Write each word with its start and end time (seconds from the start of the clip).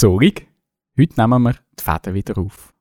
Zurück. 0.00 0.46
Heute 0.98 1.20
nehmen 1.20 1.42
wir 1.42 1.52
die 1.78 1.84
Fäden 1.84 2.14
wieder 2.14 2.38
auf. 2.38 2.72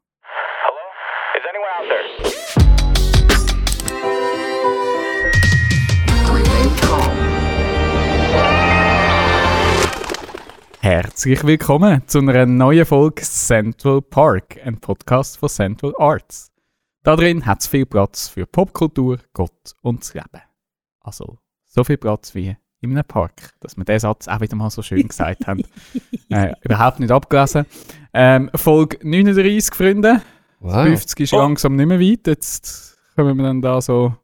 Herzlich 10.79 11.43
willkommen 11.43 12.07
zu 12.07 12.19
einer 12.19 12.45
neuen 12.45 12.85
Folge 12.85 13.21
Central 13.23 14.01
Park, 14.01 14.57
ein 14.63 14.79
Podcast 14.79 15.39
von 15.39 15.49
Central 15.49 15.93
Arts. 15.97 16.53
Da 17.03 17.17
drin 17.17 17.45
hat 17.45 17.59
es 17.59 17.67
viel 17.67 17.85
Platz 17.85 18.29
für 18.29 18.45
Popkultur, 18.45 19.19
Gott 19.33 19.73
und 19.81 20.03
das 20.03 20.13
Leben. 20.13 20.41
Also 21.01 21.37
so 21.65 21.83
viel 21.83 21.97
Platz 21.97 22.33
wie 22.33 22.55
in 22.81 22.91
einem 22.91 23.03
Park, 23.05 23.53
dass 23.59 23.75
wir 23.77 23.83
diesen 23.85 23.99
Satz 23.99 24.27
auch 24.27 24.39
wieder 24.41 24.55
mal 24.55 24.69
so 24.69 24.81
schön 24.81 25.07
gesagt 25.07 25.47
haben. 25.47 25.63
Äh, 26.31 26.53
überhaupt 26.61 26.99
nicht 26.99 27.09
abgelesen. 27.11 27.65
Ähm, 28.13 28.51
Folge 28.53 28.99
39, 29.01 29.73
Freunde. 29.73 30.21
Wow. 30.59 30.83
50 30.85 31.19
ist 31.21 31.31
langsam 31.31 31.75
nicht 31.75 31.87
mehr 31.87 31.99
weit. 31.99 32.27
Jetzt 32.27 32.99
kommen 33.15 33.35
wir 33.35 33.43
dann 33.45 33.63
da 33.63 33.81
so 33.81 34.15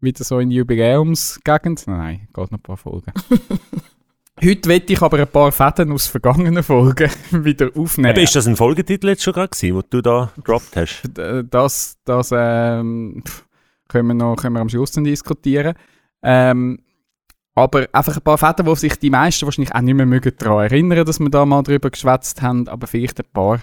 wieder 0.00 0.24
so 0.24 0.38
in 0.38 0.48
die 0.48 0.56
Jubiläumsgegend. 0.56 1.86
Nein, 1.86 2.28
geht 2.32 2.50
noch 2.50 2.50
ein 2.52 2.62
paar 2.62 2.78
Folgen. 2.78 3.12
Heute 4.42 4.68
wette 4.68 4.92
ich 4.94 5.02
aber 5.02 5.18
ein 5.18 5.28
paar 5.28 5.52
Fäden 5.52 5.92
aus 5.92 6.06
vergangenen 6.06 6.62
Folgen 6.62 7.10
wieder 7.30 7.70
aufnehmen. 7.76 8.10
Eben, 8.16 8.24
ist 8.24 8.34
das 8.34 8.46
ein 8.48 8.56
Folgetitel 8.56 9.08
jetzt 9.08 9.22
schon 9.22 9.32
gerade 9.34 9.48
gewesen, 9.50 9.74
den 9.80 9.84
du 9.90 10.00
da 10.02 10.32
gedroppt 10.36 10.76
hast? 10.76 11.02
D- 11.16 11.42
Das, 11.50 11.98
das 12.04 12.30
ähm, 12.34 13.22
können, 13.88 14.08
wir 14.08 14.14
noch, 14.14 14.36
können 14.36 14.54
wir 14.54 14.60
am 14.60 14.68
Schluss 14.70 14.92
dann 14.92 15.04
diskutieren. 15.04 15.74
Ähm, 16.22 16.80
aber 17.54 17.88
einfach 17.92 18.16
ein 18.16 18.22
paar 18.22 18.38
Fäden, 18.38 18.66
wo 18.66 18.74
sich 18.74 18.96
die 18.98 19.10
meisten 19.10 19.46
wahrscheinlich 19.46 19.74
auch 19.74 19.80
nicht 19.80 19.94
mehr 19.94 20.06
mögen 20.06 20.32
daran 20.36 20.64
erinnern, 20.64 21.04
dass 21.04 21.20
wir 21.20 21.30
da 21.30 21.46
mal 21.46 21.62
drüber 21.62 21.90
geschwätzt 21.90 22.42
haben, 22.42 22.66
aber 22.68 22.86
vielleicht 22.86 23.20
ein 23.20 23.26
paar, 23.32 23.60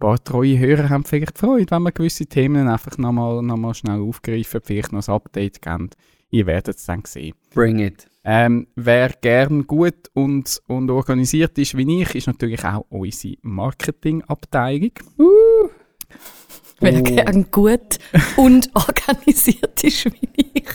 paar 0.00 0.22
treue 0.22 0.58
Hörer 0.58 0.88
haben 0.88 1.04
vielleicht 1.04 1.38
Freude, 1.38 1.70
wenn 1.70 1.82
wir 1.82 1.92
gewisse 1.92 2.26
Themen 2.26 2.68
einfach 2.68 2.98
nochmal 2.98 3.42
noch 3.42 3.56
mal 3.56 3.74
schnell 3.74 4.00
aufgreifen, 4.00 4.60
vielleicht 4.64 4.92
noch 4.92 5.06
ein 5.06 5.14
Update 5.14 5.62
geben. 5.62 5.90
Ihr 6.30 6.46
werdet 6.46 6.76
es 6.76 6.84
dann 6.84 7.04
sehen. 7.06 7.34
Bring 7.54 7.78
it. 7.78 8.06
Ähm, 8.24 8.66
wer 8.74 9.08
gern 9.08 9.66
gut 9.66 10.10
und, 10.12 10.60
und 10.66 10.90
organisiert 10.90 11.56
ist 11.56 11.76
wie 11.76 12.02
ich, 12.02 12.14
ist 12.14 12.26
natürlich 12.26 12.62
auch 12.64 12.84
unsere 12.90 13.36
Marketingabteilung. 13.40 14.90
Wer 16.80 17.00
Oh. 17.00 17.02
gern 17.02 17.50
gut 17.50 17.98
und 18.36 18.70
organisiert 18.74 19.82
ist 19.82 20.04
wie 20.06 20.28
ich. 20.54 20.68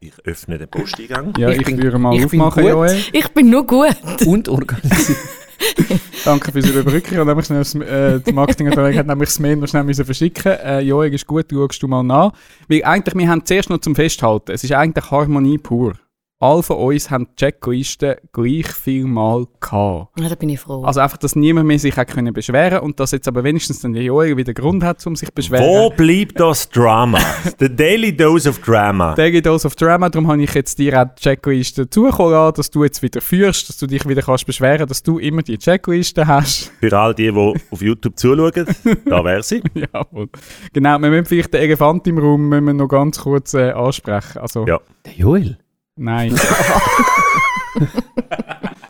Ich 0.00 0.12
öffne 0.24 0.58
den 0.58 0.68
Posteingang. 0.68 1.32
Ja, 1.38 1.48
Ich 1.50 1.58
ich, 1.58 1.64
bin- 1.66 1.82
würde 1.82 1.98
mal 1.98 2.14
ich 2.14 2.26
bin 2.28 2.40
aufmachen, 2.40 2.62
gut. 2.62 2.70
Joel. 2.72 2.98
Ich 3.12 3.28
bin 3.30 3.50
nur 3.50 3.66
gut. 3.66 3.96
Und 4.26 4.48
organisiert. 4.48 5.18
Danke 6.24 6.52
fürs 6.52 6.68
Überbrücken. 6.70 7.14
Ich 7.14 7.18
habe 7.18 7.26
nämlich 7.28 7.46
schnell 7.46 8.16
äh, 8.16 8.20
die 8.20 8.32
Marketingabteilung 8.32 8.96
hat 8.96 9.06
nämlich 9.08 9.28
das 9.28 9.40
Mail 9.40 9.56
noch 9.56 9.66
schnell 9.66 9.82
müssen 9.82 10.04
verschicken. 10.04 10.52
Äh, 10.52 10.80
Joel, 10.80 11.12
ist 11.12 11.26
gut, 11.26 11.46
schaust 11.50 11.82
du 11.82 11.88
mal 11.88 12.04
nach. 12.04 12.32
Weil 12.68 12.84
eigentlich, 12.84 13.14
wir 13.16 13.28
haben 13.28 13.44
zuerst 13.44 13.70
noch 13.70 13.78
zum 13.78 13.96
Festhalten, 13.96 14.52
es 14.52 14.62
ist 14.62 14.72
eigentlich 14.72 15.10
Harmonie 15.10 15.58
pur. 15.58 15.94
Alle 16.40 16.62
von 16.62 16.76
uns 16.76 17.10
haben 17.10 17.26
die 17.32 17.34
Checklisten 17.34 18.14
gleich 18.32 18.68
viel 18.68 19.06
Mal 19.06 19.46
gehabt. 19.58 20.20
Ja, 20.20 20.28
da 20.28 20.36
bin 20.36 20.50
ich 20.50 20.60
froh. 20.60 20.84
Also 20.84 21.00
einfach, 21.00 21.16
dass 21.16 21.34
niemand 21.34 21.66
mehr 21.66 21.80
sich 21.80 21.96
hat 21.96 22.06
können 22.06 22.32
beschweren 22.32 22.78
und 22.78 23.00
dass 23.00 23.10
jetzt 23.10 23.26
aber 23.26 23.42
wenigstens 23.42 23.80
dann 23.80 23.92
der 23.92 24.04
Joel 24.04 24.36
wieder 24.36 24.54
Grund 24.54 24.84
hat, 24.84 25.04
um 25.08 25.16
sich 25.16 25.30
zu 25.30 25.34
beschweren. 25.34 25.64
Wo 25.64 25.90
bleibt 25.90 26.38
das 26.38 26.68
Drama? 26.70 27.18
The 27.58 27.74
Daily 27.74 28.16
Dose 28.16 28.48
of 28.48 28.60
Drama. 28.60 29.16
Daily 29.16 29.42
Dose 29.42 29.66
of 29.66 29.74
Drama, 29.74 30.10
darum 30.10 30.28
habe 30.28 30.40
ich 30.40 30.54
jetzt 30.54 30.78
dir 30.78 31.02
auch 31.02 31.06
die 31.12 31.22
Checkliste 31.22 31.90
zukommen 31.90 32.30
lassen, 32.30 32.54
dass 32.54 32.70
du 32.70 32.84
jetzt 32.84 33.02
wieder 33.02 33.20
führst, 33.20 33.68
dass 33.68 33.76
du 33.78 33.88
dich 33.88 34.06
wieder 34.06 34.22
kannst 34.22 34.46
beschweren 34.46 34.86
dass 34.86 35.02
du 35.02 35.18
immer 35.18 35.42
die 35.42 35.58
Checkliste 35.58 36.24
hast. 36.28 36.70
Für 36.78 36.96
all 36.96 37.14
die, 37.16 37.32
die 37.32 37.54
auf 37.72 37.82
YouTube 37.82 38.16
zuschauen, 38.16 38.52
da 39.06 39.24
wäre 39.24 39.42
sie. 39.42 39.60
Jawohl. 39.74 40.28
Genau, 40.72 41.00
wir 41.00 41.10
müssen 41.10 41.26
vielleicht 41.26 41.52
den 41.52 41.62
Elefant 41.62 42.06
im 42.06 42.18
Raum 42.18 42.48
müssen 42.48 42.66
wir 42.66 42.74
noch 42.74 42.86
ganz 42.86 43.18
kurz 43.18 43.54
äh, 43.54 43.72
ansprechen. 43.72 44.38
Also, 44.38 44.68
Ja. 44.68 44.78
Der 45.04 45.14
Joel. 45.14 45.58
Nein. 45.98 46.34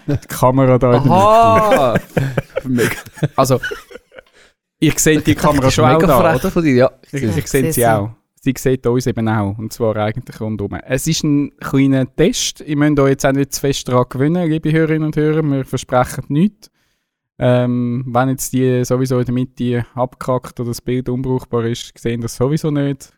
die 0.06 0.16
Kamera 0.28 0.78
da 0.78 0.96
in 0.96 1.02
der 1.04 1.12
Aha! 1.12 2.00
Also, 3.36 3.60
ich 4.78 4.98
sehe 4.98 5.20
die 5.20 5.34
Kamera 5.34 5.70
schon 5.70 5.84
auch 5.84 5.98
da, 5.98 6.34
oder? 6.34 6.50
von 6.50 6.62
dir, 6.62 6.74
ja. 6.74 6.90
Ich, 7.10 7.22
ich 7.22 7.46
sehe 7.46 7.72
sie 7.72 7.86
auch. 7.86 8.10
Sie 8.40 8.54
sieht 8.56 8.86
uns 8.86 9.06
eben 9.06 9.28
auch. 9.28 9.58
Und 9.58 9.72
zwar 9.72 9.96
eigentlich 9.96 10.40
rundum. 10.40 10.74
Es 10.86 11.06
ist 11.06 11.24
ein 11.24 11.56
kleiner 11.58 12.06
Test. 12.14 12.60
Ihr 12.60 12.76
müsst 12.76 13.00
euch 13.00 13.10
jetzt 13.10 13.26
auch 13.26 13.32
nicht 13.32 13.52
zu 13.52 13.60
fest 13.60 13.88
daran 13.88 14.06
gewöhnen, 14.08 14.48
liebe 14.48 14.70
Hörerinnen 14.72 15.06
und 15.06 15.16
Hörer. 15.16 15.42
Wir 15.42 15.64
versprechen 15.64 16.24
nichts. 16.28 16.70
Ähm, 17.40 18.04
wenn 18.08 18.30
jetzt 18.30 18.52
die 18.52 18.84
sowieso 18.84 19.18
in 19.18 19.24
der 19.26 19.34
Mitte 19.34 19.86
abgekackt 19.94 20.58
oder 20.60 20.70
das 20.70 20.80
Bild 20.80 21.08
unbrauchbar 21.08 21.64
ist, 21.64 21.96
sehen 21.96 22.20
das 22.20 22.36
sowieso 22.36 22.70
nicht. 22.70 23.12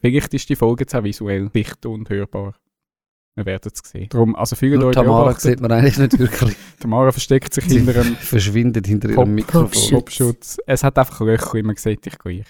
Vielleicht 0.00 0.34
ist 0.34 0.48
die 0.48 0.56
Folge 0.56 0.82
jetzt 0.82 0.94
auch 0.94 1.02
visuell 1.02 1.48
dicht 1.48 1.84
und 1.86 2.08
hörbar. 2.08 2.54
Wir 3.36 3.46
werden 3.46 3.72
es 3.74 3.90
sehen. 3.90 4.08
Darum, 4.10 4.36
also 4.36 4.54
Nur 4.78 4.88
euch 4.90 4.94
Tamara 4.94 5.22
beobachtet. 5.24 5.42
sieht 5.42 5.60
man 5.60 5.72
eigentlich 5.72 5.98
nicht 5.98 6.18
wirklich. 6.18 6.56
Tamara 6.80 7.10
versteckt 7.10 7.52
sich 7.52 7.64
Sie 7.64 7.78
hinter 7.78 8.00
einem 8.00 8.14
verschwindet 8.20 8.86
hinter 8.86 9.08
Pop- 9.08 9.18
ihrem 9.26 9.34
Mikrofon. 9.34 9.90
Popschutz. 9.90 10.58
Es 10.66 10.84
hat 10.84 10.96
einfach 10.98 11.20
Löcher, 11.20 11.62
man 11.64 11.74
sieht 11.76 12.04
dich 12.06 12.16
gleich. 12.18 12.44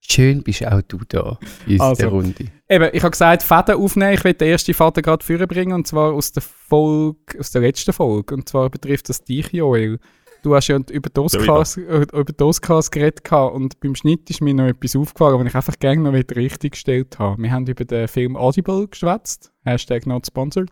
Schön 0.00 0.42
bist 0.42 0.66
auch 0.66 0.80
du 0.88 0.98
da 1.06 1.38
in 1.66 1.80
Also. 1.80 2.00
der 2.00 2.08
Runde. 2.08 2.46
Eben, 2.66 2.88
ich 2.94 3.02
habe 3.02 3.10
gesagt, 3.10 3.42
Fäden 3.42 3.74
aufnehmen. 3.74 4.14
Ich 4.14 4.24
will 4.24 4.32
den 4.32 4.48
ersten 4.48 4.72
Faden 4.72 5.02
gerade 5.02 5.22
vorbringen, 5.22 5.74
und 5.74 5.86
zwar 5.86 6.14
aus 6.14 6.32
der 6.32 6.42
Folge, 6.42 7.38
aus 7.38 7.50
der 7.50 7.60
letzten 7.60 7.92
Folge. 7.92 8.34
Und 8.34 8.48
zwar 8.48 8.70
betrifft 8.70 9.10
das 9.10 9.22
dich, 9.22 9.52
Joel. 9.52 9.98
Du 10.42 10.54
hast 10.54 10.68
ja 10.68 10.78
über 10.90 11.10
die 11.10 11.20
Oscars, 11.20 11.76
äh, 11.76 12.06
über 12.12 12.46
Oscars 12.46 12.90
geredet 12.90 13.24
gehabt, 13.24 13.54
und 13.54 13.80
beim 13.80 13.94
Schnitt 13.94 14.30
ist 14.30 14.40
mir 14.40 14.54
noch 14.54 14.66
etwas 14.66 14.94
aufgefallen, 14.94 15.40
was 15.40 15.46
ich 15.46 15.54
einfach 15.54 15.78
gerne 15.78 16.02
noch 16.02 16.12
wieder 16.12 16.36
richtig 16.36 16.72
gestellt 16.72 17.18
habe. 17.18 17.42
Wir 17.42 17.50
haben 17.50 17.66
über 17.66 17.84
den 17.84 18.08
Film 18.08 18.36
Audible 18.36 18.86
geschwätzt, 18.88 19.52
Hashtag 19.64 20.06
not 20.06 20.26
sponsored. 20.26 20.70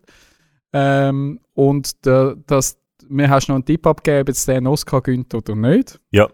Ähm, 0.72 1.40
und 1.54 2.04
der, 2.04 2.36
das, 2.46 2.78
mir 3.08 3.28
hast 3.28 3.48
noch 3.48 3.56
einen 3.56 3.64
Tipp 3.64 3.86
abgegeben, 3.86 4.28
ob 4.28 4.44
der 4.46 4.56
einen 4.56 4.66
Oscar 4.66 5.00
gönnt 5.00 5.34
oder 5.34 5.54
nicht. 5.54 6.00
Ja. 6.10 6.28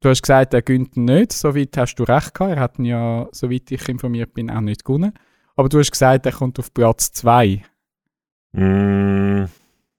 Du 0.00 0.10
hast 0.10 0.22
gesagt, 0.22 0.54
er 0.54 0.62
gönnt 0.62 0.96
nicht. 0.96 1.32
Soweit 1.32 1.76
hast 1.76 1.96
du 1.96 2.04
recht 2.04 2.34
gehabt. 2.34 2.56
Er 2.56 2.60
hat 2.60 2.78
ihn 2.78 2.84
ja, 2.84 3.28
soweit 3.32 3.70
ich 3.70 3.88
informiert 3.88 4.34
bin, 4.34 4.50
auch 4.50 4.60
nicht 4.60 4.84
gewonnen. 4.84 5.12
Aber 5.56 5.68
du 5.68 5.78
hast 5.78 5.90
gesagt, 5.90 6.26
er 6.26 6.32
kommt 6.32 6.58
auf 6.58 6.72
Platz 6.72 7.12
2. 7.12 7.62
Mm, 8.52 9.44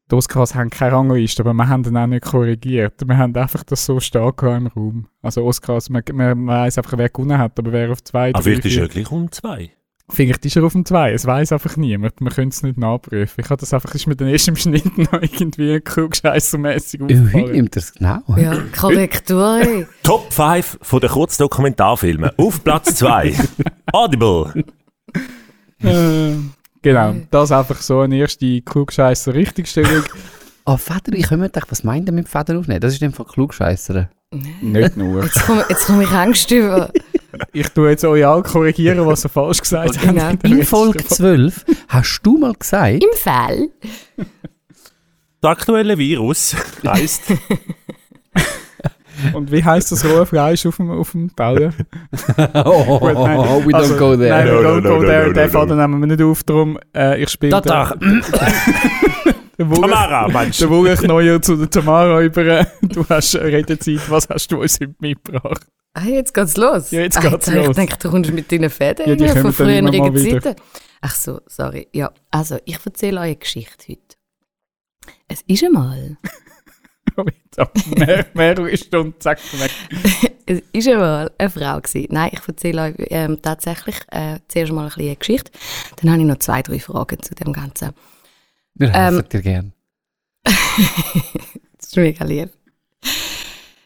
Die 0.09 0.15
Oscars 0.15 0.55
haben 0.55 0.69
keine 0.69 0.93
Rangliste, 0.93 1.43
aber 1.43 1.53
wir 1.53 1.67
haben 1.67 1.83
ihn 1.83 1.97
auch 1.97 2.07
nicht 2.07 2.23
korrigiert. 2.25 2.93
Wir 3.05 3.17
haben 3.17 3.35
einfach 3.35 3.63
das 3.63 3.85
so 3.85 3.99
stark 3.99 4.41
im 4.43 4.67
Raum. 4.67 5.07
Also 5.21 5.43
Oscars, 5.43 5.89
man, 5.89 6.01
man, 6.13 6.43
man 6.43 6.47
weiss 6.47 6.77
einfach, 6.77 6.97
wer 6.97 7.09
gewonnen 7.09 7.37
hat, 7.37 7.59
aber 7.59 7.73
wer 7.73 7.91
auf 7.91 8.01
2, 8.03 8.29
aber 8.29 8.39
3, 8.39 8.41
vielleicht 8.41 8.65
ist 8.65 8.77
er 8.77 8.85
4... 8.85 8.87
gleich 8.89 9.11
um 9.11 9.31
zwei. 9.31 9.71
Vielleicht 10.09 10.45
ist 10.45 10.55
er 10.55 10.63
auf 10.63 10.71
dem 10.71 10.85
2, 10.85 11.11
es 11.11 11.25
weiß 11.25 11.51
einfach 11.51 11.75
niemand. 11.75 12.21
Wir 12.21 12.29
können 12.31 12.47
es 12.47 12.63
nicht 12.63 12.77
nachprüfen. 12.77 13.43
Ich 13.43 13.49
habe 13.49 13.59
das 13.59 13.73
einfach, 13.73 13.93
ist 13.93 14.07
mir 14.07 14.15
dann 14.15 14.29
erst 14.29 14.47
im 14.47 14.55
Schnitt 14.55 14.97
noch 15.11 15.21
irgendwie 15.21 15.81
klugscheissermässig 15.81 17.01
Äh, 17.01 17.03
Heute 17.03 17.17
aufgefallen. 17.17 17.51
nimmt 17.51 17.75
er 17.75 17.79
es 17.81 17.93
genau. 17.93 18.19
ja, 18.37 18.55
Korrektur. 18.79 19.59
Top 20.03 20.31
5 20.31 20.79
von 20.81 21.01
den 21.01 21.09
Kurzdokumentarfilmen. 21.09 22.31
Auf 22.37 22.63
Platz 22.63 22.95
2. 22.95 23.33
Audible. 23.91 24.63
Äh, 25.83 26.35
genau, 26.81 27.15
das 27.31 27.51
einfach 27.51 27.81
so 27.81 27.99
eine 28.01 28.17
erste 28.17 28.61
klugscheisser 28.61 29.33
Richtigstellung. 29.33 30.03
Ah, 30.69 30.75
Feder, 30.75 31.13
ich 31.17 31.27
habe 31.27 31.37
mir 31.37 31.45
gedacht, 31.45 31.71
was 31.71 31.85
meint 31.85 32.09
er 32.09 32.13
mit 32.13 32.27
Feder 32.27 32.59
aufnehmen? 32.59 32.81
Das 32.81 32.91
ist 32.93 33.01
in 33.01 33.07
dem 33.11 33.13
Fall 33.15 33.25
klugscheisser. 33.25 34.09
nicht 34.59 34.97
nur. 34.97 35.23
Jetzt 35.23 35.45
komme 35.45 35.63
jetzt 35.69 35.85
komm 35.87 36.01
ich 36.01 36.09
Angst 36.11 36.51
über. 36.51 36.91
Ich 37.53 37.69
tue 37.69 37.89
jetzt 37.91 38.03
euch 38.03 38.25
alle 38.27 38.43
korrigieren, 38.43 39.05
was 39.05 39.23
ihr 39.25 39.29
falsch 39.29 39.61
gesagt 39.61 39.97
Genau. 40.01 40.23
habt. 40.23 40.43
In 40.43 40.57
letzten 40.57 40.65
Folge 40.65 41.05
12 41.05 41.63
hast 41.87 42.19
du 42.23 42.37
mal 42.37 42.51
gesagt, 42.53 43.01
Im 43.01 43.17
Fall. 43.17 43.69
Das 45.39 45.51
aktuelle 45.51 45.97
Virus 45.97 46.53
heisst 46.85 47.21
Und 49.33 49.51
wie 49.51 49.63
heisst 49.63 49.91
das 49.91 50.03
rohe 50.05 50.25
Fleisch 50.25 50.65
auf 50.65 50.77
dem, 50.77 50.89
auf 50.91 51.11
dem 51.11 51.35
Teller? 51.35 51.73
oh, 52.65 52.99
Gut, 52.99 53.13
nein. 53.13 53.37
we 53.65 53.71
don't 53.71 53.75
Also, 53.75 53.97
go 53.97 54.15
there. 54.17 54.29
Nein, 54.29 54.47
we 54.47 54.51
No, 54.63 54.69
don't 54.69 54.81
no, 54.81 54.89
go 54.89 55.01
no, 55.01 55.07
there. 55.07 55.27
no, 55.27 55.33
Den 55.33 55.45
no, 55.45 55.49
Faden 55.51 55.77
nehmen 55.77 55.99
wir 56.01 56.07
nicht 56.07 56.21
auf, 56.21 56.43
darum 56.43 56.79
äh, 56.95 57.21
ich 57.21 57.29
spiele 57.29 57.61
Wulch- 59.59 59.81
Tamara, 59.81 60.27
meinst 60.27 60.61
du? 60.61 60.69
Wulch 60.69 61.01
Neuer 61.01 61.41
zu 61.41 61.55
der 61.55 61.69
Tamara 61.69 62.21
über. 62.21 62.67
Du 62.81 63.03
hast 63.09 63.35
Redezeit, 63.35 63.99
was 64.09 64.29
hast 64.29 64.51
du 64.51 64.61
uns 64.61 64.79
heute 64.79 64.93
mitgebracht? 64.99 65.65
Ah, 65.95 66.03
jetzt 66.05 66.33
geht's 66.33 66.57
los. 66.57 66.91
Ja, 66.91 67.01
jetzt 67.01 67.17
ah, 67.17 67.21
geht's 67.21 67.47
habe 67.47 67.57
los. 67.57 67.69
Ich 67.69 67.75
denke, 67.75 67.97
du 67.99 68.09
kommst 68.11 68.31
mit 68.31 68.51
deinen 68.51 68.69
Fäden 68.69 69.07
Ja, 69.09 69.15
die 69.15 69.27
von 69.29 69.43
dann 69.43 69.53
früheren. 69.53 70.41
Zeiten. 70.43 70.61
Ach 71.01 71.15
so, 71.15 71.41
sorry. 71.47 71.87
Ja, 71.91 72.11
also, 72.29 72.57
ich 72.65 72.77
erzähle 72.85 73.19
euch 73.21 73.25
eine 73.25 73.35
Geschichte 73.37 73.85
heute. 73.89 74.01
Es 75.27 75.41
ist 75.47 75.63
einmal, 75.63 76.17
mehr, 77.95 78.25
mehr 78.33 78.77
Stunden, 78.77 79.19
zack, 79.19 79.39
weg. 79.59 79.71
es 80.45 80.61
ist 80.71 80.87
einmal 80.87 81.31
eine 81.37 81.49
Frau 81.49 81.79
gewesen. 81.79 82.07
Nein, 82.11 82.29
ich 82.33 82.47
erzähle 82.47 82.81
euch 82.83 82.95
ähm, 83.09 83.41
tatsächlich 83.41 83.95
äh, 84.11 84.39
zuerst 84.47 84.71
mal 84.71 84.83
ein 84.83 84.87
bisschen 84.87 85.05
eine 85.05 85.15
Geschichte. 85.15 85.51
Dann 85.97 86.11
habe 86.11 86.21
ich 86.21 86.27
noch 86.27 86.39
zwei, 86.39 86.61
drei 86.61 86.79
Fragen 86.79 87.21
zu 87.21 87.35
dem 87.35 87.53
Ganzen. 87.53 87.91
Wir 88.75 88.91
helfen 88.91 89.19
Ähm, 89.19 89.29
dir 89.29 89.41
gern. 89.41 89.73
ist 91.79 91.97
mega 91.97 92.23
lieb. 92.25 92.49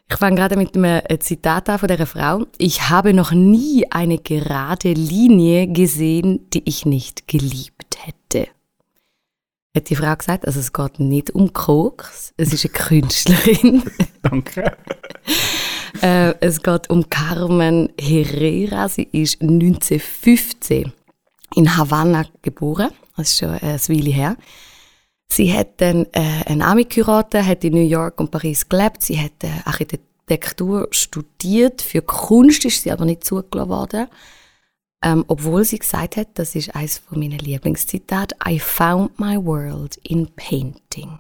Ich 0.09 0.17
fange 0.17 0.35
gerade 0.35 0.57
mit 0.57 0.75
einem 0.75 1.01
äh, 1.07 1.19
Zitat 1.19 1.69
an 1.69 1.79
von 1.79 1.87
dieser 1.87 2.05
Frau. 2.05 2.45
Ich 2.57 2.89
habe 2.89 3.13
noch 3.13 3.31
nie 3.31 3.89
eine 3.89 4.17
gerade 4.17 4.91
Linie 4.91 5.67
gesehen, 5.67 6.49
die 6.51 6.67
ich 6.67 6.85
nicht 6.85 7.29
geliebt. 7.29 7.90
Hat 9.75 9.89
die 9.89 9.95
Frau 9.95 10.13
gesagt, 10.15 10.45
also 10.45 10.59
es 10.59 10.73
geht 10.73 10.99
nicht 10.99 11.31
um 11.31 11.53
Koks, 11.53 12.33
es 12.35 12.51
ist 12.51 12.65
eine 12.65 12.73
Künstlerin. 12.73 13.83
Danke. 14.21 14.77
Äh, 16.01 16.33
es 16.39 16.63
geht 16.63 16.89
um 16.89 17.09
Carmen 17.09 17.89
Herrera. 17.99 18.87
Sie 18.87 19.07
ist 19.11 19.41
1915 19.41 20.93
in 21.53 21.77
Havanna 21.77 22.25
geboren. 22.41 22.91
Das 23.17 23.29
ist 23.29 23.39
schon 23.39 23.49
ein 23.49 23.61
Weile 23.61 24.09
her. 24.09 24.37
Sie 25.27 25.53
hat 25.53 25.79
dann 25.81 26.05
äh, 26.13 26.43
einen 26.45 26.61
Ami 26.61 26.85
geheiratet, 26.85 27.45
hat 27.45 27.63
in 27.65 27.73
New 27.73 27.87
York 27.87 28.19
und 28.19 28.31
Paris 28.31 28.67
gelebt. 28.67 29.03
Sie 29.03 29.19
hat 29.19 29.43
äh, 29.43 29.49
Architektur 29.65 30.87
studiert. 30.91 31.81
Für 31.81 32.01
Kunst 32.01 32.65
ist 32.65 32.83
sie 32.83 32.91
aber 32.91 33.05
nicht 33.05 33.25
zugelassen 33.25 33.69
worden. 33.69 34.07
Ähm, 35.03 35.25
obwohl 35.27 35.63
sie 35.63 35.79
gesagt 35.79 36.17
hat, 36.17 36.27
das 36.35 36.53
ist 36.55 36.75
eines 36.75 36.99
von 36.99 37.19
meinen 37.19 37.39
Lieblingszitate, 37.39 38.35
I 38.47 38.59
found 38.59 39.19
my 39.19 39.35
world 39.43 39.97
in 40.03 40.27
painting. 40.35 41.19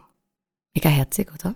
Mega 0.75 0.89
herzig, 0.89 1.31
oder? 1.33 1.55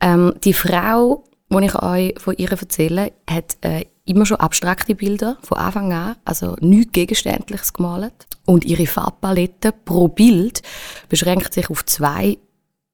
Ähm, 0.00 0.34
die 0.42 0.52
Frau, 0.52 1.24
die 1.50 1.64
ich 1.64 1.74
euch 1.76 2.14
von 2.18 2.36
ihr 2.36 2.50
erzähle, 2.50 3.12
hat 3.30 3.56
äh, 3.60 3.84
immer 4.04 4.26
schon 4.26 4.38
abstrakte 4.38 4.94
Bilder 4.94 5.38
von 5.42 5.58
Anfang 5.58 5.92
an, 5.92 6.16
also 6.24 6.56
nichts 6.60 6.92
Gegenständliches 6.92 7.72
gemalt. 7.72 8.26
Und 8.44 8.64
ihre 8.64 8.86
Farbpalette 8.86 9.72
pro 9.72 10.08
Bild 10.08 10.62
beschränkt 11.08 11.54
sich 11.54 11.70
auf 11.70 11.86
zwei, 11.86 12.38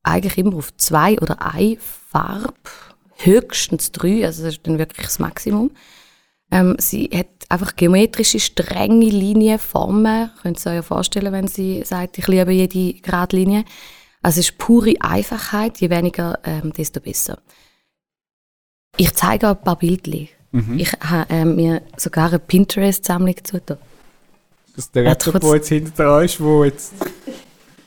eigentlich 0.03 0.39
immer 0.39 0.57
auf 0.57 0.77
zwei 0.77 1.19
oder 1.19 1.43
eine 1.43 1.79
Farbe, 1.79 2.55
höchstens 3.17 3.93
drei, 3.93 4.25
also 4.25 4.45
das 4.45 4.55
ist 4.55 4.67
dann 4.67 4.79
wirklich 4.79 5.07
das 5.07 5.19
Maximum. 5.19 5.71
Ähm, 6.51 6.77
sie 6.79 7.09
hat 7.15 7.29
einfach 7.49 7.77
geometrische, 7.77 8.41
strenge 8.41 9.07
Linien, 9.07 9.59
Formen. 9.59 10.31
Könnt 10.43 10.65
ihr 10.67 10.71
euch 10.71 10.77
ja 10.77 10.83
vorstellen, 10.83 11.33
wenn 11.33 11.47
sie 11.49 11.83
sagt, 11.85 12.19
ich 12.19 12.27
liebe 12.27 12.53
jede 12.53 12.95
Gradlinie. 13.01 13.65
Also 14.23 14.41
es 14.41 14.51
ist 14.51 14.59
pure 14.59 14.95
Einfachheit, 15.01 15.79
je 15.81 15.91
weniger, 15.91 16.39
ähm, 16.45 16.73
desto 16.73 17.01
besser. 17.01 17.39
Ich 18.97 19.15
zeige 19.15 19.47
euch 19.47 19.57
ein 19.57 19.65
paar 19.65 19.77
Bildchen. 19.79 20.29
Ich 20.77 20.93
habe 20.95 21.27
ähm, 21.33 21.55
mir 21.55 21.81
sogar 21.97 22.29
eine 22.29 22.41
Pinterest-Sammlung 22.41 23.37
zugetan. 23.45 23.79
Das 24.75 24.87
ist 24.87 24.95
der 24.97 25.15
kurz- 25.15 25.41
der 25.41 25.55
jetzt 25.55 25.69
hinter 25.69 25.91
dran 26.05 26.25
ist, 26.25 26.41
wo 26.41 26.65
jetzt... 26.65 26.93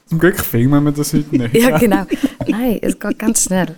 Zum 0.08 0.20
Glück 0.20 0.40
filmen 0.40 0.84
wir 0.86 0.92
das 0.94 1.14
heute 1.14 1.36
nicht. 1.36 1.54
Ja, 1.62 1.78
genau. 1.78 2.06
Nein, 2.48 2.80
es 2.82 2.98
geht 2.98 3.20
ganz 3.20 3.44
schnell. 3.44 3.76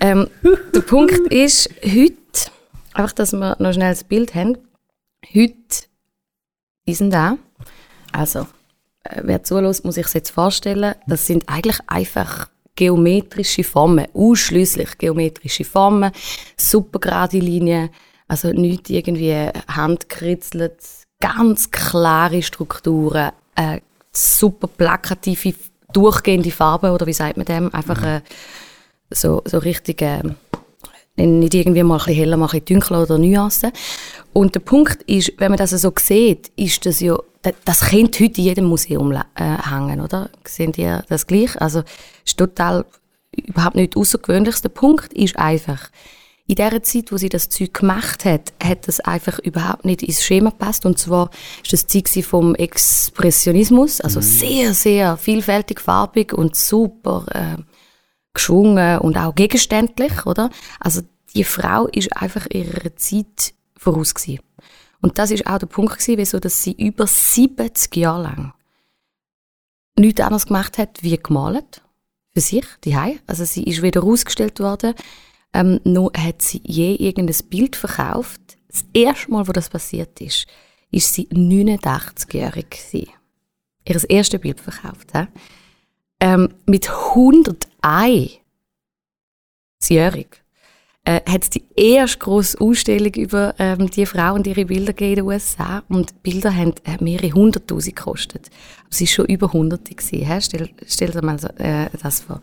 Ähm, 0.00 0.28
der 0.72 0.80
Punkt 0.82 1.18
ist, 1.32 1.68
heute, 1.84 2.14
einfach, 2.96 3.12
dass 3.12 3.32
wir 3.32 3.56
noch 3.58 3.72
schnell 3.72 3.90
das 3.90 4.04
Bild 4.04 4.34
haben, 4.34 4.58
heute, 5.34 5.86
die 6.86 6.94
sind 6.94 7.12
da. 7.12 7.38
Also, 8.12 8.40
äh, 9.04 9.22
wer 9.22 9.42
zulässt, 9.42 9.84
muss 9.84 9.96
sich 9.96 10.12
jetzt 10.14 10.30
vorstellen, 10.30 10.94
das 11.06 11.26
sind 11.26 11.48
eigentlich 11.48 11.78
einfach 11.86 12.48
geometrische 12.74 13.64
Formen, 13.64 14.06
ausschließlich 14.12 14.98
geometrische 14.98 15.64
Formen, 15.64 16.12
super 16.56 16.98
gerade 16.98 17.38
Linien, 17.38 17.90
also 18.28 18.52
nicht 18.52 18.90
irgendwie 18.90 19.50
handkritzelt, 19.68 20.76
ganz 21.20 21.70
klare 21.70 22.42
Strukturen, 22.42 23.32
äh, 23.54 23.80
super 24.12 24.68
plakative, 24.68 25.54
durchgehende 25.92 26.50
Farben, 26.50 26.90
oder 26.90 27.06
wie 27.06 27.12
sagt 27.12 27.36
man 27.36 27.46
dem? 27.46 27.74
Einfach 27.74 28.02
äh, 28.02 28.20
so, 29.10 29.42
so 29.46 29.58
richtig, 29.58 30.02
äh, 30.02 30.22
nicht 31.16 31.54
irgendwie 31.54 31.82
mal 31.82 31.94
ein 31.94 31.98
bisschen 31.98 32.14
heller, 32.14 32.36
mal 32.36 32.46
ein 32.46 32.60
bisschen 32.60 32.80
dunkler 32.80 33.02
oder 33.02 33.18
Nuancen. 33.18 33.72
Und 34.32 34.54
der 34.54 34.60
Punkt 34.60 35.02
ist, 35.04 35.32
wenn 35.38 35.50
man 35.50 35.58
das 35.58 35.70
so 35.70 35.92
sieht, 35.98 36.52
ist 36.56 36.84
das 36.84 37.00
ja, 37.00 37.16
das, 37.64 37.80
könnte 37.90 38.24
heute 38.24 38.40
in 38.40 38.46
jedem 38.46 38.64
Museum 38.66 39.12
äh, 39.12 39.22
hängen, 39.36 40.00
oder? 40.00 40.30
Sehen 40.44 40.72
ihr 40.76 41.04
das 41.08 41.26
gleich? 41.26 41.60
Also, 41.60 41.82
ist 42.24 42.36
total 42.36 42.84
überhaupt 43.32 43.76
nicht 43.76 43.96
außergewöhnliches. 43.96 44.62
Der 44.62 44.68
Punkt 44.70 45.12
ist 45.12 45.36
einfach, 45.36 45.90
in 46.48 46.54
der 46.54 46.82
Zeit, 46.82 47.10
wo 47.10 47.16
sie 47.16 47.28
das 47.28 47.48
Zeug 47.48 47.74
gemacht 47.74 48.24
hat, 48.24 48.52
hat 48.62 48.86
das 48.86 49.00
einfach 49.00 49.38
überhaupt 49.40 49.84
nicht 49.84 50.02
ins 50.02 50.22
Schema 50.22 50.50
gepasst. 50.50 50.86
Und 50.86 50.98
zwar 50.98 51.30
ist 51.62 51.72
das 51.72 51.86
Zeug 51.86 52.08
vom 52.24 52.54
Expressionismus, 52.54 54.00
also 54.00 54.20
sehr, 54.20 54.72
sehr 54.72 55.16
vielfältig, 55.16 55.80
farbig 55.80 56.32
und 56.32 56.54
super 56.54 57.26
äh, 57.32 57.62
geschwungen 58.36 58.98
und 58.98 59.16
auch 59.16 59.34
gegenständlich, 59.34 60.24
oder? 60.26 60.50
Also 60.80 61.02
die 61.34 61.44
Frau 61.44 61.86
ist 61.88 62.16
einfach 62.16 62.46
ihrer 62.50 62.94
Zeit 62.96 63.54
voraus 63.76 64.14
gewesen. 64.14 64.40
Und 65.00 65.18
das 65.18 65.30
ist 65.30 65.46
auch 65.46 65.58
der 65.58 65.66
Punkt 65.66 65.98
gewesen, 65.98 66.18
wieso 66.18 66.38
dass 66.38 66.62
sie 66.62 66.72
über 66.72 67.06
70 67.06 67.94
Jahre 67.96 68.22
lang 68.22 68.52
nichts 69.98 70.20
anderes 70.20 70.46
gemacht 70.46 70.78
hat, 70.78 71.02
wie 71.02 71.16
gemalt. 71.16 71.82
Für 72.34 72.40
sich, 72.40 72.66
die 72.84 72.96
Also 73.26 73.44
sie 73.44 73.64
ist 73.64 73.80
weder 73.80 74.02
ausgestellt 74.02 74.60
worden, 74.60 74.94
ähm, 75.54 75.80
noch 75.84 76.12
hat 76.14 76.42
sie 76.42 76.60
je 76.64 76.94
irgendein 76.94 77.48
Bild 77.48 77.76
verkauft. 77.76 78.58
Das 78.68 78.84
erste 78.92 79.30
Mal, 79.30 79.48
wo 79.48 79.52
das 79.52 79.70
passiert 79.70 80.20
ist, 80.20 80.46
ist 80.90 81.14
sie 81.14 81.28
89-jährig 81.28 82.68
gewesen. 82.68 83.10
Ihr 83.88 84.10
erstes 84.10 84.40
Bild 84.40 84.60
verkauft. 84.60 85.12
He? 85.14 85.26
Ähm, 86.20 86.48
mit 86.66 86.88
101 86.90 88.40
jährig 89.88 90.42
äh, 91.06 91.20
hat 91.30 91.42
es 91.44 91.50
die 91.50 91.62
erste 91.76 92.18
grosse 92.18 92.60
Ausstellung 92.60 93.14
über 93.14 93.54
ähm, 93.58 93.88
die 93.90 94.06
Frau 94.06 94.34
und 94.34 94.46
ihre 94.46 94.64
Bilder 94.64 94.98
in 95.00 95.14
den 95.14 95.24
USA. 95.24 95.82
Und 95.88 96.22
Bilder 96.22 96.54
haben 96.54 96.74
äh, 96.84 97.02
mehrere 97.02 97.32
hunderttausend 97.32 97.96
gekostet. 97.96 98.50
Aber 98.80 98.88
sie 98.90 99.04
war 99.04 99.12
schon 99.12 99.26
über 99.26 99.52
hunderte. 99.52 99.94
Gewesen? 99.94 100.40
Stell, 100.40 100.70
stell 100.86 101.10
dir 101.10 101.22
mal 101.22 101.38
so, 101.38 101.48
äh, 101.58 101.88
das 102.02 102.20
vor. 102.20 102.42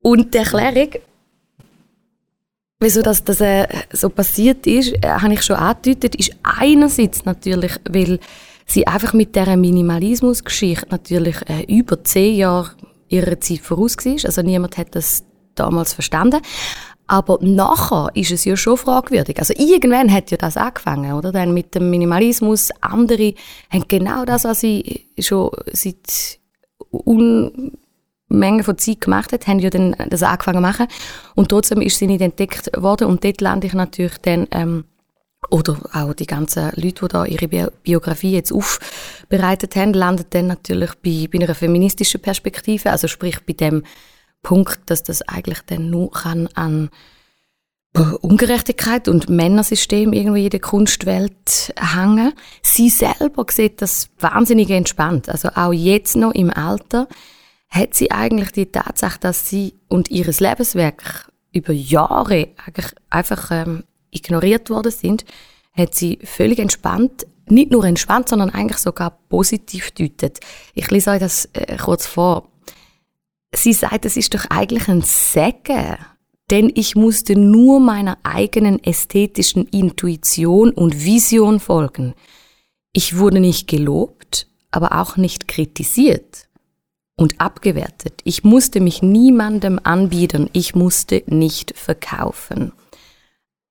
Und 0.00 0.32
die 0.32 0.38
Erklärung, 0.38 0.90
wieso 2.80 3.02
das, 3.02 3.22
das 3.22 3.40
äh, 3.40 3.68
so 3.92 4.08
passiert 4.08 4.66
ist, 4.66 4.94
äh, 4.94 5.08
habe 5.08 5.34
ich 5.34 5.42
schon 5.42 5.56
angedeutet, 5.56 6.14
ist 6.14 6.34
einerseits 6.42 7.24
natürlich, 7.26 7.72
weil 7.88 8.18
sie 8.72 8.86
einfach 8.86 9.12
mit 9.12 9.36
dieser 9.36 9.56
Minimalismusgeschichte 9.56 10.86
natürlich 10.90 11.36
äh, 11.48 11.64
über 11.68 12.02
zehn 12.04 12.36
Jahre 12.36 12.70
ihrer 13.08 13.40
Zeit 13.40 13.60
voraus 13.60 13.96
war. 13.98 14.24
Also 14.24 14.42
niemand 14.42 14.78
hat 14.78 14.94
das 14.94 15.24
damals 15.54 15.92
verstanden. 15.92 16.40
Aber 17.06 17.38
nachher 17.42 18.08
ist 18.14 18.30
es 18.30 18.44
ja 18.44 18.56
schon 18.56 18.78
fragwürdig. 18.78 19.38
Also 19.38 19.52
irgendwann 19.56 20.10
hat 20.10 20.30
ja 20.30 20.38
das 20.38 20.56
angefangen, 20.56 21.12
oder? 21.12 21.30
Dann 21.30 21.52
mit 21.52 21.74
dem 21.74 21.90
Minimalismus. 21.90 22.70
Andere 22.80 23.34
haben 23.70 23.84
genau 23.88 24.24
das, 24.24 24.44
was 24.44 24.60
sie 24.60 25.06
schon 25.18 25.50
seit 25.72 26.38
Unmengen 26.90 28.64
von 28.64 28.78
Zeit 28.78 29.02
gemacht 29.02 29.32
hat, 29.32 29.46
haben 29.46 29.58
ja 29.58 29.68
dann 29.68 29.94
das 30.08 30.22
angefangen 30.22 30.58
zu 30.58 30.62
machen. 30.62 30.86
Und 31.34 31.50
trotzdem 31.50 31.82
ist 31.82 31.98
sie 31.98 32.06
nicht 32.06 32.22
entdeckt 32.22 32.70
worden. 32.78 33.08
Und 33.08 33.24
dort 33.24 33.40
lande 33.42 33.66
ich 33.66 33.74
natürlich 33.74 34.16
dann, 34.18 34.46
ähm, 34.50 34.84
oder 35.52 35.76
auch 35.92 36.14
die 36.14 36.26
ganzen 36.26 36.72
Leute, 36.76 37.06
die 37.06 37.08
da 37.08 37.24
ihre 37.26 37.46
Bi 37.46 37.66
Biografie 37.82 38.32
jetzt 38.32 38.52
aufbereitet 38.52 39.76
haben, 39.76 39.92
landen 39.92 40.24
dann 40.30 40.46
natürlich 40.46 40.92
bei, 41.02 41.28
bei 41.30 41.44
einer 41.44 41.54
feministischen 41.54 42.22
Perspektive. 42.22 42.90
Also 42.90 43.06
sprich 43.06 43.38
bei 43.44 43.52
dem 43.52 43.82
Punkt, 44.42 44.80
dass 44.86 45.02
das 45.02 45.20
eigentlich 45.28 45.60
dann 45.66 45.90
nur 45.90 46.10
kann 46.10 46.48
an 46.54 46.88
Ungerechtigkeit 48.22 49.06
und 49.06 49.28
Männersystem 49.28 50.14
irgendwie 50.14 50.44
in 50.44 50.50
der 50.50 50.60
Kunstwelt 50.60 51.74
hängen. 51.76 52.32
Sie 52.62 52.88
selber 52.88 53.44
sieht 53.50 53.82
das 53.82 54.08
wahnsinnig 54.18 54.70
entspannt. 54.70 55.28
Also 55.28 55.50
auch 55.54 55.74
jetzt 55.74 56.16
noch 56.16 56.32
im 56.32 56.50
Alter 56.50 57.08
hat 57.68 57.92
sie 57.94 58.10
eigentlich 58.10 58.52
die 58.52 58.72
Tatsache, 58.72 59.20
dass 59.20 59.50
sie 59.50 59.74
und 59.88 60.10
ihres 60.10 60.40
Lebenswerk 60.40 61.30
über 61.52 61.74
Jahre 61.74 62.48
eigentlich 62.64 62.94
einfach 63.10 63.50
ähm, 63.50 63.84
ignoriert 64.12 64.70
worden 64.70 64.92
sind, 64.92 65.24
hat 65.72 65.94
sie 65.94 66.18
völlig 66.22 66.58
entspannt, 66.58 67.26
nicht 67.48 67.72
nur 67.72 67.84
entspannt, 67.84 68.28
sondern 68.28 68.50
eigentlich 68.50 68.78
sogar 68.78 69.18
positiv 69.28 69.90
deutet. 69.90 70.40
Ich 70.74 70.90
lese 70.90 71.10
euch 71.10 71.20
das 71.20 71.48
äh, 71.54 71.76
kurz 71.76 72.06
vor. 72.06 72.48
Sie 73.54 73.72
sagt, 73.72 74.04
es 74.04 74.16
ist 74.16 74.34
doch 74.34 74.46
eigentlich 74.48 74.88
ein 74.88 75.02
Segen, 75.02 75.96
denn 76.50 76.70
ich 76.74 76.94
musste 76.94 77.36
nur 77.36 77.80
meiner 77.80 78.18
eigenen 78.22 78.82
ästhetischen 78.82 79.66
Intuition 79.68 80.70
und 80.70 81.04
Vision 81.04 81.60
folgen. 81.60 82.14
Ich 82.92 83.16
wurde 83.18 83.40
nicht 83.40 83.68
gelobt, 83.68 84.46
aber 84.70 85.00
auch 85.00 85.16
nicht 85.16 85.48
kritisiert 85.48 86.48
und 87.16 87.40
abgewertet. 87.40 88.20
Ich 88.24 88.44
musste 88.44 88.80
mich 88.80 89.02
niemandem 89.02 89.80
anbieten, 89.82 90.48
ich 90.52 90.74
musste 90.74 91.22
nicht 91.26 91.76
verkaufen. 91.76 92.72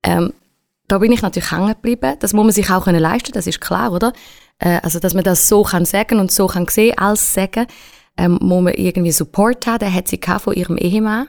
Ähm, 0.04 0.34
da 0.88 0.98
bin 0.98 1.12
ich 1.12 1.22
natürlich 1.22 1.52
hängen 1.52 1.70
geblieben. 1.70 2.16
Das 2.20 2.34
muss 2.34 2.44
man 2.44 2.52
sich 2.52 2.70
auch 2.70 2.84
können 2.84 3.00
leisten, 3.00 3.32
das 3.32 3.48
ist 3.48 3.62
klar, 3.62 3.94
oder? 3.94 4.14
Äh, 4.60 4.80
also, 4.84 5.00
dass 5.00 5.14
man 5.14 5.24
das 5.24 5.48
so 5.48 5.64
kann 5.64 5.86
sagen 5.86 6.20
und 6.20 6.32
so 6.32 6.48
kann 6.48 6.68
sehen 6.68 6.98
als 6.98 7.34
sagen. 7.34 7.68
ähm, 8.18 8.38
muss 8.42 8.64
man 8.64 8.74
irgendwie 8.74 9.12
Support 9.12 9.68
haben. 9.68 9.80
Den 9.80 9.94
hat 9.94 10.08
sie 10.08 10.20
von 10.40 10.54
ihrem 10.54 10.78
Ehemann. 10.78 11.28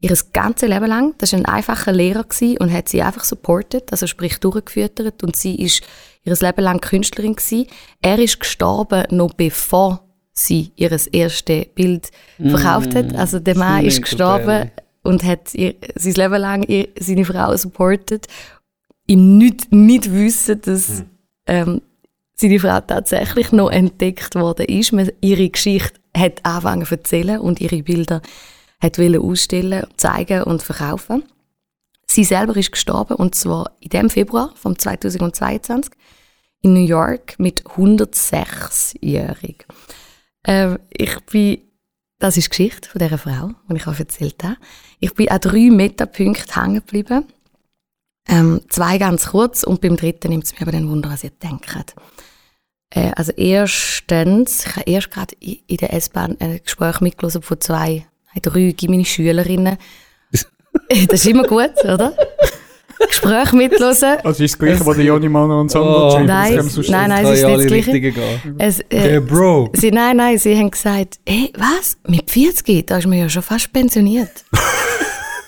Ihres 0.00 0.32
ganze 0.32 0.66
Leben 0.66 0.86
lang. 0.86 1.14
Das 1.18 1.32
war 1.32 1.40
ein 1.40 1.44
einfacher 1.44 1.92
Lehrer 1.92 2.24
gewesen 2.24 2.56
und 2.58 2.72
hat 2.72 2.88
sie 2.88 3.02
einfach 3.02 3.24
supportet, 3.24 3.92
also 3.92 4.06
sprich 4.06 4.38
durchgeführt. 4.38 5.22
Und 5.22 5.36
sie 5.36 5.56
ist 5.56 5.82
ihres 6.22 6.40
Leben 6.40 6.62
lang 6.62 6.80
Künstlerin 6.80 7.34
gewesen. 7.34 7.66
Er 8.00 8.18
ist 8.18 8.40
gestorben, 8.40 9.04
noch 9.10 9.34
bevor 9.34 10.08
sie 10.32 10.72
ihr 10.76 10.90
erstes 11.12 11.66
Bild 11.74 12.10
verkauft 12.38 12.94
hat. 12.94 13.14
Also 13.14 13.40
der 13.40 13.58
Mann 13.58 13.84
ist 13.84 14.00
gestorben 14.00 14.70
und 15.02 15.24
hat 15.24 15.54
ihr, 15.54 15.74
sein 15.94 16.14
Leben 16.14 16.40
lang 16.40 16.62
ihr, 16.64 16.88
seine 16.98 17.24
Frau 17.24 17.56
supportet. 17.56 18.26
Ihm 19.06 19.38
nicht, 19.38 19.72
nicht 19.72 20.12
wissen, 20.12 20.60
dass 20.62 21.04
ähm, 21.46 21.82
seine 22.34 22.60
Frau 22.60 22.80
tatsächlich 22.80 23.52
noch 23.52 23.70
entdeckt 23.70 24.34
worden 24.34 24.66
ist. 24.66 24.92
Man, 24.92 25.10
ihre 25.20 25.48
Geschichte 25.48 25.98
hat 26.16 26.44
angefangen 26.44 26.86
zu 26.86 26.94
erzählen 26.94 27.40
und 27.40 27.60
ihre 27.60 27.82
Bilder 27.82 28.22
hat 28.80 28.98
ausstellen, 28.98 29.86
zeigen 29.96 30.42
und 30.44 30.62
verkaufen. 30.62 31.24
Sie 32.06 32.24
selber 32.24 32.56
ist 32.56 32.72
gestorben 32.72 33.14
und 33.14 33.34
zwar 33.34 33.72
in 33.80 33.90
dem 33.90 34.10
Februar 34.10 34.52
vom 34.56 34.78
2022 34.78 35.92
in 36.62 36.74
New 36.74 36.84
York 36.84 37.38
mit 37.38 37.64
106-jährig. 37.64 39.66
Ähm, 40.44 40.78
ich 40.90 41.18
bin, 41.26 41.60
das 42.20 42.36
ist 42.36 42.46
die 42.46 42.50
Geschichte 42.50 42.88
von 42.88 43.00
dieser 43.00 43.18
Frau, 43.18 43.50
die 43.68 43.76
ich 43.76 43.86
euch 43.86 43.98
erzählt 43.98 44.44
habe. 44.44 44.56
Ich 45.00 45.14
bin 45.14 45.30
an 45.30 45.40
drei 45.40 45.70
Metapunkten 45.70 46.54
hängen 46.54 46.74
geblieben. 46.76 47.24
Ähm, 48.28 48.60
zwei 48.68 48.98
ganz 48.98 49.28
kurz 49.30 49.64
und 49.64 49.80
beim 49.80 49.96
dritten 49.96 50.28
nimmt 50.28 50.44
es 50.44 50.52
mir 50.52 50.62
aber 50.62 50.72
den 50.72 50.88
Wunder, 50.88 51.10
was 51.10 51.24
ihr 51.24 51.30
denkt. 51.30 51.94
Äh, 52.90 53.10
also 53.16 53.32
erstens, 53.32 54.66
ich 54.66 54.76
habe 54.76 54.90
erst 54.90 55.10
gerade 55.10 55.34
in 55.40 55.58
in 55.66 55.76
der 55.78 55.94
S-Bahn 55.94 56.36
ein 56.38 56.60
Gespräch 56.62 57.00
mitgelesen 57.00 57.42
von 57.42 57.60
zwei, 57.60 58.06
drei 58.42 58.74
meine 58.86 59.04
Schülerinnen. 59.06 59.78
das 60.30 60.44
ist 61.20 61.26
immer 61.26 61.44
gut, 61.44 61.74
oder? 61.82 62.14
Gespräch 63.08 63.52
mitgelesen. 63.52 64.16
Also 64.24 64.44
ist 64.44 64.54
das 64.54 64.58
gleiche, 64.58 64.86
was 64.86 64.96
der 64.96 65.04
Joni 65.04 65.28
mal 65.28 65.46
noch 65.46 65.60
einen 65.60 65.68
Song 65.68 65.86
Oh. 65.86 66.18
Nein, 66.18 66.26
nein, 66.26 66.58
es 66.58 66.76
ist 66.76 66.88
nicht 66.88 66.92
das 66.92 67.66
Gleiche. 67.66 68.12
Es, 68.58 68.80
äh, 68.90 69.20
Bro. 69.20 69.70
Sie, 69.74 69.90
nein, 69.90 70.16
nein, 70.16 70.38
sie 70.38 70.56
haben 70.56 70.70
gesagt, 70.70 71.18
hey, 71.26 71.52
was? 71.56 71.96
Mit 72.06 72.30
40? 72.30 72.86
Da 72.86 72.98
ist 72.98 73.06
man 73.06 73.18
ja 73.18 73.28
schon 73.28 73.42
fast 73.42 73.72
pensioniert. 73.72 74.44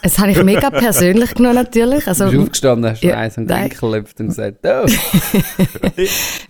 das 0.03 0.19
habe 0.19 0.31
ich 0.33 0.43
mega 0.43 0.69
persönlich 0.71 1.35
genommen, 1.35 1.55
natürlich. 1.57 2.07
Also, 2.07 2.25
Du 2.27 2.31
bist 2.33 2.43
aufgestanden, 2.43 2.91
hast 2.91 3.03
Ja, 3.03 3.17
eins. 3.17 3.35
Denkel 3.37 3.79
gelöpft 3.81 4.19
und 4.21 4.29
gesagt, 4.29 4.59
oh, 4.65 4.87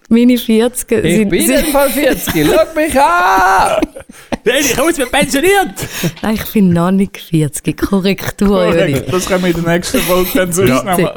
meine 0.08 0.38
40 0.38 0.90
ich 1.04 1.16
sind, 1.16 1.28
bin 1.28 1.40
in 1.40 1.46
sind, 1.46 1.66
dem 1.66 1.72
Fall 1.72 1.90
40, 1.90 2.46
schau 2.46 2.74
mich 2.74 3.00
an! 3.00 3.80
Nein, 4.44 4.56
ich 4.60 4.76
jetzt 4.76 4.98
mit 4.98 5.12
pensioniert! 5.12 5.74
Nein, 6.22 6.34
ich 6.34 6.52
bin 6.52 6.72
noch 6.72 6.90
nicht 6.90 7.16
40. 7.18 7.76
Korrektur. 7.76 8.48
Korrekt, 8.48 9.12
Das 9.12 9.26
können 9.26 9.44
wir 9.44 9.54
in 9.56 9.62
der 9.64 9.74
nächsten 9.74 9.98
Folge 10.00 10.30
dann 10.34 10.52
sonst 10.52 10.68
Ja. 10.68 10.74
noch 10.76 10.84
machen. 10.84 11.08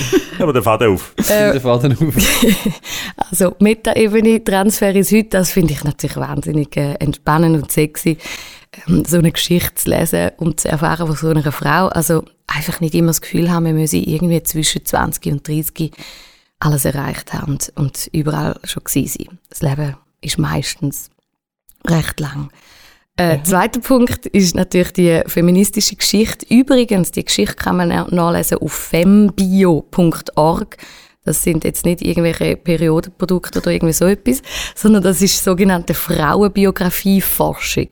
Aber 0.40 0.52
der 0.52 0.62
Faden 0.62 0.94
auf. 0.94 1.14
Der 1.28 1.60
Faden 1.60 1.92
auf. 1.92 2.14
Also, 3.30 3.54
Meta-Ebene, 3.60 4.42
Transfer 4.42 4.94
ist 4.94 5.12
heute, 5.12 5.28
das 5.28 5.52
finde 5.52 5.74
ich 5.74 5.84
natürlich 5.84 6.16
wahnsinnig 6.16 6.76
äh, 6.76 6.94
entspannend 6.94 7.62
und 7.62 7.70
sexy, 7.70 8.18
so 9.06 9.18
eine 9.18 9.32
Geschichte 9.32 9.74
zu 9.74 9.90
lesen 9.90 10.30
und 10.38 10.60
zu 10.60 10.68
erfahren 10.68 11.06
von 11.06 11.16
so 11.16 11.28
einer 11.28 11.52
Frau. 11.52 11.88
Also, 11.88 12.24
einfach 12.46 12.80
nicht 12.80 12.94
immer 12.94 13.08
das 13.08 13.20
Gefühl 13.20 13.50
haben, 13.50 13.66
wir 13.66 13.72
müssen 13.72 14.02
irgendwie 14.02 14.42
zwischen 14.42 14.84
20 14.84 15.32
und 15.32 15.46
30 15.46 15.92
alles 16.58 16.84
erreicht 16.84 17.32
haben 17.32 17.58
und, 17.74 18.08
überall 18.12 18.58
schon 18.64 18.84
gewesen 18.84 19.18
sein. 19.18 19.38
Das 19.48 19.62
Leben 19.62 19.96
ist 20.20 20.38
meistens 20.38 21.10
recht 21.86 22.20
lang. 22.20 22.50
Äh, 23.16 23.42
Zweiter 23.42 23.80
Punkt 23.80 24.26
ist 24.26 24.54
natürlich 24.54 24.92
die 24.92 25.22
feministische 25.26 25.96
Geschichte. 25.96 26.46
Übrigens, 26.48 27.10
die 27.10 27.24
Geschichte 27.24 27.56
kann 27.56 27.76
man 27.76 27.92
auch 27.92 28.10
nachlesen 28.10 28.58
auf 28.58 28.72
fembio.org. 28.72 30.76
Das 31.24 31.42
sind 31.42 31.64
jetzt 31.64 31.84
nicht 31.84 32.02
irgendwelche 32.02 32.56
Periodenprodukte 32.56 33.60
oder 33.60 33.70
irgendwie 33.70 33.92
so 33.92 34.06
etwas, 34.06 34.42
sondern 34.74 35.02
das 35.02 35.20
ist 35.20 35.44
sogenannte 35.44 35.94
Frauenbiografieforschung. 35.94 37.88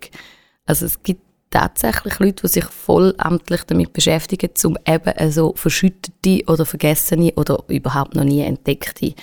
Also 0.71 0.87
es 0.87 1.03
gibt 1.03 1.23
tatsächlich 1.51 2.21
Leute, 2.21 2.47
die 2.47 2.53
sich 2.53 2.65
vollamtlich 2.65 3.65
damit 3.65 3.93
beschäftigen, 3.93 4.51
um 4.63 4.79
eben 4.87 5.33
so 5.33 5.53
verschüttete 5.57 6.45
oder 6.47 6.65
vergessene 6.65 7.33
oder 7.35 7.65
überhaupt 7.67 8.15
noch 8.15 8.23
nie 8.23 8.43
entdeckte 8.43 9.15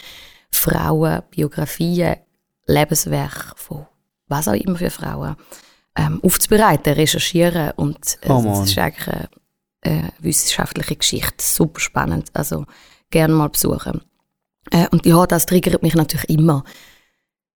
Frauenbiografien, 0.51 2.17
Lebenswerke 2.65 3.53
von 3.55 3.85
was 4.27 4.49
auch 4.49 4.55
immer 4.55 4.75
für 4.75 4.89
Frauen 4.89 5.37
ähm, 5.95 6.19
aufzubereiten, 6.21 6.95
recherchieren 6.95 7.71
und 7.77 8.17
äh, 8.23 8.29
on. 8.29 8.43
das 8.43 8.69
ist 8.69 8.77
eigentlich 8.77 9.07
eine 9.07 9.29
äh, 9.83 10.09
wissenschaftliche 10.19 10.97
Geschichte, 10.97 11.37
super 11.37 11.79
spannend, 11.79 12.27
also 12.33 12.65
gerne 13.09 13.33
mal 13.33 13.47
besuchen. 13.47 14.01
Äh, 14.71 14.89
und 14.91 15.05
ja, 15.05 15.25
das 15.25 15.45
triggert 15.45 15.81
mich 15.81 15.95
natürlich 15.95 16.29
immer. 16.29 16.65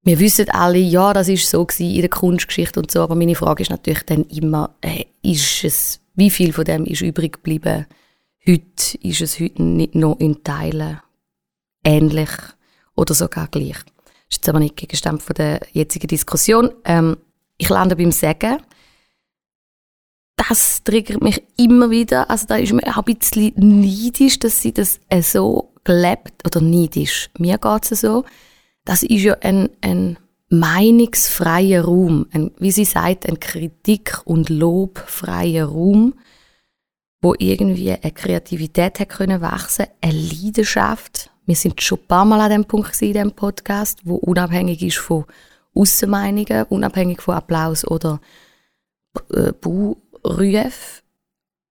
Wir 0.03 0.20
wissen 0.20 0.50
alle, 0.50 0.79
ja, 0.79 1.13
das 1.13 1.27
ist 1.27 1.48
so 1.48 1.63
gewesen 1.63 1.93
in 1.93 2.01
der 2.01 2.10
Kunstgeschichte 2.10 2.79
und 2.79 2.89
so, 2.89 3.01
aber 3.01 3.13
meine 3.13 3.36
Frage 3.36 3.62
ist 3.62 3.70
natürlich 3.70 4.03
dann 4.03 4.24
immer, 4.25 4.75
äh, 4.81 5.05
ist 5.22 5.63
es, 5.63 6.00
wie 6.15 6.31
viel 6.31 6.53
von 6.53 6.65
dem 6.65 6.86
ist 6.86 7.01
übrig 7.01 7.34
geblieben? 7.34 7.86
Heute 8.48 8.98
ist 9.03 9.22
es 9.22 9.39
heute 9.39 9.62
nicht 9.62 9.93
noch 9.93 10.20
in 10.20 10.43
Teilen 10.43 11.00
ähnlich 11.84 12.31
oder 12.96 13.13
sogar 13.13 13.48
gleich. 13.48 13.77
Das 13.86 14.13
ist 14.29 14.38
jetzt 14.38 14.50
aber 14.50 14.60
nicht 14.60 14.75
Gegenstand 14.75 15.22
von 15.22 15.36
der 15.36 15.60
jetzigen 15.72 16.08
Diskussion. 16.08 16.72
Ähm, 16.86 17.17
ich 17.58 17.70
lande 17.70 17.96
beim 17.96 18.12
Sagen. 18.12 18.58
Das 20.36 20.84
triggert 20.84 21.22
mich 21.22 21.43
immer 21.58 21.91
wieder. 21.91 22.27
Also 22.31 22.48
da 22.48 22.55
ist 22.55 22.74
mir 22.74 22.88
auch 22.88 23.05
ein 23.05 23.15
bisschen 23.15 23.53
neidisch, 23.55 24.39
dass 24.39 24.62
sie 24.62 24.74
das 24.74 25.00
äh, 25.10 25.22
so 25.22 25.72
gelebt, 25.84 26.43
oder 26.43 26.60
neidisch, 26.60 27.29
mir 27.38 27.60
geht 27.60 27.91
es 27.91 28.01
so. 28.01 28.25
Das 28.85 29.03
ist 29.03 29.21
ja 29.21 29.35
ein, 29.41 29.69
ein 29.81 30.17
meinungsfreier 30.50 31.83
Raum, 31.85 32.27
ein, 32.31 32.51
wie 32.57 32.71
sie 32.71 32.85
sagt, 32.85 33.27
ein 33.27 33.39
Kritik- 33.39 34.21
und 34.25 34.50
lobfreier 34.50 35.65
Raum, 35.65 36.15
wo 37.21 37.35
irgendwie 37.38 37.91
eine 37.91 38.11
Kreativität 38.11 39.00
hat 39.00 39.09
können 39.09 39.41
wachsen, 39.41 39.85
eine 40.01 40.13
Leidenschaft. 40.13 41.29
Wir 41.45 41.55
sind 41.55 41.81
schon 41.81 42.00
ein 42.00 42.07
paar 42.07 42.25
Mal 42.25 42.41
an 42.41 42.51
dem 42.51 42.65
Punkt 42.65 43.00
in 43.01 43.13
diesem 43.13 43.31
Podcast, 43.31 44.00
wo 44.03 44.15
unabhängig 44.15 44.81
ist 44.81 44.97
von 44.97 45.25
Aussenmeinungen, 45.73 46.65
unabhängig 46.69 47.21
von 47.21 47.35
Applaus 47.35 47.85
oder 47.88 48.19
äh. 49.33 49.51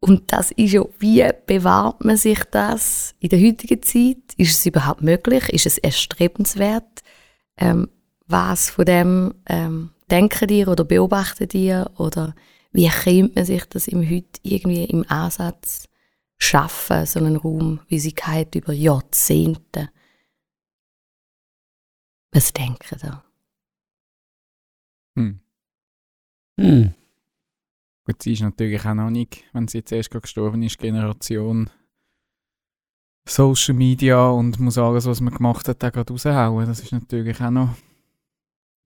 Und 0.02 0.32
das 0.32 0.50
ist 0.52 0.72
ja, 0.72 0.82
wie 0.98 1.28
bewahrt 1.46 2.04
man 2.04 2.16
sich 2.16 2.42
das 2.50 3.14
in 3.20 3.28
der 3.28 3.40
heutigen 3.40 3.82
Zeit? 3.82 4.34
Ist 4.38 4.52
es 4.52 4.64
überhaupt 4.64 5.02
möglich? 5.02 5.50
Ist 5.50 5.66
es 5.66 5.76
erstrebenswert? 5.76 6.99
Ähm, 7.60 7.88
was 8.26 8.70
von 8.70 8.84
dem 8.84 9.34
ähm, 9.46 9.90
denken 10.10 10.48
dir 10.48 10.68
oder 10.68 10.84
beobachten 10.84 11.48
dir? 11.48 11.90
Oder 11.98 12.34
wie 12.72 12.88
könnte 12.88 13.34
man 13.34 13.44
sich 13.44 13.64
das 13.66 13.88
im 13.88 14.08
heute 14.08 14.40
irgendwie 14.42 14.84
im 14.84 15.04
Ansatz 15.08 15.88
schaffen, 16.38 17.06
so 17.06 17.18
einen 17.18 17.36
Raum, 17.36 17.80
wie 17.88 17.98
sie 17.98 18.14
über 18.54 18.72
Jahrzehnte? 18.72 19.90
Was 22.32 22.52
denken 22.52 22.98
da? 23.00 23.24
Hm. 25.16 25.40
Hm. 26.58 26.94
Gut, 28.04 28.22
sie 28.22 28.32
ist 28.32 28.42
natürlich 28.42 28.84
auch 28.84 28.94
noch 28.94 29.10
nicht, 29.10 29.44
wenn 29.52 29.68
sie 29.68 29.78
jetzt 29.78 29.92
erst 29.92 30.10
gestorben 30.10 30.62
ist, 30.62 30.78
Generation 30.78 31.68
Social 33.30 33.74
Media 33.74 34.28
und 34.28 34.58
muss 34.58 34.76
alles, 34.76 35.06
was 35.06 35.20
man 35.20 35.32
gemacht 35.32 35.68
hat, 35.68 35.84
auch 35.84 35.92
gerade 35.92 36.12
raushauen. 36.12 36.66
Das 36.66 36.80
ist 36.80 36.90
natürlich 36.90 37.40
auch 37.40 37.50
noch. 37.50 37.76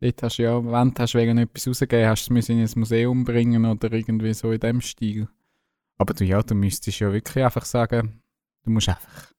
Dort 0.00 0.22
hast 0.22 0.38
du 0.38 0.42
ja, 0.42 0.62
wenn 0.62 0.92
du 0.92 1.02
hast 1.02 1.14
wegen 1.14 1.38
etwas 1.38 1.66
rausgegeben 1.66 2.10
hast, 2.10 2.28
du 2.28 2.36
es 2.36 2.48
in 2.50 2.60
ein 2.60 2.70
Museum 2.76 3.24
bringen 3.24 3.64
oder 3.64 3.90
irgendwie 3.90 4.34
so 4.34 4.52
in 4.52 4.60
dem 4.60 4.82
Stil. 4.82 5.28
Aber 5.96 6.12
du, 6.12 6.24
ja, 6.24 6.42
du 6.42 6.54
müsstest 6.54 7.00
ja 7.00 7.10
wirklich 7.10 7.42
einfach 7.42 7.64
sagen, 7.64 8.20
du 8.64 8.70
musst 8.70 8.90
einfach 8.90 9.32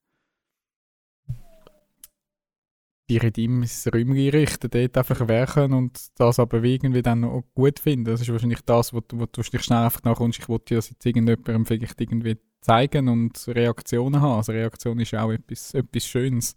dir 3.08 3.24
in 3.24 3.34
deinem 3.34 3.64
Räumchen 3.94 4.30
richten, 4.30 4.72
dort 4.72 4.98
einfach 4.98 5.28
werken 5.28 5.74
und 5.74 6.00
das 6.16 6.40
aber 6.40 6.64
wie 6.64 6.74
irgendwie 6.74 7.04
dann 7.04 7.26
auch 7.26 7.44
gut 7.54 7.80
finden. 7.80 8.06
Das 8.06 8.22
ist 8.22 8.32
wahrscheinlich 8.32 8.62
das, 8.62 8.92
wo 8.92 9.02
du, 9.02 9.20
wo 9.20 9.28
du 9.28 9.42
dich 9.44 9.62
schnell 9.62 9.84
einfach 9.84 10.02
nachkommst, 10.02 10.40
ich 10.40 10.50
wollte 10.50 10.74
das 10.74 10.90
jetzt 10.90 11.06
irgendjemandem 11.06 11.68
vielleicht 11.68 12.02
irgendwie 12.02 12.40
zeigen 12.66 13.08
und 13.08 13.48
Reaktionen 13.48 14.22
haben. 14.22 14.38
Also 14.38 14.52
Reaktion 14.52 15.00
ist 15.00 15.12
ja 15.12 15.24
auch 15.24 15.32
etwas, 15.32 15.74
etwas 15.74 16.06
Schönes. 16.06 16.56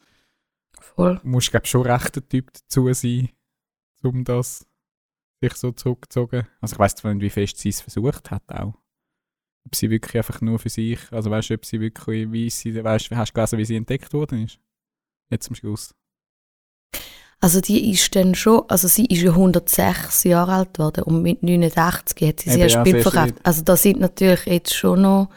Voll. 0.81 1.21
Du 1.23 1.29
musst, 1.29 1.51
glaube 1.51 1.65
ich, 1.65 1.71
schon 1.71 1.83
recht 1.83 2.17
der 2.17 2.29
Typ 2.29 2.51
dazu 2.53 2.93
sein, 2.93 3.29
um 4.03 4.25
das 4.25 4.67
sich 5.41 5.53
so 5.55 5.71
zurückgezogen. 5.73 6.47
Also 6.61 6.83
ich 6.83 6.95
zwar 6.95 7.15
nicht, 7.15 7.23
wie 7.23 7.31
fest 7.31 7.59
sie 7.59 7.69
es 7.69 7.81
versucht 7.81 8.31
hat 8.31 8.43
auch. 8.49 8.75
Ob 9.67 9.75
sie 9.75 9.91
wirklich 9.91 10.17
einfach 10.17 10.41
nur 10.41 10.59
für 10.59 10.71
sich, 10.71 11.01
also 11.13 11.31
weißt 11.31 11.51
du, 11.51 11.55
ob 11.55 11.67
sie 11.67 11.81
wirklich, 11.81 12.33
wie 12.33 12.49
sie, 12.49 12.83
weißt 12.83 13.11
du, 13.11 13.17
hast 13.17 13.31
du 13.31 13.35
gelesen, 13.35 13.59
wie 13.59 13.65
sie 13.65 13.77
entdeckt 13.77 14.13
worden 14.15 14.45
ist? 14.45 14.59
Jetzt 15.31 15.45
zum 15.45 15.57
Schluss. 15.57 15.95
Also 17.41 17.61
die 17.61 17.91
ist 17.93 18.17
dann 18.17 18.35
schon, 18.35 18.65
also 18.69 18.89
sie 18.89 19.07
ist 19.07 19.23
ja 19.23 19.31
106 19.31 20.25
Jahre 20.25 20.55
alt 20.55 20.75
geworden 20.75 21.05
und 21.05 21.23
mit 21.23 21.43
89 21.43 22.29
hat 22.29 22.41
sie 22.41 22.51
Eben, 22.51 22.61
ja, 22.61 22.69
sehr 22.69 23.03
verkauft. 23.03 23.29
schön. 23.29 23.41
Also 23.45 23.63
da 23.63 23.77
sind 23.77 24.01
natürlich 24.01 24.47
jetzt 24.47 24.75
schon 24.75 25.03
noch 25.03 25.29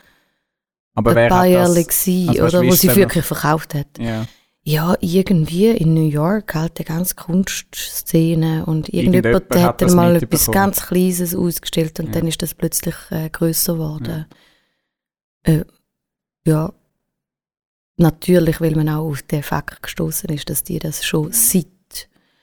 Aber 0.93 1.13
Jahre 1.17 1.74
das? 1.75 1.88
gewesen, 1.88 2.29
also 2.41 2.57
oder, 2.60 2.67
wo 2.67 2.71
sie 2.71 2.88
denn- 2.88 2.95
wirklich 2.98 3.25
verkauft 3.25 3.74
hat. 3.75 3.88
Ja. 4.00 4.25
Ja, 4.63 4.93
irgendwie 5.00 5.69
in 5.69 5.95
New 5.95 6.07
York 6.07 6.53
halt 6.53 6.77
die 6.77 6.83
ganze 6.83 7.15
Kunstszene 7.15 8.63
und 8.67 8.89
irgendjemand 8.89 9.25
Irgendjemand 9.25 9.53
der 9.55 9.63
hat 9.63 9.81
dann 9.81 9.95
mal 9.95 10.15
etwas 10.17 10.51
ganz 10.51 10.86
Kleines 10.86 11.33
ausgestellt 11.36 12.00
und 12.00 12.07
Ja. 12.07 12.12
dann 12.12 12.27
ist 12.27 12.43
das 12.43 12.53
plötzlich 12.53 12.93
äh, 13.10 13.29
grösser 13.31 13.74
geworden. 13.74 14.25
Äh, 15.43 15.63
ja, 16.45 16.71
natürlich, 17.98 18.62
weil 18.62 18.75
man 18.75 18.89
auch 18.89 19.10
auf 19.10 19.21
den 19.24 19.41
Fakt 19.41 19.81
gestoßen 19.81 20.29
ist, 20.29 20.50
dass 20.50 20.63
die 20.63 20.77
das 20.77 21.03
schon 21.03 21.31
seit 21.31 21.65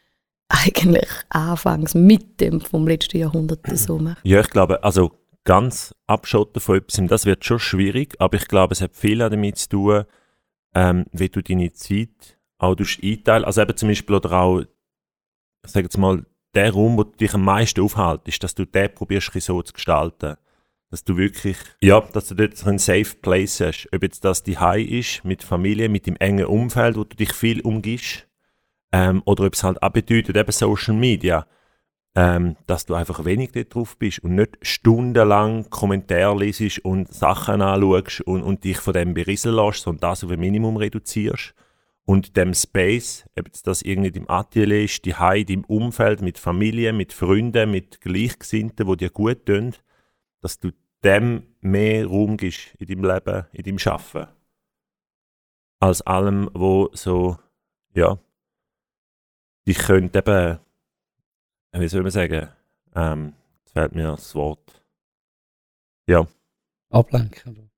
eigentlich 0.48 1.08
anfangs 1.28 1.94
mit 1.94 2.40
dem 2.40 2.60
vom 2.60 2.88
letzten 2.88 3.18
Jahrhundert 3.18 3.60
so 3.74 3.98
machen. 3.98 4.18
Ja, 4.24 4.40
ich 4.40 4.50
glaube, 4.50 4.82
also 4.82 5.12
ganz 5.48 5.94
abschotten 6.06 6.60
von 6.60 6.76
etwas, 6.76 7.00
das 7.08 7.24
wird 7.24 7.42
schon 7.42 7.58
schwierig, 7.58 8.16
aber 8.18 8.36
ich 8.36 8.48
glaube, 8.48 8.74
es 8.74 8.82
hat 8.82 8.94
viel 8.94 9.18
damit 9.18 9.56
zu 9.56 9.68
tun, 9.70 10.04
ähm, 10.74 11.06
wie 11.10 11.30
du 11.30 11.42
deine 11.42 11.72
Zeit 11.72 12.38
auch 12.58 12.74
durch 12.74 13.00
einteilen. 13.02 13.44
Also 13.44 13.62
eben 13.62 13.74
zum 13.74 13.88
Beispiel 13.88 14.16
oder 14.16 14.32
auch, 14.32 14.60
ich 14.60 15.74
jetzt 15.74 15.96
mal, 15.96 16.26
der 16.52 16.70
Raum, 16.70 16.98
wo 16.98 17.04
du 17.04 17.16
dich 17.16 17.32
am 17.32 17.44
meisten 17.44 17.80
aufhaltest, 17.80 18.44
dass 18.44 18.54
du 18.54 18.66
den 18.66 18.94
probierst, 18.94 19.32
so 19.40 19.62
zu 19.62 19.72
gestalten. 19.72 20.36
Dass 20.90 21.04
du 21.04 21.16
wirklich, 21.16 21.56
ja, 21.80 21.98
dass 22.00 22.28
du 22.28 22.34
dort 22.34 22.66
einen 22.66 22.78
Safe 22.78 23.16
Place 23.22 23.60
hast. 23.60 23.88
Ob 23.90 24.02
jetzt 24.02 24.26
das 24.26 24.42
die 24.42 24.58
High 24.58 24.86
ist, 24.86 25.24
mit 25.24 25.42
Familie, 25.42 25.88
mit 25.88 26.06
dem 26.06 26.16
engen 26.16 26.44
Umfeld, 26.44 26.96
wo 26.96 27.04
du 27.04 27.16
dich 27.16 27.32
viel 27.32 27.62
umgibst, 27.62 28.28
ähm, 28.92 29.22
oder 29.24 29.46
ob 29.46 29.54
es 29.54 29.64
halt 29.64 29.82
auch 29.82 29.92
bedeutet, 29.92 30.36
eben 30.36 30.52
Social 30.52 30.94
Media 30.94 31.46
ähm, 32.14 32.56
dass 32.66 32.86
du 32.86 32.94
einfach 32.94 33.24
wenig 33.24 33.52
dort 33.52 33.74
drauf 33.74 33.96
bist 33.96 34.20
und 34.20 34.34
nicht 34.34 34.58
stundenlang 34.62 35.70
Kommentare 35.70 36.38
lesest 36.38 36.80
und 36.80 37.12
Sachen 37.12 37.62
anschaust 37.62 38.22
und, 38.22 38.42
und 38.42 38.64
dich 38.64 38.78
von 38.78 38.94
dem 38.94 39.14
berieseln 39.14 39.54
lässt, 39.54 39.82
sondern 39.82 40.00
das 40.00 40.24
auf 40.24 40.30
ein 40.30 40.40
Minimum 40.40 40.76
reduzierst 40.76 41.54
und 42.08 42.38
dem 42.38 42.54
Space, 42.54 43.26
ob 43.38 43.50
das 43.64 43.82
irgendwie 43.82 44.18
im 44.18 44.30
Atelier 44.30 44.84
ist, 44.84 45.04
die 45.04 45.14
Heide 45.14 45.52
im 45.52 45.64
Umfeld, 45.66 46.22
mit 46.22 46.38
Familie, 46.38 46.94
mit 46.94 47.12
Freunden, 47.12 47.70
mit 47.70 48.00
Gleichgesinnten, 48.00 48.86
die 48.86 48.96
dir 48.96 49.10
gut 49.10 49.44
tun, 49.44 49.74
dass 50.40 50.58
du 50.58 50.70
dem 51.04 51.42
mehr 51.60 52.06
Raum 52.06 52.38
gibst 52.38 52.74
in 52.78 52.86
deinem 52.86 53.04
Leben, 53.04 53.46
in 53.52 53.62
deinem 53.62 53.78
Schaffen. 53.78 54.26
Als 55.80 56.00
allem, 56.00 56.48
wo 56.54 56.88
so, 56.94 57.36
ja, 57.94 58.18
dich 59.66 59.78
könnte 59.78 60.20
eben 60.20 60.58
wie 61.72 61.88
soll 61.88 62.02
man 62.02 62.10
sagen, 62.10 62.48
ähm, 62.94 63.32
jetzt 63.64 63.72
fällt 63.72 63.94
mir 63.94 64.08
das 64.08 64.34
Wort. 64.34 64.60
Ja, 66.08 66.26
Ablenken. 66.90 67.68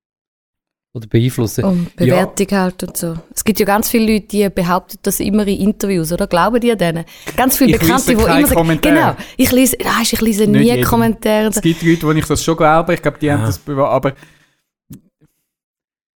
oder- 0.95 1.07
beeinflussen. 1.09 1.65
Und 1.65 1.95
Bewertung 1.97 2.47
halt 2.59 2.83
und 2.83 2.97
so. 2.97 3.17
Es 3.35 3.45
gibt 3.45 3.61
ja 3.61 3.67
ganz 3.67 3.89
viele 3.91 4.13
Leute, 4.13 4.27
die 4.27 4.49
behaupten 4.51 4.99
das 5.03 5.21
immer 5.21 5.47
in 5.47 5.61
Interviews, 5.61 6.13
oder? 6.13 6.27
Glauben 6.27 6.61
die 6.61 6.73
an 6.73 6.79
denen? 6.79 7.05
Ganz 7.37 7.59
viele 7.59 7.75
Ich 7.75 7.81
Bekannte, 7.81 8.13
lese 8.13 8.25
die 8.27 8.31
immer 8.31 8.47
sagen, 8.47 8.55
Kommentare. 8.55 8.95
genau, 8.95 9.17
ich 9.37 9.53
lese, 9.53 9.77
weisst, 9.79 10.13
ich 10.15 10.21
lese 10.21 10.47
Nicht 10.49 10.61
nie 10.61 10.67
jedem. 10.67 10.85
Kommentare. 10.85 11.47
Es 11.49 11.61
gibt 11.61 11.83
Leute, 11.83 12.03
wo 12.07 12.11
ich 12.13 12.27
das 12.27 12.43
schon 12.43 12.57
glaube, 12.57 12.95
ich 12.95 13.03
glaube, 13.03 13.19
die 13.21 13.31
haben 13.31 13.41
Ja. 13.41 13.47
das 13.47 13.59
privat, 13.59 13.89
aber 13.91 14.15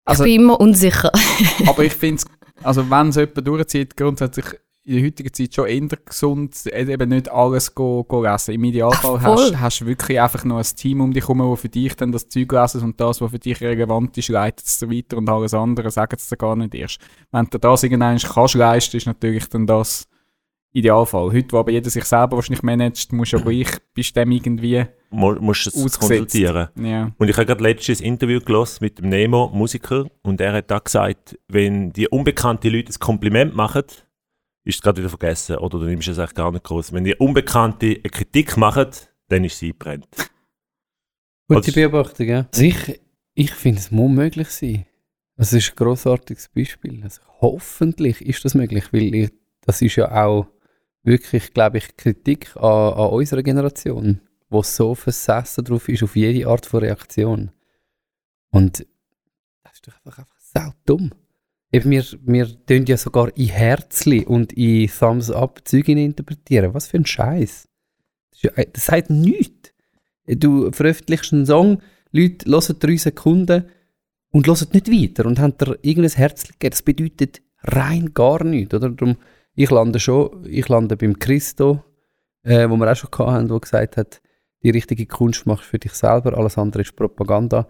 also, 0.05 0.23
ich 0.25 0.33
bin 0.35 0.41
immer 0.41 0.59
unsicher. 0.59 1.11
aber 1.67 1.83
ich 1.83 1.93
finde 1.93 2.21
es, 2.23 2.25
also 2.63 2.89
wenn 2.89 3.09
es 3.09 3.15
jemand 3.17 3.47
durchzieht, 3.47 3.95
grundsätzlich 3.95 4.45
in 4.83 4.95
der 4.95 5.05
heutigen 5.05 5.31
Zeit 5.31 5.53
schon 5.53 5.67
eher 5.67 5.87
gesund, 6.03 6.55
äh, 6.65 6.91
eben 6.91 7.09
nicht 7.09 7.29
alles 7.29 7.75
go, 7.75 8.03
go 8.03 8.23
lesen. 8.23 8.55
Im 8.55 8.63
Idealfall 8.63 9.17
Ach, 9.19 9.23
hast 9.23 9.59
hast 9.59 9.81
du 9.81 9.85
wirklich 9.85 10.19
einfach 10.19 10.43
noch 10.43 10.57
ein 10.57 10.75
Team 10.75 11.01
um 11.01 11.13
dich 11.13 11.27
herum, 11.27 11.39
das 11.51 11.61
für 11.61 11.69
dich 11.69 11.95
dann 11.95 12.11
das 12.11 12.27
Zeug 12.29 12.51
lesen 12.51 12.81
und 12.81 12.99
das, 12.99 13.21
was 13.21 13.31
für 13.31 13.39
dich 13.39 13.61
relevant 13.61 14.17
ist, 14.17 14.29
leitet 14.29 14.65
es 14.65 14.81
weiter 14.81 15.17
und 15.17 15.29
alles 15.29 15.53
andere 15.53 15.91
sagen 15.91 16.15
es 16.17 16.29
dir 16.29 16.37
gar 16.37 16.55
nicht 16.55 16.73
erst. 16.73 16.99
Wenn 17.31 17.45
du 17.45 17.59
das 17.59 17.83
irgendwann 17.83 18.17
kannst 18.17 18.55
leisten, 18.55 18.97
ist 18.97 19.05
natürlich 19.05 19.47
dann 19.49 19.67
das 19.67 20.07
Idealfall. 20.73 21.31
Heute, 21.31 21.51
wo 21.51 21.59
aber 21.59 21.71
jeder 21.71 21.89
sich 21.89 22.05
selber 22.05 22.37
wahrscheinlich 22.37 22.63
managt, 22.63 23.11
musst 23.11 23.33
du 23.33 23.37
aber 23.37 23.51
ich, 23.51 23.69
bist 23.93 24.15
dem 24.15 24.31
irgendwie, 24.31 24.85
mu 25.09 25.35
musst 25.35 25.67
es 25.67 25.75
Ausgesetzt. 25.75 25.99
konsultieren. 25.99 26.69
ja. 26.75 27.11
Und 27.17 27.29
ich 27.29 27.35
habe 27.35 27.45
gerade 27.45 27.61
letztes 27.61 27.99
Interview 27.99 28.39
gelesen 28.39 28.77
mit 28.81 28.97
dem 28.97 29.09
Nemo, 29.09 29.51
Musiker, 29.53 30.05
und 30.23 30.39
er 30.39 30.53
hat 30.53 30.71
da 30.71 30.79
gesagt, 30.79 31.37
wenn 31.49 31.91
die 31.91 32.07
unbekannte 32.07 32.69
Leute 32.69 32.93
ein 32.93 32.99
Kompliment 32.99 33.53
machen, 33.53 33.83
ist 34.63 34.75
es 34.75 34.81
gerade 34.81 34.99
wieder 35.01 35.09
vergessen, 35.09 35.57
oder 35.57 35.79
du 35.79 35.85
nimmst 35.85 36.07
es 36.07 36.19
eigentlich 36.19 36.35
gar 36.35 36.51
nicht 36.51 36.63
groß. 36.63 36.93
Wenn 36.93 37.03
die 37.03 37.15
Unbekannte 37.15 37.87
eine 37.87 38.09
Kritik 38.09 38.57
machen, 38.57 38.87
dann 39.27 39.43
ist 39.43 39.57
sie 39.59 39.73
brennt. 39.73 40.07
Gute 41.47 41.57
Also- 41.67 41.71
Beobachtung, 41.73 42.27
ja. 42.27 42.47
Also 42.51 42.63
ich, 42.63 43.01
ich 43.33 43.51
finde, 43.51 43.79
es 43.79 43.91
muss 43.91 44.11
möglich 44.11 44.49
sein. 44.49 44.85
Das 45.35 45.53
ist 45.53 45.71
ein 45.71 45.75
grossartiges 45.75 46.49
Beispiel. 46.49 47.01
Also 47.03 47.21
hoffentlich 47.41 48.21
ist 48.21 48.45
das 48.45 48.53
möglich, 48.53 48.91
weil 48.93 49.15
ich, 49.15 49.31
das 49.61 49.81
ist 49.81 49.95
ja 49.95 50.11
auch 50.25 50.47
wirklich, 51.03 51.53
glaube 51.53 51.79
ich, 51.79 51.97
Kritik 51.97 52.55
an, 52.57 52.93
an 52.93 53.09
unserer 53.09 53.41
Generation, 53.41 54.21
wo 54.49 54.61
so 54.61 54.93
versessen 54.93 55.63
drauf 55.63 55.89
ist 55.89 56.03
auf 56.03 56.15
jede 56.15 56.47
Art 56.47 56.65
von 56.67 56.81
Reaktion. 56.81 57.51
Und 58.51 58.85
das 59.63 59.73
ist 59.73 59.87
doch 59.87 59.95
einfach, 59.95 60.19
einfach 60.19 60.37
sau 60.39 60.71
dumm. 60.85 61.11
Wir, 61.71 62.03
wir 62.25 62.65
tun 62.65 62.85
ja 62.85 62.97
sogar 62.97 63.35
in 63.37 63.47
Herzli 63.47 64.25
und 64.25 64.51
in 64.53 64.89
Thumbs 64.89 65.31
Up 65.31 65.61
Züge 65.63 65.93
interpretieren. 65.93 66.73
Was 66.73 66.87
für 66.87 66.97
ein 66.97 67.05
Scheiß. 67.05 67.69
Das, 68.31 68.41
ja, 68.41 68.51
das 68.71 68.85
sagt 68.85 69.09
nichts. 69.09 69.73
Du 70.27 70.71
veröffentlichst 70.71 71.33
einen 71.33 71.45
Song, 71.45 71.81
Leute 72.11 72.49
hören 72.49 72.75
drei 72.79 72.97
Sekunden 72.97 73.65
und 74.31 74.47
hören 74.47 74.67
nicht 74.73 74.91
weiter 74.91 75.25
und 75.25 75.39
haben 75.39 75.57
dir 75.57 75.77
irgendein 75.81 76.11
Herz 76.17 76.43
gegeben. 76.43 76.71
Das 76.71 76.81
bedeutet 76.81 77.41
rein 77.63 78.13
gar 78.13 78.43
nichts. 78.43 78.73
Oder? 78.73 78.89
Darum, 78.89 79.17
ich 79.55 79.69
lande 79.69 79.99
schon, 79.99 80.45
ich 80.45 80.67
lande 80.67 80.97
beim 80.97 81.19
Christo, 81.19 81.83
äh, 82.43 82.69
wo 82.69 82.75
wir 82.77 82.91
auch 82.91 82.95
schon 82.95 83.09
hatten, 83.27 83.47
der 83.47 83.59
gesagt 83.59 83.97
hat, 83.97 84.21
die 84.63 84.69
richtige 84.69 85.05
Kunst 85.05 85.45
machst 85.45 85.65
du 85.65 85.69
für 85.69 85.79
dich 85.79 85.93
selber, 85.93 86.37
alles 86.37 86.57
andere 86.57 86.83
ist 86.83 86.95
Propaganda. 86.95 87.67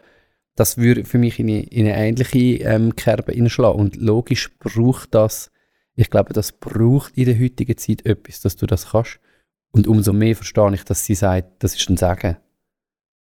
Das 0.56 0.78
würde 0.78 1.06
für 1.06 1.18
mich 1.18 1.40
in 1.40 1.50
eine, 1.50 1.64
in 1.64 1.88
eine 1.88 1.98
ähnliche 1.98 2.64
ähm, 2.64 2.96
Kerbe 2.96 3.32
hineinschlagen. 3.32 3.80
Und 3.80 3.96
logisch 3.96 4.52
braucht 4.60 5.14
das, 5.14 5.52
ich 5.96 6.10
glaube, 6.10 6.34
das 6.34 6.52
braucht 6.52 7.18
in 7.18 7.26
der 7.26 7.40
heutigen 7.40 7.78
Zeit 7.78 8.06
etwas, 8.06 8.42
dass 8.42 8.56
du 8.56 8.66
das 8.66 8.92
kannst. 8.92 9.20
Und 9.72 9.88
umso 9.88 10.14
mehr 10.14 10.36
verstehe 10.36 10.74
ich, 10.74 10.84
dass 10.84 11.06
sie 11.06 11.16
sagt, 11.16 11.64
das 11.64 11.76
ist 11.76 11.90
ein 11.90 11.98
Sagen. 11.98 12.38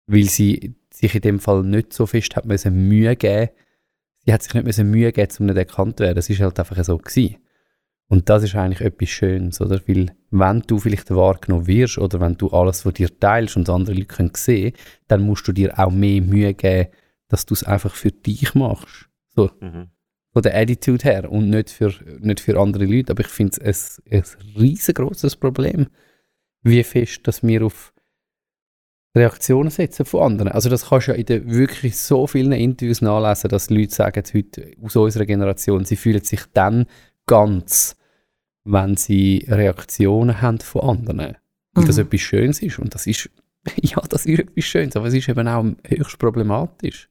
Weil 0.06 0.24
sie 0.24 0.76
sich 0.92 1.14
in 1.14 1.20
dem 1.20 1.40
Fall 1.40 1.64
nicht 1.64 1.92
so 1.92 2.06
fest 2.06 2.36
hat 2.36 2.46
müssen 2.46 2.88
Mühe 2.88 3.16
geben. 3.16 3.50
Sie 4.24 4.32
hat 4.32 4.42
sich 4.42 4.54
nicht 4.54 4.64
müssen 4.64 4.90
Mühe 4.90 5.12
geben, 5.12 5.32
um 5.40 5.46
nicht 5.46 5.56
erkannt 5.56 5.98
zu 5.98 6.04
werden. 6.04 6.16
Das 6.16 6.30
ist 6.30 6.40
halt 6.40 6.58
einfach 6.58 6.82
so 6.84 6.98
gewesen. 6.98 7.36
Und 8.08 8.30
das 8.30 8.42
ist 8.42 8.54
eigentlich 8.54 8.80
etwas 8.80 9.10
Schönes, 9.10 9.60
oder? 9.60 9.80
Weil, 9.86 10.14
wenn 10.30 10.62
du 10.62 10.78
vielleicht 10.78 11.10
wahrgenommen 11.10 11.66
wirst 11.66 11.98
oder 11.98 12.20
wenn 12.20 12.36
du 12.38 12.48
alles 12.48 12.82
von 12.82 12.94
dir 12.94 13.18
teilst 13.18 13.56
und 13.56 13.68
andere 13.68 13.94
Leute 13.94 14.06
können 14.06 14.32
sehen, 14.34 14.72
dann 15.08 15.22
musst 15.22 15.46
du 15.46 15.52
dir 15.52 15.78
auch 15.78 15.90
mehr 15.90 16.22
Mühe 16.22 16.54
geben, 16.54 16.88
dass 17.28 17.46
du 17.46 17.54
es 17.54 17.64
einfach 17.64 17.94
für 17.94 18.10
dich 18.10 18.54
machst. 18.54 19.08
So, 19.34 19.50
Mhm. 19.60 19.88
von 20.32 20.42
der 20.42 20.56
Attitude 20.56 21.04
her 21.04 21.30
und 21.32 21.48
nicht 21.50 21.70
für, 21.70 21.92
nicht 22.20 22.40
für 22.40 22.60
andere 22.60 22.84
Leute. 22.84 23.12
Aber 23.12 23.20
ich 23.22 23.28
finde 23.28 23.60
es 23.62 24.02
ein, 24.10 24.18
ein 24.18 24.24
riesengroßes 24.60 25.36
Problem, 25.36 25.86
wie 26.62 26.82
fest, 26.84 27.20
dass 27.26 27.42
wir 27.42 27.64
auf 27.64 27.92
Reaktionen 29.16 29.70
setzen 29.70 30.04
von 30.04 30.22
anderen. 30.22 30.52
Also 30.52 30.68
das 30.68 30.88
kannst 30.88 31.08
du 31.08 31.12
ja 31.12 31.16
in 31.18 31.24
den 31.26 31.50
wirklich 31.50 31.96
so 31.96 32.26
vielen 32.26 32.52
Interviews 32.52 33.00
nachlesen, 33.00 33.48
dass 33.48 33.70
Leute 33.70 33.94
sagen 33.94 34.22
heute 34.34 34.72
aus 34.82 34.96
unserer 34.96 35.24
Generation, 35.26 35.84
sie 35.84 35.96
fühlen 35.96 36.22
sich 36.22 36.42
dann 36.52 36.86
ganz, 37.26 37.96
wenn 38.64 38.96
sie 38.96 39.44
Reaktionen 39.48 40.40
haben 40.42 40.60
von 40.60 40.82
anderen. 40.82 41.36
Und 41.74 41.88
das 41.88 41.96
Mhm. 41.96 42.02
etwas 42.04 42.20
Schönes 42.20 42.62
ist. 42.62 42.78
Und 42.78 42.94
das 42.94 43.06
ist, 43.06 43.30
ja, 43.82 44.00
das 44.08 44.26
ist 44.26 44.38
etwas 44.40 44.64
Schönes, 44.64 44.94
aber 44.96 45.06
es 45.06 45.14
ist 45.14 45.28
eben 45.28 45.48
auch 45.48 45.64
höchst 45.86 46.18
problematisch. 46.18 47.08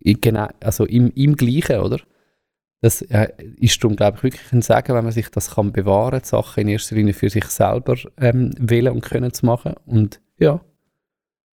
Genau, 0.00 0.48
also 0.60 0.84
im, 0.84 1.12
im 1.14 1.36
Gleichen, 1.36 1.80
oder? 1.80 2.00
Das 2.80 3.02
äh, 3.02 3.28
ist 3.56 3.82
darum, 3.82 3.96
glaube 3.96 4.18
ich, 4.18 4.22
wirklich 4.22 4.52
ein 4.52 4.62
Sagen, 4.62 4.94
wenn 4.94 5.02
man 5.04 5.12
sich 5.12 5.28
das 5.30 5.52
kann 5.52 5.72
bewahren, 5.72 6.20
die 6.22 6.28
Sachen 6.28 6.60
in 6.60 6.68
erster 6.68 6.94
Linie 6.94 7.12
für 7.12 7.28
sich 7.28 7.44
selber 7.46 7.96
ähm, 8.18 8.54
wählen 8.58 8.92
und 8.94 9.00
können 9.00 9.32
zu 9.32 9.46
machen. 9.46 9.74
Und 9.84 10.20
ja, 10.38 10.60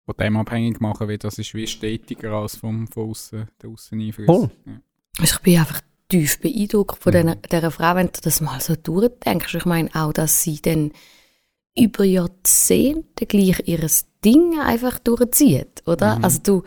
von 0.08 0.16
dem 0.16 0.36
abhängig 0.38 0.80
machen, 0.80 1.06
weil 1.06 1.18
das 1.18 1.38
ist 1.38 1.52
wie 1.54 1.66
stetiger 1.66 2.32
als 2.32 2.56
vom, 2.56 2.86
von 2.86 3.10
außen, 3.10 3.46
der 3.60 3.68
Ausseneinfluss. 3.68 4.26
Voll. 4.26 4.50
Ja. 4.64 4.80
Also 5.18 5.34
ich 5.34 5.42
bin 5.42 5.58
einfach 5.58 5.82
tief 6.08 6.40
beeindruckt 6.40 7.02
von 7.02 7.12
Mhm. 7.12 7.34
dieser, 7.52 7.70
Frau, 7.70 7.94
wenn 7.94 8.06
du 8.06 8.20
das 8.22 8.40
mal 8.40 8.58
so 8.60 8.74
durchdenkst. 8.74 9.54
Ich 9.56 9.64
meine 9.66 9.90
auch, 9.94 10.14
dass 10.14 10.42
sie 10.42 10.62
dann 10.62 10.92
über 11.76 12.04
Jahrzehnte 12.04 13.26
gleich 13.26 13.60
ihres 13.66 14.06
Ding 14.24 14.58
einfach 14.58 14.98
durchzieht, 14.98 15.82
oder? 15.86 16.16
Mhm. 16.16 16.24
Also 16.24 16.40
du, 16.42 16.62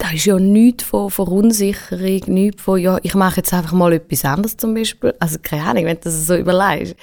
da 0.00 0.10
ist 0.12 0.24
ja 0.24 0.38
nichts 0.38 0.84
von 0.84 1.10
Verunsicherung, 1.10 2.22
nichts 2.26 2.62
von, 2.62 2.80
ja, 2.80 2.98
ich 3.02 3.14
mache 3.14 3.36
jetzt 3.38 3.52
einfach 3.52 3.72
mal 3.72 3.92
etwas 3.92 4.24
anderes 4.24 4.56
zum 4.56 4.74
Beispiel. 4.74 5.14
Also 5.20 5.38
keine 5.42 5.64
Ahnung, 5.64 5.84
wenn 5.84 5.96
du 5.96 6.04
das 6.04 6.26
so 6.26 6.36
überlegst. 6.36 6.96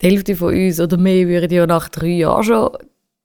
Die 0.00 0.10
Hälfte 0.10 0.34
von 0.34 0.54
uns 0.54 0.80
oder 0.80 0.96
mehr 0.96 1.28
würden 1.28 1.52
ja 1.52 1.66
nach 1.66 1.90
drei 1.90 2.06
Jahren 2.06 2.42
schon 2.42 2.70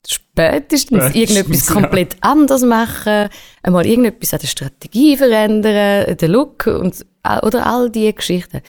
spätestens 0.05 1.03
Spätestens, 1.03 1.15
irgendetwas 1.15 1.67
ja. 1.67 1.73
komplett 1.73 2.17
anders 2.19 2.63
machen, 2.63 3.29
einmal 3.63 3.85
irgendetwas 3.87 4.33
an 4.33 4.39
der 4.41 4.47
Strategie 4.47 5.17
verändern, 5.17 6.17
den 6.17 6.31
Look 6.31 6.67
und, 6.67 7.05
oder 7.41 7.65
all 7.65 7.89
diese 7.89 8.13
Geschichten. 8.13 8.61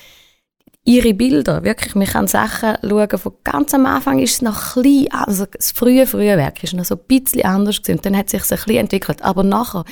Ihre 0.85 1.15
Bilder, 1.15 1.65
wirklich, 1.65 1.95
man 1.95 2.07
kann 2.07 2.29
Sachen 2.29 2.77
schauen, 2.83 3.19
von 3.19 3.33
ganz 3.45 3.75
am 3.75 3.87
Anfang 3.87 4.21
ist 4.21 4.37
es 4.37 4.43
noch 4.43 4.73
klein, 4.73 5.09
also 5.11 5.45
das 5.45 5.73
frühe, 5.73 6.07
frühe 6.07 6.37
Werk 6.39 6.63
ist 6.63 6.73
noch 6.73 6.87
so 6.87 6.95
ein 6.95 7.01
bisschen 7.07 7.45
anders 7.45 7.83
gewesen, 7.83 7.99
und 7.99 8.07
dann 8.07 8.17
hat 8.17 8.31
sich 8.31 8.41
ein 8.41 8.49
bisschen 8.49 8.77
entwickelt, 8.77 9.21
aber 9.23 9.43
nachher 9.43 9.85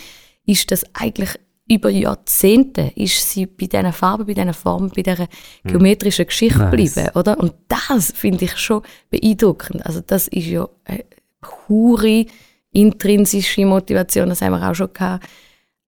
ist 0.47 0.71
das 0.71 0.85
eigentlich 0.95 1.39
über 1.69 1.91
Jahrzehnte 1.91 2.93
ist 2.95 3.29
sie 3.31 3.47
bei 3.47 3.67
diesen 3.67 3.93
Farben, 3.93 4.27
bei 4.27 4.35
diesen 4.35 4.55
Formen, 4.55 4.91
bei 4.95 5.03
dieser 5.03 5.27
geometrischen 5.65 6.27
Geschichte 6.27 6.59
Nice. 6.61 6.71
geblieben, 6.71 7.11
oder? 7.17 7.39
Und 7.39 7.55
das 7.67 8.13
finde 8.13 8.45
ich 8.45 8.57
schon 8.57 8.83
beeindruckend. 9.11 9.85
Also 9.85 10.01
das 10.01 10.29
ist 10.29 10.47
ja 10.47 10.69
eine 10.85 11.05
pure 11.41 12.27
intrinsische 12.71 13.67
Motivation, 13.67 14.29
das 14.29 14.43
haben 14.43 14.53
wir 14.53 14.71
auch 14.71 14.75
schon 14.75 14.93
gehabt. 14.93 15.27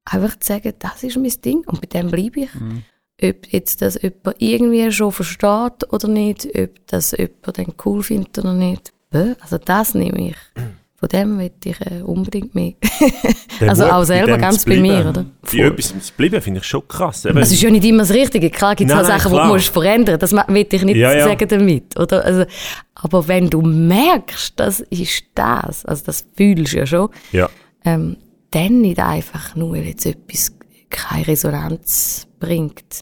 Einfach 0.05 0.39
zu 0.41 0.49
sagen, 0.49 0.73
das 0.79 1.03
ist 1.05 1.17
mein 1.17 1.41
Ding 1.45 1.63
und 1.67 1.81
bei 1.81 1.87
dem 1.87 2.11
bleibe 2.11 2.41
ich. 2.41 2.51
Ob 3.23 3.47
jetzt 3.53 3.83
das 3.83 4.01
jemand 4.01 4.37
irgendwie 4.39 4.91
schon 4.91 5.13
versteht 5.13 5.93
oder 5.93 6.09
nicht, 6.09 6.47
ob 6.59 6.87
das 6.87 7.13
jemand 7.13 7.59
dann 7.59 7.75
cool 7.85 8.03
findet 8.03 8.39
oder 8.39 8.55
nicht. 8.55 8.93
Also 9.41 9.59
das 9.59 9.95
nehme 9.95 10.31
ich. 10.31 10.37
Von 11.01 11.09
dem 11.11 11.39
will 11.39 11.53
ich 11.65 11.81
äh, 11.81 12.03
unbedingt 12.03 12.55
mehr. 12.57 12.75
Also 13.61 13.85
Mut, 13.85 13.93
auch 13.93 14.05
selber 14.05 14.39
ganz 14.39 14.65
bei 14.65 14.77
mir, 14.77 15.09
oder? 15.09 15.25
Bei 15.43 15.59
etwas 15.59 15.89
zu 15.89 16.13
bleiben, 16.17 16.41
finde 16.41 16.61
ich 16.61 16.67
schon 16.67 16.87
krass. 16.87 17.25
Eben, 17.25 17.39
Es 17.39 17.51
ist 17.51 17.61
ja 17.61 17.71
nicht 17.71 17.85
immer 17.85 17.99
das 17.99 18.13
Richtige. 18.13 18.51
Klar 18.51 18.77
gibt 18.77 18.91
es 18.91 18.97
auch 18.97 19.05
Sachen, 19.05 19.33
die 19.33 19.39
du 19.39 19.45
musst 19.45 19.69
verändern 19.71 20.19
Das 20.19 20.33
will 20.33 20.67
ich 20.71 20.85
nicht 20.85 20.97
Ja, 20.97 21.13
ja. 21.13 21.25
sagen 21.25 21.49
damit. 21.49 21.99
Oder? 21.99 22.25
Also, 22.25 22.45
aber 22.95 23.27
wenn 23.27 23.51
du 23.51 23.63
merkst, 23.63 24.55
das 24.57 24.81
ist 24.81 25.25
das, 25.35 25.85
also 25.85 26.05
das 26.07 26.27
fühlst 26.37 26.73
du 26.73 26.79
ja 26.79 26.87
schon, 26.87 27.09
ja. 27.33 27.49
ähm, 27.85 28.17
dann 28.53 28.81
nicht 28.81 29.01
einfach 29.01 29.57
nur, 29.57 29.73
weil 29.73 29.87
jetzt 29.87 30.07
etwas 30.07 30.53
keine 30.89 31.27
Resonanz 31.27 32.29
bringt, 32.39 33.01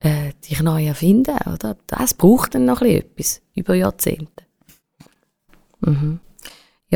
äh, 0.00 0.32
dich 0.48 0.62
neu 0.62 0.86
erfinden. 0.86 1.36
Oder? 1.52 1.76
Das 1.88 2.14
braucht 2.14 2.54
dann 2.54 2.66
noch 2.66 2.82
ein 2.82 3.02
bisschen 3.16 3.42
etwas, 3.42 3.42
über 3.54 3.74
Jahrzehnte. 3.74 4.44
Mhm. 5.80 6.20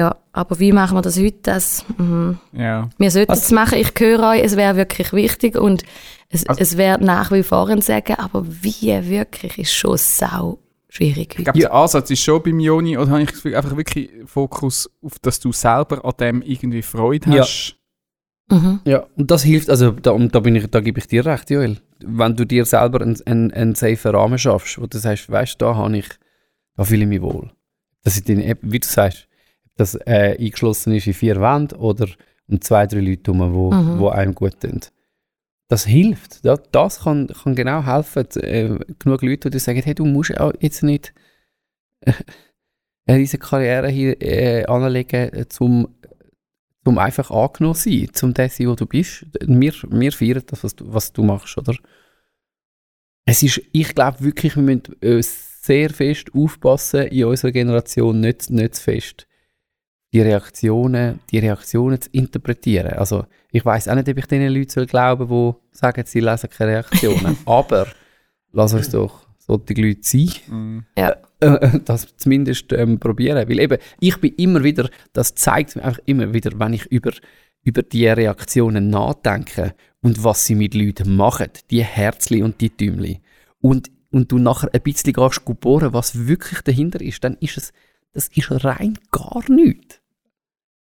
Ja, 0.00 0.16
aber 0.32 0.58
wie 0.58 0.72
machen 0.72 0.96
wir 0.96 1.02
das 1.02 1.18
heute? 1.18 1.36
Das, 1.42 1.84
mhm. 1.98 2.38
Ja. 2.52 2.88
Wir 2.96 3.10
sollten 3.10 3.30
Also- 3.32 3.42
es 3.42 3.50
machen. 3.52 3.76
Ich 3.78 3.92
höre 3.98 4.30
euch, 4.30 4.42
es 4.42 4.56
wäre 4.56 4.74
wirklich 4.76 5.12
wichtig 5.12 5.56
und 5.58 5.82
es, 6.30 6.46
Also- 6.46 6.58
es 6.62 6.76
wäre 6.78 6.98
nach 7.04 7.30
wie 7.32 7.42
vor 7.42 7.68
ein 7.68 7.82
Sagen, 7.82 8.14
aber 8.14 8.46
wie 8.46 8.86
wirklich 9.10 9.58
ist 9.58 9.74
schon 9.74 9.98
sau 9.98 10.58
schwierig 10.88 11.34
Ich 11.38 11.44
glaube, 11.44 11.58
der 11.58 11.74
Ansatz 11.74 12.10
ist 12.10 12.22
schon 12.22 12.42
beim 12.42 12.58
Joni, 12.60 12.96
oder 12.96 13.10
habe 13.10 13.20
ich 13.22 13.26
das 13.28 13.34
Gefühl, 13.36 13.56
einfach 13.56 13.76
wirklich 13.76 14.08
Fokus 14.24 14.90
auf, 15.02 15.18
dass 15.20 15.38
du 15.38 15.52
selber 15.52 16.02
an 16.02 16.12
dem 16.18 16.40
irgendwie 16.42 16.80
Freude 16.82 17.28
Ja. 17.30 17.42
hast. 17.42 17.76
Mhm. 18.50 18.80
Ja, 18.84 19.06
und 19.16 19.30
das 19.30 19.42
hilft, 19.44 19.68
also 19.68 19.90
da, 19.90 20.12
und 20.12 20.34
da, 20.34 20.40
bin 20.40 20.56
ich, 20.56 20.66
da 20.68 20.80
gebe 20.80 20.98
ich 20.98 21.06
dir 21.08 21.26
recht, 21.26 21.50
Joel. 21.50 21.76
Wenn 22.02 22.34
du 22.36 22.46
dir 22.46 22.64
selber 22.64 23.02
einen, 23.02 23.20
einen, 23.26 23.52
einen 23.52 23.74
safen 23.74 24.12
Rahmen 24.16 24.38
schaffst, 24.38 24.80
wo 24.80 24.86
du 24.86 24.98
sagst, 24.98 25.30
weißt 25.30 25.60
du, 25.60 25.66
da 25.66 25.76
habe 25.76 25.96
ich, 25.98 26.08
da 26.76 26.84
fühle 26.84 27.02
ich 27.02 27.08
mich 27.08 27.20
wohl. 27.20 27.50
Dass 28.02 28.16
ich 28.16 28.24
den, 28.24 28.56
wie 28.62 28.78
du 28.80 28.88
sagst, 28.88 29.28
das 29.80 29.94
äh, 30.06 30.36
eingeschlossen 30.38 30.94
ist 30.94 31.06
in 31.06 31.14
vier 31.14 31.40
Wänden 31.40 31.78
oder 31.78 32.06
um 32.48 32.60
zwei, 32.60 32.86
drei 32.86 33.00
Leute 33.00 33.32
herum, 33.32 33.54
wo, 33.54 33.70
Mhm. 33.72 33.98
wo 33.98 34.08
einem 34.08 34.34
gut 34.34 34.60
tun. 34.60 34.80
Das 35.68 35.86
hilft. 35.86 36.44
Das, 36.44 36.60
das 36.72 37.00
kann, 37.04 37.28
kann 37.28 37.54
genau 37.54 37.84
helfen. 37.84 38.26
Äh, 38.42 38.78
genug 38.98 39.22
Leute, 39.22 39.50
die 39.50 39.58
sagen, 39.58 39.82
hey, 39.82 39.94
du 39.94 40.04
musst 40.04 40.36
auch 40.38 40.52
jetzt 40.60 40.82
nicht 40.82 41.14
äh, 42.00 42.12
riesige 43.08 43.44
Karriere 43.44 43.88
hier 43.88 44.20
äh, 44.20 44.64
anlegen, 44.66 45.32
äh, 45.32 45.48
zum 45.48 45.94
um 46.86 46.96
einfach 46.98 47.30
angenommen 47.30 47.74
zu 47.74 47.90
sein, 47.90 48.08
zum 48.12 48.32
das 48.34 48.56
sein, 48.56 48.66
wo 48.68 48.74
du 48.74 48.86
bist. 48.86 49.26
Wir, 49.40 49.72
wir 49.90 50.12
feiern 50.12 50.42
das, 50.46 50.64
was 50.64 50.74
du, 50.74 50.92
was 50.92 51.12
du 51.12 51.22
machst, 51.22 51.56
oder? 51.58 51.74
Es 53.26 53.42
ist, 53.42 53.60
ich 53.72 53.94
glaube 53.94 54.20
wirklich, 54.24 54.56
wir 54.56 54.62
müssen 54.62 54.94
uns 55.02 55.62
sehr 55.62 55.90
fest 55.90 56.28
aufpassen, 56.34 57.06
in 57.08 57.26
unserer 57.26 57.52
Generation 57.52 58.18
nicht, 58.18 58.48
nicht 58.50 58.74
zu 58.76 58.82
fest 58.82 59.26
die 60.12 60.20
Reaktionen, 60.20 61.20
die 61.30 61.38
Reaktionen 61.38 62.00
zu 62.00 62.10
interpretieren. 62.12 62.92
Also, 62.94 63.26
ich 63.52 63.64
weiß 63.64 63.88
auch 63.88 63.94
nicht, 63.94 64.08
ob 64.08 64.18
ich 64.18 64.26
den 64.26 64.52
Leuten 64.52 64.70
soll 64.70 64.86
glauben 64.86 65.28
soll, 65.28 65.56
die 65.72 65.76
sagen, 65.76 66.02
sie 66.06 66.20
lesen 66.20 66.50
keine 66.50 66.72
Reaktionen. 66.72 67.36
Aber 67.46 67.86
lass 68.52 68.74
uns 68.74 68.90
doch 68.90 69.26
solche 69.38 69.74
Leute 69.74 70.00
sein 70.02 70.30
Mhm. 70.48 70.84
Ja. 70.96 71.16
äh, 71.40 71.80
das 71.84 72.16
zumindest 72.16 72.72
ähm, 72.72 72.98
probieren. 72.98 73.48
Weil 73.48 73.58
eben, 73.60 73.78
ich 74.00 74.16
bin 74.18 74.34
immer 74.34 74.62
wieder, 74.62 74.88
das 75.12 75.34
zeigt 75.34 75.76
mir 75.76 75.84
einfach 75.84 76.00
immer 76.06 76.32
wieder, 76.32 76.58
wenn 76.58 76.72
ich 76.72 76.86
über, 76.86 77.12
über 77.62 77.82
die 77.82 78.06
Reaktionen 78.06 78.90
nachdenke 78.90 79.74
und 80.02 80.22
was 80.24 80.46
sie 80.46 80.54
mit 80.54 80.74
Leuten 80.74 81.16
machen, 81.16 81.48
die 81.70 81.84
Herzli 81.84 82.42
und 82.42 82.60
die 82.60 82.70
Tümli. 82.70 83.20
Und, 83.60 83.90
und 84.10 84.32
du 84.32 84.38
nachher 84.38 84.70
ein 84.72 84.80
bisschen 84.82 85.12
gehst 85.12 85.44
bohren, 85.60 85.92
was 85.92 86.26
wirklich 86.26 86.62
dahinter 86.62 87.00
ist, 87.00 87.22
dann 87.22 87.36
ist 87.40 87.56
es, 87.56 87.72
das 88.12 88.28
ist 88.28 88.50
rein 88.64 88.98
gar 89.10 89.42
nichts. 89.50 89.99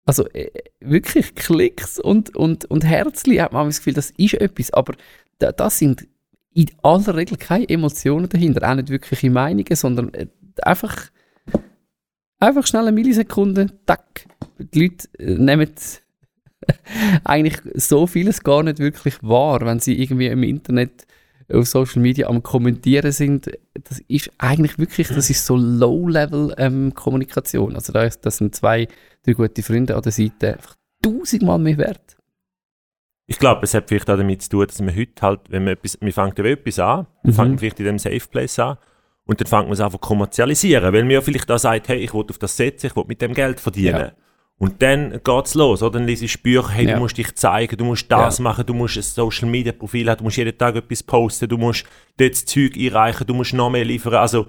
Also 0.08 0.26
äh, 0.30 0.50
wirklich 0.80 1.34
Klicks 1.34 2.00
und, 2.00 2.34
und, 2.34 2.64
und 2.64 2.82
Herzli 2.82 3.36
hat 3.36 3.52
man 3.52 3.66
das 3.66 3.76
Gefühl, 3.76 3.92
das 3.92 4.08
ist 4.16 4.32
etwas, 4.32 4.72
aber 4.72 4.94
da, 5.36 5.52
das 5.52 5.78
sind 5.78 6.08
in 6.54 6.70
aller 6.82 7.14
Regel 7.14 7.36
keine 7.36 7.68
Emotionen 7.68 8.26
dahinter, 8.26 8.70
auch 8.70 8.74
nicht 8.74 8.88
wirkliche 8.88 9.28
Meinungen, 9.28 9.76
sondern 9.76 10.14
äh, 10.14 10.28
einfach, 10.62 11.10
einfach 12.38 12.66
schnell 12.66 12.84
eine 12.84 12.92
Millisekunde, 12.92 13.66
tack. 13.84 14.24
Die 14.58 14.84
Leute 14.84 15.08
äh, 15.18 15.34
nehmen 15.34 15.74
eigentlich 17.24 17.60
so 17.74 18.06
vieles 18.06 18.42
gar 18.42 18.62
nicht 18.62 18.78
wirklich 18.78 19.22
wahr, 19.22 19.60
wenn 19.60 19.78
sie 19.78 20.00
irgendwie 20.02 20.28
im 20.28 20.42
Internet 20.42 21.06
auf 21.52 21.66
Social 21.66 22.02
Media 22.02 22.28
am 22.28 22.42
Kommentieren 22.42 23.12
sind. 23.12 23.50
Das 23.74 24.00
ist 24.08 24.30
eigentlich 24.38 24.78
wirklich, 24.78 25.08
das 25.08 25.30
ist 25.30 25.44
so 25.46 25.56
Low-Level-Kommunikation. 25.56 27.74
also 27.74 27.92
da 27.92 28.02
ist, 28.04 28.24
das 28.26 28.36
sind 28.38 28.54
zwei, 28.54 28.86
drei 29.24 29.32
gute 29.32 29.62
Freunde 29.62 29.96
an 29.96 30.02
der 30.02 30.12
Seite 30.12 30.54
einfach 30.54 30.74
tausendmal 31.02 31.58
mehr 31.58 31.78
wert. 31.78 32.16
Ich 33.26 33.38
glaube, 33.38 33.62
es 33.64 33.74
hat 33.74 33.88
vielleicht 33.88 34.08
auch 34.10 34.16
damit 34.16 34.42
zu 34.42 34.50
tun, 34.50 34.66
dass 34.66 34.80
man 34.80 34.94
heute 34.96 35.12
halt, 35.20 35.40
wenn 35.50 35.64
man 35.64 35.74
etwas, 35.74 35.98
fängt 36.00 36.38
ja 36.38 36.44
etwas 36.44 36.78
an, 36.78 37.06
Mhm. 37.22 37.32
fängt 37.32 37.48
man 37.50 37.58
vielleicht 37.58 37.80
in 37.80 37.86
dem 37.86 37.98
Safe 37.98 38.20
Place 38.30 38.58
an 38.58 38.78
und 39.26 39.40
dann 39.40 39.46
fängt 39.46 39.64
man 39.64 39.72
es 39.72 39.80
einfach 39.80 40.00
kommerzialisieren, 40.00 40.92
weil 40.92 41.02
man 41.02 41.10
ja 41.10 41.20
vielleicht 41.20 41.50
da 41.50 41.58
sagt, 41.58 41.88
hey, 41.88 41.98
ich 41.98 42.14
will 42.14 42.24
auf 42.28 42.38
das 42.38 42.56
setzen, 42.56 42.86
ich 42.86 42.96
will 42.96 43.04
mit 43.06 43.20
dem 43.20 43.34
Geld 43.34 43.60
verdienen. 43.60 44.00
Ja. 44.00 44.12
Und 44.60 44.82
dann 44.82 45.20
geht's 45.22 45.54
los, 45.54 45.82
oder? 45.84 45.98
Dann 46.00 46.08
liest 46.08 46.22
ich 46.24 46.42
Bücher, 46.42 46.70
hey, 46.70 46.86
Ja. 46.88 46.94
du 46.94 47.00
musst 47.00 47.16
dich 47.16 47.32
zeigen, 47.36 47.76
du 47.76 47.84
musst 47.84 48.10
das 48.10 48.40
machen, 48.40 48.66
du 48.66 48.74
musst 48.74 48.96
ein 48.96 49.02
Social 49.04 49.48
Media 49.48 49.72
Profil 49.72 50.10
haben, 50.10 50.18
du 50.18 50.24
musst 50.24 50.36
jeden 50.36 50.58
Tag 50.58 50.74
etwas 50.74 51.02
posten, 51.04 51.48
du 51.48 51.56
musst 51.56 51.84
dort 52.16 52.32
das 52.32 52.44
Zeug 52.44 52.76
einreichen, 52.76 53.24
du 53.26 53.34
musst 53.34 53.54
noch 53.54 53.70
mehr 53.70 53.84
liefern. 53.84 54.14
Also, 54.14 54.46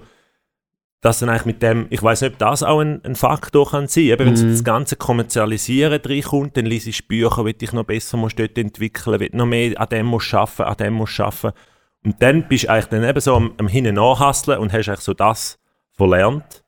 das 1.00 1.20
dann 1.20 1.28
eigentlich 1.30 1.46
mit 1.46 1.62
dem, 1.62 1.86
ich 1.90 2.02
weiß 2.02 2.20
nicht, 2.22 2.32
ob 2.32 2.38
das 2.38 2.62
auch 2.62 2.80
ein, 2.80 3.02
ein 3.04 3.14
Faktor 3.14 3.70
kann 3.70 3.86
sein. 3.86 4.04
Eben, 4.04 4.26
wenn 4.26 4.34
Mhm. 4.48 4.50
das 4.50 4.64
ganze 4.64 4.96
Kommerzialisieren 4.96 6.00
reinkommt, 6.04 6.56
dann 6.56 6.66
liest 6.66 6.88
ich 6.88 7.06
Bücher, 7.08 7.44
will 7.44 7.54
ich 7.58 7.72
noch 7.72 7.84
besser 7.84 8.16
musst 8.18 8.38
dort 8.38 8.58
entwickeln, 8.58 9.18
will 9.20 9.30
noch 9.32 9.46
mehr 9.46 9.80
an 9.80 9.88
dem 9.88 10.06
musst 10.06 10.34
arbeiten, 10.34 10.62
an 10.62 10.76
dem 10.76 10.94
musst 10.94 11.18
arbeiten. 11.20 11.56
Und 12.04 12.20
dann 12.20 12.48
bist 12.48 12.64
du 12.64 12.70
eigentlich 12.70 12.86
dann 12.86 13.04
eben 13.04 13.20
so 13.20 13.34
am, 13.34 13.52
am 13.58 13.68
Hinein 13.68 13.94
nachhasseln 13.94 14.58
und 14.58 14.72
hast 14.72 14.88
eigentlich 14.88 15.00
so 15.00 15.14
das 15.14 15.58
verlernt. 15.92 16.64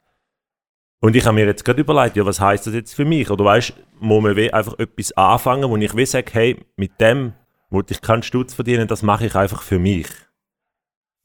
Und 1.05 1.17
ich 1.17 1.27
habe 1.27 1.35
mir 1.35 1.47
jetzt 1.47 1.65
gerade 1.65 1.81
überlegt, 1.81 2.17
ja, 2.17 2.25
was 2.25 2.39
heißt 2.41 2.65
das 2.69 2.75
jetzt 2.75 2.95
für 2.95 3.05
mich? 3.05 3.29
Oder 3.29 3.45
weißt, 3.45 3.73
muss 3.99 4.23
man 4.23 4.39
einfach 4.39 4.79
etwas 4.79 5.11
anfangen, 5.13 5.69
wo 5.69 5.77
ich 5.77 5.97
wie 5.97 6.07
sage, 6.07 6.31
hey, 6.33 6.65
mit 6.77 7.01
dem, 7.01 7.33
wo 7.71 7.83
ich 7.87 8.01
keinen 8.01 8.23
Stutz 8.23 8.55
verdienen, 8.55 8.87
das 8.87 9.03
mache 9.03 9.27
ich 9.27 9.35
einfach 9.35 9.63
für 9.63 9.81
mich. 9.81 10.07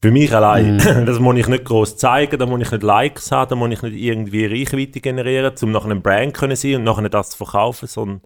Für 0.01 0.09
mich 0.11 0.33
allein. 0.33 0.79
Das 1.05 1.19
muss 1.19 1.37
ich 1.37 1.47
nicht 1.47 1.65
groß 1.65 1.95
zeigen, 1.97 2.39
da 2.39 2.47
muss 2.47 2.59
ich 2.61 2.71
nicht 2.71 2.81
Likes 2.81 3.31
haben, 3.31 3.49
da 3.49 3.55
muss 3.55 3.69
ich 3.71 3.81
nicht 3.83 3.95
irgendwie 3.95 4.47
Reichweite 4.47 4.99
generieren, 4.99 5.53
um 5.61 5.71
nachher 5.71 5.91
ein 5.91 6.01
Brand 6.01 6.33
können 6.33 6.55
sein 6.55 6.75
und 6.77 6.83
nachher 6.83 7.07
das 7.09 7.29
zu 7.31 7.37
verkaufen, 7.37 7.87
sondern 7.87 8.21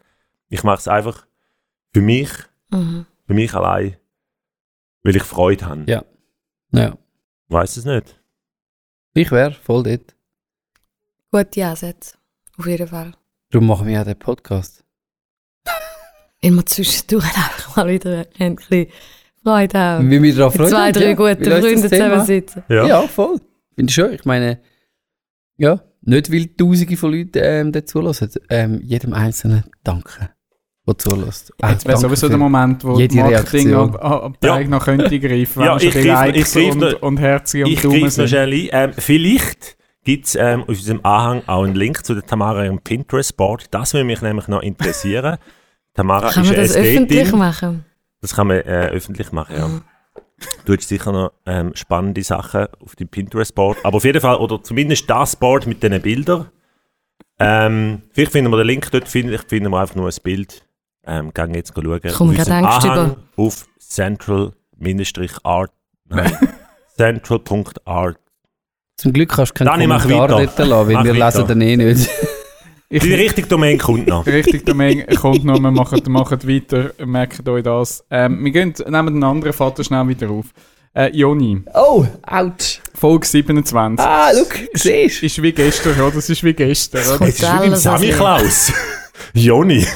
ich 0.48 0.64
mache 0.64 0.80
es 0.80 0.88
einfach 0.88 1.26
für 1.94 2.02
mich, 2.02 2.30
Mhm. 2.72 3.06
für 3.28 3.34
mich 3.34 3.54
allein, 3.54 3.98
weil 5.04 5.18
ich 5.18 5.24
Freude 5.24 5.66
habe. 5.66 5.84
Ja. 5.88 6.06
Ja. 6.72 6.98
Weiß 7.50 7.76
es 7.76 7.84
nicht. 7.84 8.18
Ich 9.14 9.30
wäre 9.32 9.52
voll 9.52 9.84
dort. 9.84 10.16
Gute 11.32 11.66
Ansätze, 11.66 12.16
auf 12.58 12.66
jeden 12.68 12.88
Fall. 12.88 13.14
Darum 13.52 13.68
machen 13.68 13.88
wir 13.88 13.94
ja 13.94 14.04
den 14.04 14.18
Podcast. 14.20 14.84
Immer 16.42 16.66
zwischendurch 16.66 17.26
einfach 17.36 17.76
mal 17.78 17.88
wieder 17.88 18.26
ein 18.40 18.56
bisschen 18.56 18.88
Freude 19.44 19.80
haben. 19.80 20.10
Wie 20.12 20.22
wir 20.22 20.36
daran 20.36 20.58
Mit 20.60 20.70
zwei, 20.70 20.92
drei 20.92 21.10
ja, 21.12 21.16
Freunden 21.62 21.90
Thema- 21.90 21.90
zusammensitzen. 21.90 22.64
Ja. 22.70 22.86
Ja, 22.88 23.02
voll. 23.04 23.40
Finde 23.76 23.90
ich 23.90 23.96
schon. 23.96 24.14
Ich 24.14 24.26
meine, 24.26 24.60
ja, 25.58 25.82
nicht 26.02 26.32
weil 26.32 26.48
Tausende 26.48 26.98
von 26.98 27.12
Leuten 27.14 27.40
ähm, 27.42 27.72
dazu 27.72 28.02
hören. 28.02 28.30
Ähm, 28.50 28.82
jedem 28.84 29.14
Einzelnen 29.14 29.64
danke. 29.84 30.32
der 30.86 30.98
zulässt. 30.98 31.54
Jetzt 31.64 31.88
wäre 31.88 31.98
sowieso 31.98 32.28
der 32.28 32.38
Moment, 32.40 32.84
wo 32.84 32.98
Jede 33.00 33.16
das 33.16 33.32
Marketing 33.32 33.68
Reaktion. 33.74 33.96
ab, 33.96 34.04
ab, 34.04 34.24
ab 34.24 34.38
Ja. 34.44 34.60
noch 34.68 34.84
könnte 34.84 35.20
greifen, 35.20 35.60
wenn 35.62 35.66
Ja, 35.66 35.78
ich 35.78 35.94
bei 35.94 36.02
greif- 36.02 36.06
Likes 36.08 36.56
ich 36.56 36.62
greif 36.64 36.76
und, 36.76 36.94
und 37.04 37.18
Herzen 37.18 37.64
und 37.64 37.70
Ich 37.72 37.80
es 38.08 38.18
noch 38.18 38.28
sind. 38.28 38.30
schnell 38.30 38.70
ein. 38.74 38.90
Ähm, 38.90 38.94
vielleicht 38.98 39.78
gibt 40.04 40.26
es 40.28 40.36
ähm, 40.36 40.62
auf 40.64 40.70
unserem 40.70 41.00
Anhang 41.04 41.44
auch 41.48 41.64
einen 41.64 41.76
Link 41.76 42.06
zu 42.06 42.14
der 42.14 42.26
Tamara 42.26 42.64
ihrem 42.66 42.80
Pinterest-Board. 42.80 43.66
Das 43.72 43.94
würde 43.94 44.06
mich 44.06 44.22
nämlich 44.22 44.48
noch 44.48 44.62
interessieren. 44.62 45.38
Tamara 45.94 46.30
Kann 46.32 46.44
ist 46.44 46.50
man 46.50 46.58
das 46.58 46.76
öffentlich 46.76 47.20
Ästhetin. 47.22 47.40
machen? 47.40 47.86
Das 48.22 48.36
kann 48.36 48.48
man 48.48 48.58
äh, 48.58 48.90
öffentlich 48.92 49.32
machen, 49.32 49.56
ja. 49.56 49.70
Du 50.66 50.76
hast 50.76 50.88
sicher 50.88 51.12
noch 51.12 51.34
ähm, 51.46 51.72
spannende 51.76 52.24
Sachen 52.24 52.66
auf 52.80 52.96
dem 52.96 53.08
Pinterest-Board. 53.08 53.78
Aber 53.84 53.98
auf 53.98 54.04
jeden 54.04 54.22
Fall, 54.22 54.38
oder 54.38 54.64
zumindest 54.64 55.08
das 55.10 55.36
Board 55.36 55.68
mit 55.68 55.84
diesen 55.84 56.02
Bildern. 56.02 56.50
Ähm, 57.40 58.04
vielleicht 58.12 58.32
finden 58.32 58.52
wir 58.52 58.58
den 58.58 58.68
Link 58.68 58.90
dort, 58.92 59.08
vielleicht 59.08 59.50
finden 59.50 59.72
wir 59.72 59.80
einfach 59.80 59.96
nur 59.96 60.08
ein 60.08 60.16
Bild. 60.24 60.66
Ähm, 61.06 61.34
gehen 61.34 61.54
jetzt 61.56 61.74
schauen. 61.76 62.00
Komm, 62.14 62.30
Auf 62.32 62.50
Anhang 62.50 63.12
über. 63.12 63.18
Auf 63.36 63.68
central-art. 63.80 65.72
Nein. 66.08 66.38
Central.art. 66.98 68.21
Zum 69.02 69.14
Glück 69.14 69.30
kannst 69.30 69.52
du 69.52 69.54
keinen 69.56 69.66
Dani, 69.68 69.88
mach 69.88 70.04
Kommentar 70.04 70.30
weiter. 70.38 70.54
dort 70.58 70.70
lassen, 70.70 70.88
weil 70.88 70.94
Mach 70.94 71.04
wir 71.06 71.20
weiter. 71.20 71.40
lesen 71.40 71.60
den 71.60 71.62
eh 71.62 71.78
nicht. 71.78 72.10
Ich, 72.94 73.02
Die 73.04 73.14
richtige 73.14 73.48
Domain 73.48 73.78
kommt 73.78 74.06
noch. 74.08 74.26
Richtig, 74.26 74.66
der 74.66 74.76
Menge 74.76 75.06
kommt 75.06 75.46
noch, 75.46 75.58
wir 75.62 75.72
machen, 75.72 76.02
machen 76.10 76.40
weiter, 76.46 76.92
merkt 77.06 77.48
euch 77.48 77.64
das. 77.64 78.04
Ähm, 78.12 78.44
wir 78.44 78.52
gehen, 78.52 78.74
nehmen 78.86 79.14
den 79.14 79.24
anderen 79.24 79.54
Vater 79.54 79.82
schnell 79.86 80.06
wieder 80.10 80.30
auf. 80.30 80.48
Äh, 80.94 81.08
Joni, 81.16 81.64
Oh, 81.74 82.06
ouch. 82.28 82.82
Folge 82.94 83.26
27. 83.26 84.06
Ah, 84.06 84.32
look, 84.34 84.60
siehst 84.74 85.24
Ist 85.24 85.42
wie 85.42 85.54
gestern, 85.54 86.02
oder? 86.02 86.12
Das 86.16 86.30
ist 86.30 86.44
wie 86.44 86.54
gestern, 86.54 87.16
oder? 87.16 87.28
Es 87.30 87.36
ist 87.36 87.42
wie 87.44 87.46
beim 87.46 87.60
alles 87.62 87.84
Sammy 87.84 88.10
Klaus. 88.10 88.74
Joni. 89.34 89.88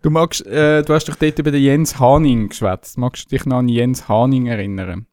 Du, 0.00 0.10
magst, 0.10 0.46
äh, 0.46 0.82
du 0.82 0.94
hast 0.94 1.08
doch 1.08 1.16
dort 1.16 1.38
über 1.40 1.50
den 1.50 1.62
Jens 1.62 1.98
Haning 1.98 2.50
geschwätzt. 2.50 2.98
Magst 2.98 3.24
du 3.24 3.36
dich 3.36 3.46
noch 3.46 3.58
an 3.58 3.68
Jens 3.68 4.08
Haning 4.08 4.46
erinnern? 4.46 5.06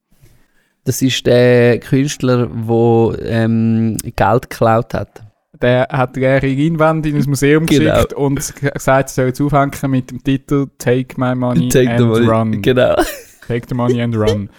Das 0.90 1.04
ist 1.04 1.24
der 1.28 1.80
Künstler, 1.82 2.48
der 2.48 3.16
ähm, 3.32 3.96
Geld 4.16 4.50
geklaut 4.50 4.96
hat. 4.96 5.22
Der 5.62 5.88
hat 5.92 6.16
leere 6.18 6.48
Einwände 6.48 7.10
in 7.10 7.16
ein 7.16 7.26
Museum 7.30 7.68
Genau. 7.68 7.94
geschickt 7.94 8.14
und 8.14 8.36
gesagt, 8.74 8.90
er 8.90 9.08
soll 9.08 9.26
jetzt 9.28 9.40
aufhängen 9.40 9.72
mit 9.92 10.10
dem 10.10 10.24
Titel 10.24 10.66
Take 10.80 11.10
my 11.18 11.36
money 11.36 11.70
Take 11.70 11.92
and 11.92 12.08
money. 12.08 12.26
run. 12.28 12.62
Genau. 12.64 12.96
Take 13.48 13.68
the 13.70 13.76
money 13.76 14.02
and 14.02 14.16
run. 14.16 14.50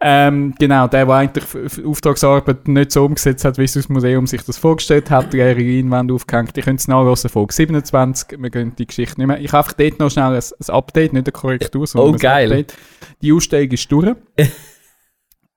ähm, 0.00 0.54
genau, 0.58 0.88
der, 0.88 1.04
der 1.04 1.14
eigentlich 1.14 1.44
Auftragsarbeit 1.84 2.66
nicht 2.68 2.92
so 2.92 3.04
umgesetzt 3.04 3.44
hat, 3.44 3.58
wie 3.58 3.64
es 3.64 3.74
das 3.74 3.90
Museum 3.90 4.26
sich 4.26 4.42
das 4.44 4.56
vorgestellt 4.56 5.10
hat, 5.10 5.34
leere 5.34 5.60
Einwände 5.60 6.14
aufgehängt. 6.14 6.56
Ihr 6.56 6.62
könnt 6.62 6.80
es 6.80 6.88
nachlesen, 6.88 7.28
Folge 7.28 7.52
27. 7.52 8.38
Wir 8.40 8.48
gehen 8.48 8.72
die 8.78 8.86
Geschichte 8.86 9.20
nicht 9.20 9.26
mehr. 9.28 9.40
Ich 9.40 9.52
habe 9.52 9.58
einfach 9.58 9.74
dort 9.74 9.98
noch 10.00 10.10
schnell 10.10 10.24
ein, 10.36 10.42
ein 10.42 10.74
Update, 10.74 11.12
nicht 11.12 11.26
eine 11.26 11.32
Korrektur, 11.32 11.86
sondern 11.86 12.10
Oh, 12.10 12.12
ein 12.14 12.18
geil. 12.18 12.50
Update. 12.50 12.72
Die 13.20 13.30
Ausstellung 13.34 13.70
ist 13.72 13.92
durch. 13.92 14.14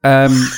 ähm, 0.04 0.52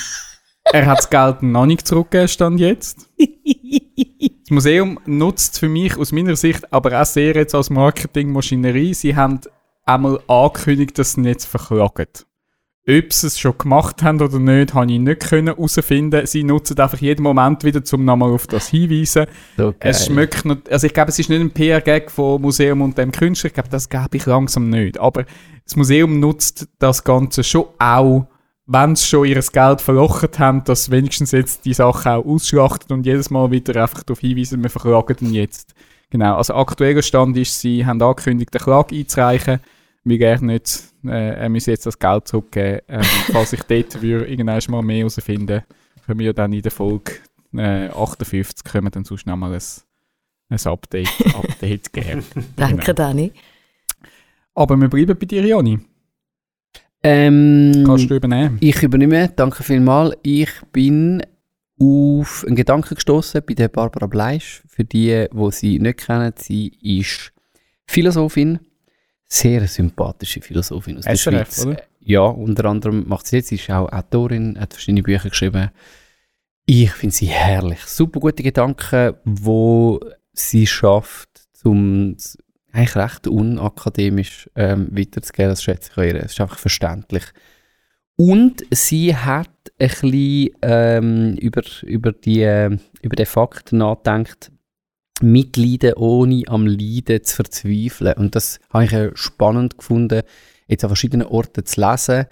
er 0.65 0.85
hat 0.85 0.99
das 0.99 1.09
Geld 1.09 1.43
noch 1.43 1.65
nicht 1.65 1.87
zurückgegeben, 1.87 2.27
stand 2.27 2.59
jetzt. 2.59 3.09
Das 3.17 4.49
Museum 4.49 4.99
nutzt 5.05 5.59
für 5.59 5.69
mich 5.69 5.97
aus 5.97 6.11
meiner 6.11 6.35
Sicht 6.35 6.71
aber 6.73 7.01
auch 7.01 7.05
sehr 7.05 7.35
jetzt 7.35 7.55
als 7.55 7.69
Marketingmaschinerie. 7.69 8.93
Sie 8.93 9.15
haben 9.15 9.39
einmal 9.85 10.19
angekündigt, 10.27 10.97
dass 10.97 11.13
sie 11.13 11.21
jetzt 11.21 11.45
verklagen. 11.45 12.07
Ob 12.87 13.13
sie 13.13 13.27
es 13.27 13.39
schon 13.39 13.57
gemacht 13.59 14.01
haben 14.01 14.19
oder 14.19 14.39
nicht, 14.39 14.73
habe 14.73 14.91
ich 14.91 14.99
nicht 14.99 15.21
können 15.21 15.55
herausfinden. 15.55 16.25
Sie 16.25 16.43
nutzen 16.43 16.79
einfach 16.79 16.97
jeden 16.97 17.21
Moment 17.21 17.63
wieder, 17.63 17.81
um 17.93 18.05
nochmal 18.05 18.31
auf 18.31 18.47
das 18.47 18.69
hinzuweisen. 18.69 19.27
So 19.55 19.73
Es 19.79 20.07
schmeckt 20.07 20.45
noch, 20.45 20.57
also 20.69 20.87
ich 20.87 20.93
glaube, 20.93 21.09
es 21.09 21.19
ist 21.19 21.29
nicht 21.29 21.41
ein 21.41 21.51
PR-Gag 21.51 22.09
vom 22.09 22.41
Museum 22.41 22.81
und 22.81 22.97
dem 22.97 23.11
Künstler. 23.11 23.49
Ich 23.49 23.53
glaube, 23.53 23.69
das 23.69 23.87
gebe 23.87 24.17
ich 24.17 24.25
langsam 24.25 24.69
nicht. 24.69 24.99
Aber 24.99 25.25
das 25.63 25.75
Museum 25.75 26.19
nutzt 26.19 26.69
das 26.79 27.03
Ganze 27.03 27.43
schon 27.43 27.65
auch, 27.77 28.25
wenn 28.71 28.95
sie 28.95 29.05
schon 29.05 29.25
ihr 29.25 29.41
Geld 29.41 29.81
verlocht 29.81 30.39
haben, 30.39 30.63
dass 30.63 30.85
sie 30.85 30.91
wenigstens 30.91 31.31
jetzt 31.31 31.65
die 31.65 31.73
Sache 31.73 32.11
auch 32.11 32.25
ausschlachtet 32.25 32.91
und 32.91 33.05
jedes 33.05 33.29
Mal 33.29 33.51
wieder 33.51 33.81
einfach 33.81 34.03
darauf 34.03 34.19
hinweisen, 34.19 34.63
wir 34.63 34.69
verklagen 34.69 35.17
ihn 35.27 35.33
jetzt. 35.33 35.73
Genau, 36.09 36.37
also 36.37 36.53
aktueller 36.55 37.01
Stand 37.01 37.37
ist, 37.37 37.59
sie 37.59 37.85
haben 37.85 38.01
angekündigt, 38.01 38.53
eine 38.53 38.63
Klage 38.63 38.95
einzureichen. 38.95 39.59
Wir 40.03 40.17
gerne 40.17 40.53
nicht, 40.53 40.83
äh, 41.05 41.35
er 41.35 41.49
müsse 41.49 41.71
jetzt 41.71 41.85
das 41.85 41.99
Geld 41.99 42.27
zurückgeben. 42.27 42.81
Ähm, 42.87 43.03
falls 43.31 43.53
ich 43.53 43.63
dort 43.63 44.01
würde, 44.01 44.27
irgendwann 44.27 44.61
mal 44.69 44.81
mehr 44.81 44.99
herausfinden, 44.99 45.63
können 46.05 46.19
wir 46.19 46.33
dann 46.33 46.53
in 46.53 46.61
der 46.61 46.71
Folge 46.71 47.13
äh, 47.53 47.89
58 47.89 48.63
können 48.63 48.85
wir 48.85 48.91
dann 48.91 49.03
sonst 49.03 49.27
noch 49.27 49.35
mal 49.35 49.53
ein, 49.53 49.61
ein 50.49 50.71
Update, 50.71 51.09
Update 51.35 51.93
geben. 51.93 52.23
Danke, 52.55 52.93
Genau. 52.93 52.93
Dani. 52.93 53.31
Aber 54.53 54.75
wir 54.77 54.89
bleiben 54.89 55.17
bei 55.17 55.25
dir, 55.25 55.45
Jani. 55.45 55.79
Ähm, 57.03 57.83
Kannst 57.85 58.09
du 58.09 58.15
übernehmen? 58.15 58.57
Ich 58.59 58.81
übernehme, 58.83 59.29
danke 59.35 59.63
vielmals. 59.63 60.15
Ich 60.23 60.49
bin 60.71 61.23
auf 61.79 62.43
einen 62.45 62.55
Gedanken 62.55 62.95
gestoßen 62.95 63.41
bei 63.45 63.55
der 63.55 63.69
Barbara 63.69 64.05
Bleisch. 64.05 64.61
Für 64.67 64.83
die, 64.83 65.27
die 65.33 65.51
sie 65.51 65.79
nicht 65.79 66.05
kennen, 66.05 66.33
sie 66.37 66.67
ist 66.81 67.33
Philosophin, 67.87 68.59
sehr 69.27 69.67
sympathische 69.67 70.41
Philosophin 70.41 70.97
aus 70.97 71.05
der 71.05 71.15
SRF, 71.15 71.53
Schweiz. 71.53 71.65
oder? 71.65 71.81
Ja, 72.01 72.21
unter 72.21 72.65
anderem 72.65 73.07
macht 73.07 73.27
sie 73.27 73.37
jetzt, 73.37 73.47
sie 73.49 73.55
ist 73.55 73.69
auch 73.69 73.91
Autorin, 73.91 74.59
hat 74.59 74.73
verschiedene 74.73 75.03
Bücher 75.03 75.29
geschrieben. 75.29 75.69
Ich 76.65 76.91
finde 76.91 77.15
sie 77.15 77.27
herrlich. 77.27 77.79
Super 77.85 78.19
gute 78.19 78.43
Gedanken, 78.43 79.15
wo 79.25 79.99
sie 80.33 80.67
schafft, 80.67 81.29
zum 81.53 82.15
eigentlich 82.71 82.95
recht 82.95 83.27
unakademisch 83.27 84.49
ähm, 84.55 84.89
weiterzugehen. 84.91 85.49
Das 85.49 85.63
schätze 85.63 85.91
ich 85.91 85.97
an 85.97 86.03
ihr. 86.05 86.15
Es 86.23 86.33
ist 86.33 86.41
einfach 86.41 86.57
verständlich. 86.57 87.23
Und 88.15 88.63
sie 88.71 89.15
hat 89.15 89.49
ein 89.79 89.87
bisschen 89.87 90.49
ähm, 90.61 91.35
über, 91.37 91.63
über, 91.83 92.11
die, 92.11 92.41
äh, 92.41 92.77
über 93.01 93.15
den 93.15 93.25
Fakt 93.25 93.73
nachgedacht, 93.73 94.51
Mitleiden 95.21 95.93
ohne 95.95 96.43
am 96.47 96.65
Leiden 96.65 97.23
zu 97.23 97.35
verzweifeln. 97.35 98.13
Und 98.17 98.35
das 98.35 98.59
habe 98.71 98.85
ich 98.85 99.17
spannend 99.17 99.77
gefunden, 99.77 100.21
jetzt 100.67 100.83
an 100.83 100.89
verschiedenen 100.89 101.27
Orten 101.27 101.65
zu 101.65 101.81
lesen. 101.81 102.25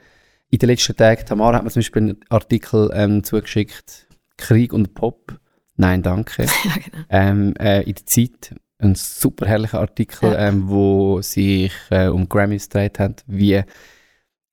In 0.49 0.59
den 0.59 0.69
letzten 0.69 0.95
Tagen, 0.95 1.25
Tamara 1.25 1.57
hat 1.57 1.63
mir 1.63 1.69
zum 1.69 1.81
Beispiel 1.81 2.01
einen 2.01 2.17
Artikel 2.29 2.89
ähm, 2.93 3.23
zugeschickt, 3.23 4.07
Krieg 4.37 4.73
und 4.73 4.93
Pop. 4.93 5.39
Nein, 5.75 6.01
danke. 6.01 6.45
Ja, 6.65 6.73
genau. 6.73 7.05
ähm, 7.09 7.53
äh, 7.59 7.83
in 7.83 7.93
der 7.93 8.05
Zeit 8.05 8.55
ein 8.79 8.95
super 8.95 9.45
herrlicher 9.45 9.79
Artikel, 9.79 10.31
Ja. 10.31 10.47
ähm, 10.47 10.69
wo 10.69 11.21
sich 11.21 11.73
äh, 11.89 12.07
um 12.07 12.27
Grammys 12.29 12.69
gedreht 12.69 12.99
hat, 12.99 13.23
wie 13.27 13.61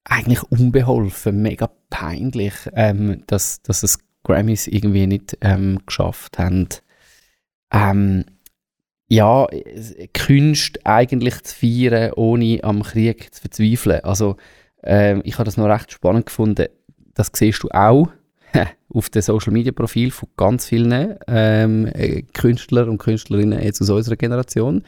eigentlich 0.05 0.43
unbeholfen, 0.45 1.43
mega 1.43 1.71
peinlich, 1.91 2.55
ähm, 2.75 3.23
dass, 3.27 3.62
dass 3.62 3.83
es 3.83 3.99
Grammys 4.25 4.67
irgendwie 4.67 5.07
nicht 5.07 5.39
ähm, 5.41 5.81
geschafft 5.87 6.39
haben, 6.39 6.69
ähm, 7.73 8.25
ja, 9.09 9.47
Kunst 10.17 10.85
eigentlich 10.85 11.43
zu 11.45 11.55
feiern, 11.55 12.12
ohne 12.17 12.59
am 12.65 12.83
Krieg 12.83 13.33
zu 13.33 13.41
verzweifeln. 13.43 14.01
Also 14.03 14.37
ähm, 14.83 15.23
ich 15.25 15.35
habe 15.35 15.45
das 15.45 15.57
noch 15.57 15.67
recht 15.69 15.93
spannend 15.93 16.27
gefunden. 16.27 16.67
Das 17.15 17.31
siehst 17.33 17.62
du 17.62 17.69
auch 17.71 18.09
auf 18.88 19.11
dem 19.11 19.23
Social 19.23 19.53
Media 19.53 19.73
Profil 19.73 20.11
von 20.11 20.29
ganz 20.37 20.66
vielen 20.66 21.16
ähm, 21.27 21.87
äh, 21.95 22.23
Künstler 22.23 22.88
und 22.88 22.99
Künstlerinnen 22.99 23.61
jetzt 23.62 23.81
aus 23.81 23.90
unserer 23.90 24.16
Generation. 24.16 24.83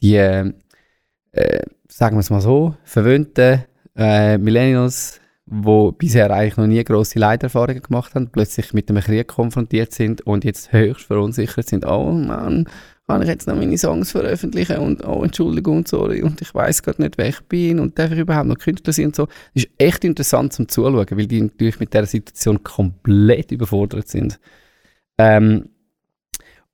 Die, 0.00 0.16
äh, 0.16 0.52
äh, 1.32 1.62
sagen 1.88 2.16
wir 2.16 2.20
es 2.20 2.30
mal 2.30 2.40
so, 2.40 2.74
verwöhnten 2.84 3.64
äh, 3.96 4.38
Millennials, 4.38 5.20
die 5.46 5.90
bisher 5.98 6.30
eigentlich 6.30 6.56
noch 6.56 6.66
nie 6.66 6.82
grosse 6.84 7.18
Leiderfahrungen 7.18 7.82
gemacht 7.82 8.14
haben, 8.14 8.30
plötzlich 8.30 8.72
mit 8.72 8.88
einem 8.88 9.02
Krieg 9.02 9.28
konfrontiert 9.28 9.92
sind 9.92 10.22
und 10.22 10.44
jetzt 10.44 10.72
höchst 10.72 11.06
verunsichert 11.06 11.68
sind. 11.68 11.84
Oh 11.84 12.12
Mann, 12.12 12.68
kann 13.10 13.22
ich 13.22 13.28
jetzt 13.28 13.46
noch 13.46 13.56
meine 13.56 13.76
Songs 13.76 14.12
veröffentlichen 14.12 14.78
und 14.78 15.06
oh 15.06 15.22
Entschuldigung, 15.24 15.84
sorry 15.86 16.22
und 16.22 16.40
ich 16.40 16.54
weiß 16.54 16.82
gerade 16.82 17.02
nicht, 17.02 17.18
wer 17.18 17.28
ich 17.28 17.40
bin 17.42 17.80
und 17.80 17.98
darf 17.98 18.12
ich 18.12 18.18
überhaupt 18.18 18.46
noch 18.46 18.58
Künstler 18.58 18.92
sein 18.92 19.06
und 19.06 19.16
so. 19.16 19.26
Das 19.26 19.64
ist 19.64 19.70
echt 19.78 20.04
interessant 20.04 20.52
zum 20.52 20.68
Zuschauen, 20.68 21.06
weil 21.10 21.26
die 21.26 21.42
natürlich 21.42 21.80
mit 21.80 21.92
der 21.92 22.06
Situation 22.06 22.62
komplett 22.62 23.52
überfordert 23.52 24.08
sind. 24.08 24.38
Ähm, 25.18 25.70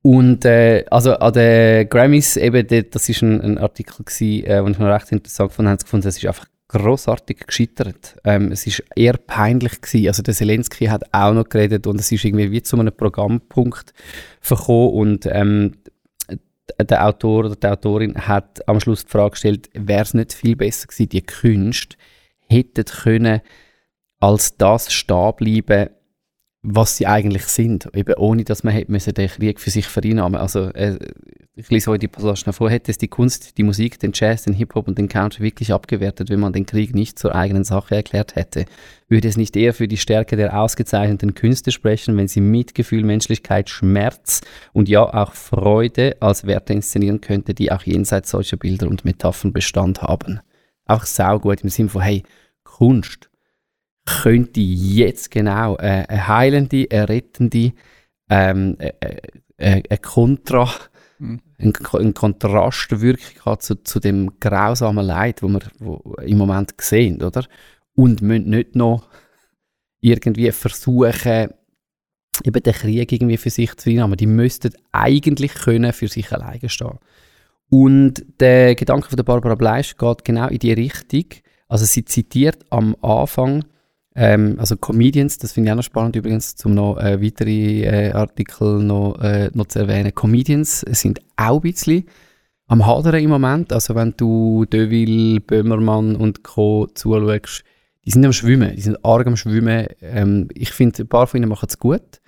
und 0.02 0.44
äh, 0.44 0.84
also 0.90 1.14
an 1.14 1.32
den 1.32 1.88
Grammys, 1.88 2.36
eben, 2.36 2.66
das 2.90 3.08
ist 3.08 3.22
ein, 3.22 3.40
ein 3.40 3.58
Artikel 3.58 4.04
gewesen, 4.04 4.44
äh, 4.44 4.62
den 4.62 4.72
ich 4.72 4.78
noch 4.78 4.86
recht 4.86 5.10
interessant 5.10 5.52
fand, 5.52 5.68
haben 5.68 5.78
sie 5.78 5.84
gefunden, 5.84 6.06
es 6.06 6.18
ist 6.18 6.26
einfach 6.26 6.46
grossartig 6.68 7.46
gescheitert. 7.46 8.16
Ähm, 8.24 8.52
es 8.52 8.66
ist 8.66 8.84
eher 8.94 9.16
peinlich 9.16 9.80
gewesen. 9.80 10.08
Also 10.08 10.22
der 10.22 10.34
Zelensky 10.34 10.86
hat 10.86 11.12
auch 11.12 11.32
noch 11.32 11.48
geredet 11.48 11.86
und 11.86 12.00
es 12.00 12.12
ist 12.12 12.24
irgendwie 12.24 12.50
wie 12.50 12.62
zu 12.62 12.78
einem 12.78 12.94
Programmpunkt 12.94 13.94
verkommen 14.40 14.90
und 14.90 15.26
ähm, 15.26 15.72
der 16.78 17.06
Autor 17.06 17.46
oder 17.46 17.56
die 17.56 17.66
Autorin 17.66 18.26
hat 18.26 18.66
am 18.68 18.80
Schluss 18.80 19.04
die 19.04 19.10
Frage 19.10 19.30
gestellt, 19.32 19.70
wäre 19.74 20.02
es 20.02 20.14
nicht 20.14 20.32
viel 20.32 20.56
besser 20.56 20.88
gewesen, 20.88 21.08
die 21.08 21.22
Künste 21.22 21.96
hätten 22.48 22.84
können 22.84 23.40
als 24.18 24.56
das 24.56 24.92
stehen 24.92 25.34
bleiben, 25.36 25.90
was 26.68 26.96
sie 26.96 27.06
eigentlich 27.06 27.44
sind, 27.44 27.88
eben 27.94 28.14
ohne 28.14 28.42
dass 28.42 28.64
man 28.64 28.74
hätte 28.74 28.90
müssen 28.90 29.14
den 29.14 29.28
Krieg 29.28 29.60
für 29.60 29.70
sich 29.70 29.86
vereinnahmen. 29.86 30.40
Also 30.40 30.64
äh, 30.70 30.98
ich 31.54 31.70
lese 31.70 31.92
heute 31.92 32.00
die 32.00 32.08
Passage 32.08 32.42
noch 32.46 32.56
vor, 32.56 32.68
hätte 32.68 32.90
es 32.90 32.98
die 32.98 33.06
Kunst, 33.06 33.56
die 33.56 33.62
Musik, 33.62 34.00
den 34.00 34.10
Jazz, 34.12 34.42
den 34.42 34.52
Hip-Hop 34.52 34.88
und 34.88 34.98
den 34.98 35.08
Country 35.08 35.44
wirklich 35.44 35.72
abgewertet, 35.72 36.28
wenn 36.28 36.40
man 36.40 36.52
den 36.52 36.66
Krieg 36.66 36.92
nicht 36.92 37.20
zur 37.20 37.36
eigenen 37.36 37.62
Sache 37.62 37.94
erklärt 37.94 38.34
hätte. 38.34 38.64
Würde 39.08 39.28
es 39.28 39.36
nicht 39.36 39.54
eher 39.56 39.74
für 39.74 39.86
die 39.86 39.96
Stärke 39.96 40.36
der 40.36 40.60
ausgezeichneten 40.60 41.34
Künste 41.34 41.70
sprechen, 41.70 42.16
wenn 42.16 42.26
sie 42.26 42.40
Mitgefühl, 42.40 43.04
Menschlichkeit, 43.04 43.70
Schmerz 43.70 44.40
und 44.72 44.88
ja 44.88 45.02
auch 45.02 45.34
Freude 45.34 46.16
als 46.18 46.46
Werte 46.46 46.72
inszenieren 46.72 47.20
könnte, 47.20 47.54
die 47.54 47.70
auch 47.70 47.84
jenseits 47.84 48.30
solcher 48.30 48.56
Bilder 48.56 48.88
und 48.88 49.04
Metaphern 49.04 49.52
Bestand 49.52 50.02
haben. 50.02 50.40
Auch 50.84 51.04
saugut 51.04 51.62
im 51.62 51.68
Sinne 51.68 51.90
von, 51.90 52.02
hey, 52.02 52.24
Kunst 52.64 53.30
könnte 54.06 54.60
jetzt 54.60 55.30
genau 55.30 55.76
äh, 55.76 56.06
eine 56.08 56.28
heilende, 56.28 56.86
eine 56.90 57.08
rettende, 57.08 57.72
ähm, 58.30 58.76
äh, 58.78 58.92
äh, 59.00 59.16
äh 59.58 59.82
eine 59.88 59.98
Kontra, 59.98 60.70
mhm. 61.18 61.40
ein, 61.58 61.72
ein 61.92 62.14
Kontrastwirkung 62.14 63.44
hat 63.44 63.62
zu, 63.62 63.82
zu 63.82 64.00
dem 64.00 64.38
grausamen 64.40 65.04
Leid, 65.04 65.42
wo 65.42 65.48
wir 65.48 65.60
wo 65.80 66.14
im 66.22 66.38
Moment 66.38 66.72
sehen, 66.80 67.22
oder? 67.22 67.44
Und 67.94 68.22
müssen 68.22 68.50
nicht 68.50 68.76
noch 68.76 69.08
irgendwie 70.00 70.50
versuchen, 70.52 71.50
eben 72.44 72.62
den 72.62 72.74
Krieg 72.74 73.12
irgendwie 73.12 73.36
für 73.38 73.50
sich 73.50 73.74
zu 73.76 73.90
vernehmen. 73.90 74.16
Die 74.16 74.26
müssten 74.26 74.74
eigentlich 74.92 75.54
können 75.54 75.92
für 75.92 76.08
sich 76.08 76.32
alleine 76.32 76.68
stehen. 76.68 76.98
Und 77.68 78.24
der 78.38 78.74
Gedanke 78.74 79.08
von 79.08 79.16
der 79.16 79.24
Barbara 79.24 79.56
Bleisch 79.56 79.96
geht 79.96 80.24
genau 80.24 80.48
in 80.48 80.58
die 80.58 80.72
Richtung. 80.72 81.24
Also 81.66 81.84
sie 81.84 82.04
zitiert 82.04 82.64
am 82.70 82.94
Anfang 83.02 83.64
ähm, 84.18 84.56
also 84.58 84.78
Comedians, 84.78 85.36
das 85.36 85.52
finde 85.52 85.68
ich 85.68 85.72
auch 85.72 85.76
noch 85.76 85.82
spannend 85.82 86.16
übrigens, 86.16 86.56
um 86.64 86.72
noch 86.72 86.96
äh, 86.96 87.22
weitere 87.22 87.82
äh, 87.82 88.12
Artikel 88.12 88.82
noch, 88.82 89.20
äh, 89.20 89.50
noch 89.52 89.66
zu 89.66 89.80
erwähnen. 89.80 90.14
Comedians 90.14 90.80
sind 90.80 91.20
auch 91.36 91.56
ein 91.56 91.60
bisschen 91.60 92.04
am 92.66 92.86
Hadern 92.86 93.22
im 93.22 93.28
Moment. 93.28 93.74
Also 93.74 93.94
wenn 93.94 94.14
du 94.16 94.64
Deville, 94.64 95.40
Böhmermann 95.40 96.16
und 96.16 96.42
Co. 96.42 96.86
zuschaust, 96.86 97.62
die 98.06 98.10
sind 98.10 98.24
am 98.24 98.32
Schwimmen, 98.32 98.74
die 98.74 98.80
sind 98.80 99.04
arg 99.04 99.26
am 99.26 99.36
Schwimmen. 99.36 99.86
Ähm, 100.00 100.48
ich 100.54 100.70
finde, 100.70 101.02
ein 101.02 101.08
paar 101.08 101.26
von 101.26 101.42
ihnen 101.42 101.50
machen 101.50 101.66
es 101.68 101.78
gut. 101.78 102.22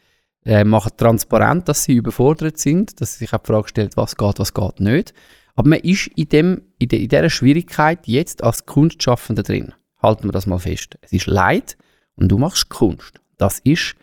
Äh, 0.45 0.65
machen 0.65 0.93
transparent, 0.95 1.71
dass 1.71 1.85
sie 1.85 1.95
überfordert 1.95 2.59
sind, 2.59 3.01
dass 3.01 3.15
sie 3.15 3.21
sich 3.21 3.33
auch 3.33 3.39
die 3.39 3.47
Frage 3.47 3.69
stellt, 3.69 3.97
was 3.97 4.15
geht, 4.15 4.39
was 4.39 4.53
geht 4.53 4.81
nicht. 4.81 5.15
Aber 5.55 5.71
man 5.71 5.81
ist 5.81 6.09
in, 6.17 6.29
dem, 6.29 6.63
in, 6.79 6.89
de, 6.89 7.03
in 7.03 7.09
dieser 7.09 7.31
Schwierigkeit 7.31 8.07
jetzt 8.07 8.45
als 8.45 8.67
Kunstschaffender 8.67 9.43
drin 9.43 9.73
halten 10.01 10.25
wir 10.25 10.33
das 10.33 10.47
mal 10.47 10.59
fest. 10.59 10.99
Es 11.01 11.13
ist 11.13 11.27
Leid 11.27 11.77
und 12.15 12.29
du 12.29 12.39
machst 12.39 12.69
Kunst. 12.69 13.21
Das 13.37 13.59
ist 13.61 13.95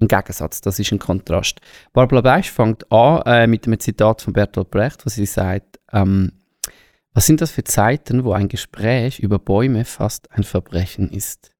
ein 0.00 0.08
Gegensatz, 0.08 0.60
das 0.60 0.78
ist 0.78 0.92
ein 0.92 0.98
Kontrast. 0.98 1.60
Barbara 1.92 2.20
Beisch 2.20 2.50
fängt 2.50 2.90
an 2.92 3.22
äh, 3.24 3.46
mit 3.46 3.66
einem 3.66 3.80
Zitat 3.80 4.22
von 4.22 4.32
Bertolt 4.32 4.70
Brecht, 4.70 5.06
wo 5.06 5.10
sie 5.10 5.26
sagt, 5.26 5.80
ähm, 5.92 6.32
was 7.14 7.26
sind 7.26 7.40
das 7.40 7.50
für 7.50 7.64
Zeiten, 7.64 8.24
wo 8.24 8.32
ein 8.32 8.48
Gespräch 8.48 9.20
über 9.20 9.38
Bäume 9.38 9.84
fast 9.84 10.30
ein 10.32 10.44
Verbrechen 10.44 11.10
ist? 11.10 11.50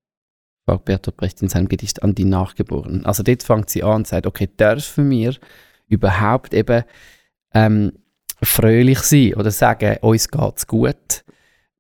fragt 0.67 0.85
Bertolt 0.85 1.17
Brecht 1.17 1.41
in 1.41 1.49
seinem 1.49 1.69
Gedicht 1.69 2.03
an 2.03 2.15
die 2.15 2.25
Nachgeborenen. 2.25 3.07
Also 3.07 3.23
dort 3.23 3.43
fängt 3.43 3.71
sie 3.71 3.83
an 3.83 3.97
und 3.97 4.07
sagt, 4.07 4.27
okay, 4.27 4.51
darf 4.55 4.85
für 4.85 5.03
mir 5.03 5.35
überhaupt 5.87 6.53
eben 6.53 6.83
ähm, 7.55 7.93
fröhlich 8.43 8.99
sein 8.99 9.35
oder 9.35 9.51
sagen, 9.51 9.97
uns 10.03 10.29
geht's 10.29 10.67
gut 10.67 11.25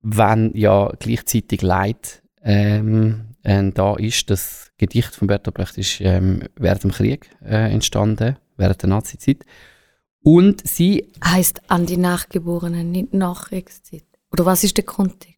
wenn 0.09 0.53
ja 0.55 0.93
gleichzeitig 1.01 1.63
Leid 1.63 2.23
ähm, 2.43 3.35
äh, 3.43 3.71
da 3.73 3.97
ist. 3.97 4.31
Das 4.31 4.71
Gedicht 4.79 5.17
von 5.17 5.27
Bertolt 5.27 5.57
Brecht 5.57 5.79
ist 5.79 6.01
ähm, 6.01 6.45
während 6.57 6.85
dem 6.85 6.93
Krieg 6.93 7.29
äh, 7.45 7.73
entstanden, 7.73 8.37
während 8.57 8.83
der 8.83 8.89
Nazizeit. 8.89 9.45
Und 10.23 10.67
sie 10.67 11.13
heißt 11.25 11.71
an 11.71 11.87
die 11.87 11.97
Nachgeborenen, 11.97 12.91
nicht 12.91 13.15
Nachkriegszeit. 13.15 14.05
Oder 14.31 14.47
was 14.47 14.63
ist 14.63 14.77
der 14.77 14.85
Kontext? 14.85 15.37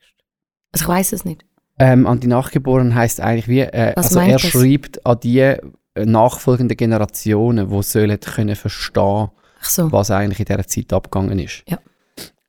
Also 0.73 0.85
ich 0.85 0.89
weiß 0.89 1.13
es 1.15 1.25
nicht. 1.25 1.47
Ähm, 1.79 2.07
an 2.07 2.21
die 2.21 2.27
Nachgeborenen 2.27 2.95
heißt 2.95 3.21
eigentlich 3.21 3.49
wie, 3.49 3.61
äh, 3.61 3.95
also 3.97 4.19
er 4.21 4.33
das? 4.33 4.43
schreibt 4.43 5.07
an 5.07 5.19
die 5.21 5.39
äh, 5.39 5.61
nachfolgenden 5.97 6.77
Generationen, 6.77 7.71
die 7.71 7.83
sollen 7.83 8.21
können 8.21 8.57
verstehen, 8.57 9.29
so. 9.63 9.91
was 9.93 10.11
eigentlich 10.11 10.41
in 10.41 10.47
dieser 10.47 10.67
Zeit 10.67 10.93
abgegangen 10.93 11.39
ist. 11.39 11.63
Ja. 11.69 11.79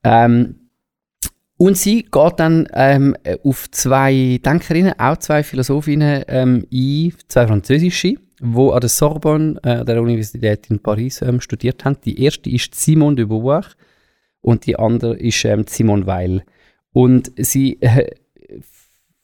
Ähm, 0.04 0.59
und 1.62 1.78
sie 1.78 2.04
geht 2.04 2.40
dann 2.40 2.70
ähm, 2.74 3.18
auf 3.44 3.70
zwei 3.72 4.40
Denkerinnen, 4.46 4.98
auch 4.98 5.18
zwei 5.18 5.44
Philosophinnen 5.44 6.24
ähm, 6.30 6.66
ein, 6.74 7.12
zwei 7.28 7.48
französische, 7.48 8.16
die 8.40 8.72
an 8.72 8.80
der 8.80 8.90
Sorbonne, 8.90 9.60
äh, 9.64 9.84
der 9.84 10.02
Universität 10.02 10.70
in 10.70 10.80
Paris, 10.80 11.22
ähm, 11.22 11.42
studiert 11.42 11.84
haben. 11.84 11.98
Die 12.06 12.24
erste 12.24 12.50
ist 12.50 12.76
Simone 12.76 13.18
de 13.18 13.26
Beauvoir 13.26 13.66
und 14.40 14.66
die 14.68 14.80
andere 14.80 15.18
ist 15.18 15.44
ähm, 15.44 15.66
Simone 15.68 16.08
Weil. 16.08 16.46
Und 16.94 17.34
sie 17.36 17.82
äh, 17.82 18.10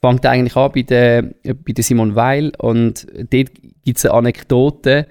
fängt 0.01 0.25
eigentlich 0.25 0.57
an 0.57 0.73
bei 0.73 0.81
der, 0.81 1.21
bei 1.21 1.71
der 1.71 1.83
Simone 1.85 2.15
Weil 2.15 2.51
und 2.57 3.07
dort 3.15 3.31
gibt 3.31 3.97
es 3.97 4.05
eine 4.05 4.13
Anekdote, 4.13 5.07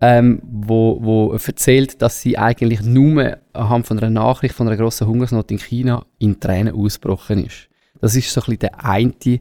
ähm, 0.00 0.40
wo, 0.44 0.98
wo 1.02 1.32
erzählt, 1.32 2.00
dass 2.02 2.20
sie 2.20 2.38
eigentlich 2.38 2.82
nur 2.82 3.38
anhand 3.52 3.86
von 3.86 3.98
einer 3.98 4.10
Nachricht 4.10 4.54
von 4.54 4.68
einer 4.68 4.76
grossen 4.76 5.06
Hungersnot 5.06 5.50
in 5.50 5.58
China 5.58 6.06
in 6.18 6.38
Tränen 6.38 6.74
ausgebrochen 6.74 7.44
ist. 7.44 7.68
Das 8.00 8.14
ist 8.14 8.30
so 8.30 8.40
ein 8.40 8.44
bisschen 8.44 8.58
der 8.60 8.84
eine 8.84 9.40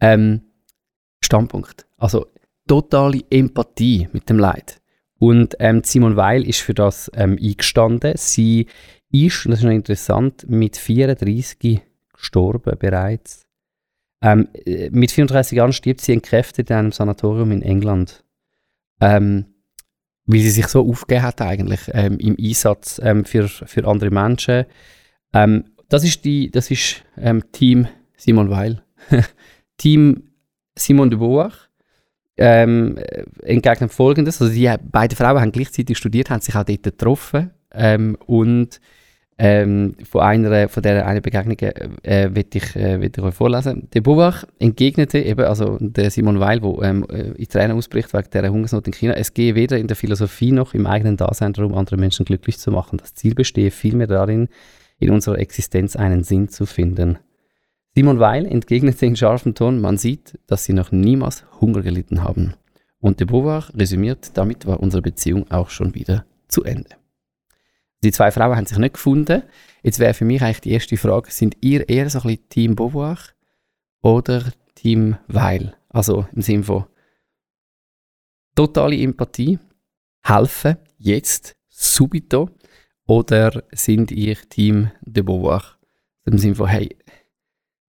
ähm, 0.00 0.42
Standpunkt. 1.20 1.86
Also 1.98 2.26
totale 2.68 3.22
Empathie 3.30 4.08
mit 4.12 4.28
dem 4.30 4.38
Leid. 4.38 4.80
Und 5.18 5.56
ähm, 5.58 5.82
Simon 5.84 6.16
Weil 6.16 6.48
ist 6.48 6.60
für 6.60 6.74
das 6.74 7.10
ähm, 7.14 7.38
eingestanden. 7.40 8.14
Sie 8.16 8.66
ist, 9.10 9.46
das 9.46 9.58
ist 9.58 9.64
noch 9.64 9.70
interessant, 9.70 10.44
mit 10.48 10.76
34 10.76 11.80
gestorben 12.12 12.76
bereits. 12.78 13.46
Ähm, 14.20 14.48
äh, 14.64 14.90
mit 14.90 15.10
34 15.10 15.56
Jahren 15.56 15.72
stirbt 15.72 16.00
sie 16.00 16.12
entkräftet 16.12 16.70
in 16.70 16.76
einem 16.76 16.92
Sanatorium 16.92 17.52
in 17.52 17.62
England. 17.62 18.24
Ähm, 19.00 19.46
weil 20.26 20.40
sie 20.40 20.50
sich 20.50 20.68
so 20.68 20.88
aufgegeben 20.88 21.24
hat 21.24 21.40
eigentlich 21.40 21.80
ähm, 21.92 22.18
im 22.18 22.36
Einsatz 22.38 23.00
ähm, 23.02 23.24
für, 23.24 23.48
für 23.48 23.86
andere 23.86 24.10
Menschen. 24.10 24.64
Ähm, 25.32 25.64
das 25.88 26.04
ist, 26.04 26.24
die, 26.24 26.50
das 26.50 26.70
ist 26.70 27.04
ähm, 27.16 27.44
Team 27.52 27.86
Simon 28.16 28.50
Weil. 28.50 28.82
Team 29.76 30.22
Simon 30.76 31.10
de 31.10 31.18
Beauvoir 31.18 31.52
ähm, 32.36 32.98
entgegnet 33.42 33.92
folgendes, 33.92 34.40
also 34.40 34.52
die 34.52 34.72
beiden 34.90 35.16
Frauen 35.16 35.40
haben 35.40 35.52
gleichzeitig 35.52 35.98
studiert, 35.98 36.30
haben 36.30 36.40
sich 36.40 36.54
auch 36.54 36.64
dort 36.64 36.82
getroffen 36.82 37.50
ähm, 37.72 38.16
und 38.26 38.80
ähm, 39.38 39.94
von 40.08 40.20
einer 40.20 40.68
von 40.68 40.82
der 40.82 41.06
eine 41.06 41.20
Begegnung 41.20 41.58
äh, 41.58 42.30
will 42.32 42.46
ich, 42.52 42.76
äh, 42.76 43.04
ich 43.04 43.18
euch 43.18 43.34
vorlesen. 43.34 43.88
Der 43.92 44.00
Bubach 44.02 44.44
entgegnete 44.58 45.18
eben, 45.18 45.44
also 45.44 45.78
der 45.80 46.10
Simon 46.10 46.38
Weil, 46.38 46.60
der 46.60 46.82
ähm, 46.82 47.06
äh, 47.10 47.32
in 47.32 47.48
Tränen 47.48 47.76
ausbricht 47.76 48.12
wegen 48.12 48.30
der 48.30 48.50
Hungersnot 48.50 48.86
in 48.86 48.92
China, 48.92 49.14
es 49.14 49.34
gehe 49.34 49.54
weder 49.54 49.78
in 49.78 49.86
der 49.86 49.96
Philosophie 49.96 50.52
noch 50.52 50.74
im 50.74 50.86
eigenen 50.86 51.16
Dasein 51.16 51.54
darum, 51.54 51.74
andere 51.74 51.96
Menschen 51.96 52.24
glücklich 52.24 52.58
zu 52.58 52.70
machen. 52.70 52.98
Das 52.98 53.14
Ziel 53.14 53.34
bestehe 53.34 53.70
vielmehr 53.70 54.06
darin, 54.06 54.48
in 54.98 55.10
unserer 55.10 55.38
Existenz 55.38 55.96
einen 55.96 56.22
Sinn 56.22 56.48
zu 56.48 56.66
finden. 56.66 57.18
Simon 57.94 58.20
Weil 58.20 58.46
entgegnete 58.46 59.06
in 59.06 59.16
scharfem 59.16 59.54
Ton, 59.54 59.80
man 59.80 59.98
sieht, 59.98 60.38
dass 60.46 60.64
sie 60.64 60.72
noch 60.72 60.92
niemals 60.92 61.44
Hunger 61.60 61.82
gelitten 61.82 62.22
haben. 62.22 62.54
Und 63.00 63.18
de 63.18 63.26
Beauvoir 63.26 63.68
resümiert, 63.74 64.30
damit 64.34 64.66
war 64.66 64.80
unsere 64.80 65.02
Beziehung 65.02 65.50
auch 65.50 65.70
schon 65.70 65.94
wieder 65.94 66.24
zu 66.48 66.62
Ende. 66.62 67.01
Die 68.02 68.12
zwei 68.12 68.30
Frauen 68.30 68.56
haben 68.56 68.66
sich 68.66 68.78
nicht 68.78 68.94
gefunden. 68.94 69.42
Jetzt 69.82 69.98
wäre 69.98 70.14
für 70.14 70.24
mich 70.24 70.42
eigentlich 70.42 70.60
die 70.60 70.72
erste 70.72 70.96
Frage, 70.96 71.30
sind 71.30 71.56
ihr 71.60 71.88
eher 71.88 72.10
so 72.10 72.20
ein 72.20 72.22
bisschen 72.22 72.48
Team 72.48 72.76
Beauvoir 72.76 73.18
oder 74.02 74.52
Team 74.74 75.16
Weil? 75.28 75.76
Also 75.88 76.26
im 76.34 76.42
Sinne 76.42 76.64
von 76.64 76.86
totale 78.54 78.96
Empathie, 78.96 79.58
helfen, 80.22 80.76
jetzt, 80.98 81.54
subito, 81.68 82.50
oder 83.06 83.64
sind 83.72 84.10
ihr 84.10 84.36
Team 84.48 84.90
de 85.02 85.22
Beauvoir? 85.22 85.78
Im 86.24 86.38
Sinne 86.38 86.54
von, 86.54 86.68
hey, 86.68 86.96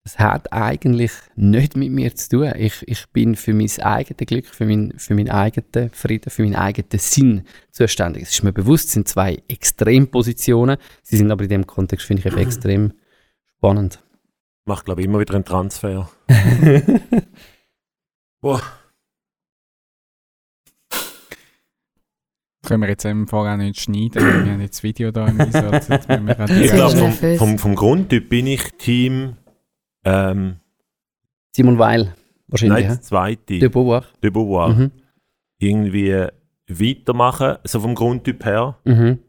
es 0.10 0.18
hat 0.18 0.52
eigentlich 0.52 1.12
nicht 1.36 1.78
mit 1.78 1.92
mir 1.92 2.16
zu 2.16 2.30
tun. 2.30 2.52
Ich, 2.58 2.88
ich 2.88 3.08
bin 3.10 3.36
für 3.36 3.54
mein 3.54 3.70
eigenes 3.80 4.28
Glück, 4.28 4.48
für, 4.48 4.66
mein, 4.66 4.94
für 4.98 5.14
meinen 5.14 5.30
eigenen 5.30 5.92
Frieden, 5.92 6.32
für 6.32 6.42
meinen 6.42 6.56
eigenen 6.56 7.00
Sinn 7.00 7.44
zuständig. 7.72 8.24
Es 8.24 8.32
ist 8.32 8.44
mir 8.44 8.52
bewusst, 8.52 8.88
es 8.88 8.94
sind 8.94 9.08
zwei 9.08 9.38
Extrempositionen. 9.48 10.78
Sie 11.04 11.18
sind 11.18 11.30
aber 11.30 11.44
in 11.44 11.50
dem 11.50 11.68
Kontext, 11.68 12.08
finde 12.08 12.28
ich, 12.28 12.36
extrem 12.38 12.94
spannend. 13.58 14.04
Macht, 14.66 14.86
glaube 14.86 15.02
ich, 15.02 15.06
immer 15.06 15.20
wieder 15.20 15.36
einen 15.36 15.46
Transfer. 15.46 16.10
Boah. 18.42 18.62
Können 22.66 22.82
wir 22.82 22.90
jetzt 22.90 23.06
im 23.06 23.28
Fall 23.28 23.54
auch 23.54 23.58
nicht 23.58 23.80
schneiden, 23.80 24.46
wir 24.46 24.52
haben 24.52 24.62
jetzt 24.62 24.78
das 24.78 24.84
Video 24.84 25.12
da 25.12 25.28
im 25.28 25.40
Einsatz. 25.40 25.90
ich 26.50 26.72
glaube, 26.72 26.98
vom, 26.98 27.38
vom, 27.38 27.58
vom 27.58 27.76
Grundtyp 27.76 28.30
bin 28.30 28.48
ich 28.48 28.64
Team 28.78 29.38
ähm, 30.04 30.60
Simon 31.56 31.78
Weil, 31.80 32.16
wahrscheinlich. 32.48 32.86
Nein, 32.86 32.88
der 32.96 33.02
zweite. 33.02 33.60
De 33.60 33.68
Beauvoir. 33.70 34.06
De 34.24 34.30
Beauvoir. 34.30 34.70
Mhm. 34.70 34.92
irgendwie 35.60 36.28
weitermachen, 36.68 37.58
so 37.64 37.80
vom 37.80 37.96
Grundtyp 37.96 38.46
her. 38.46 38.78
Mhm. 38.86 39.20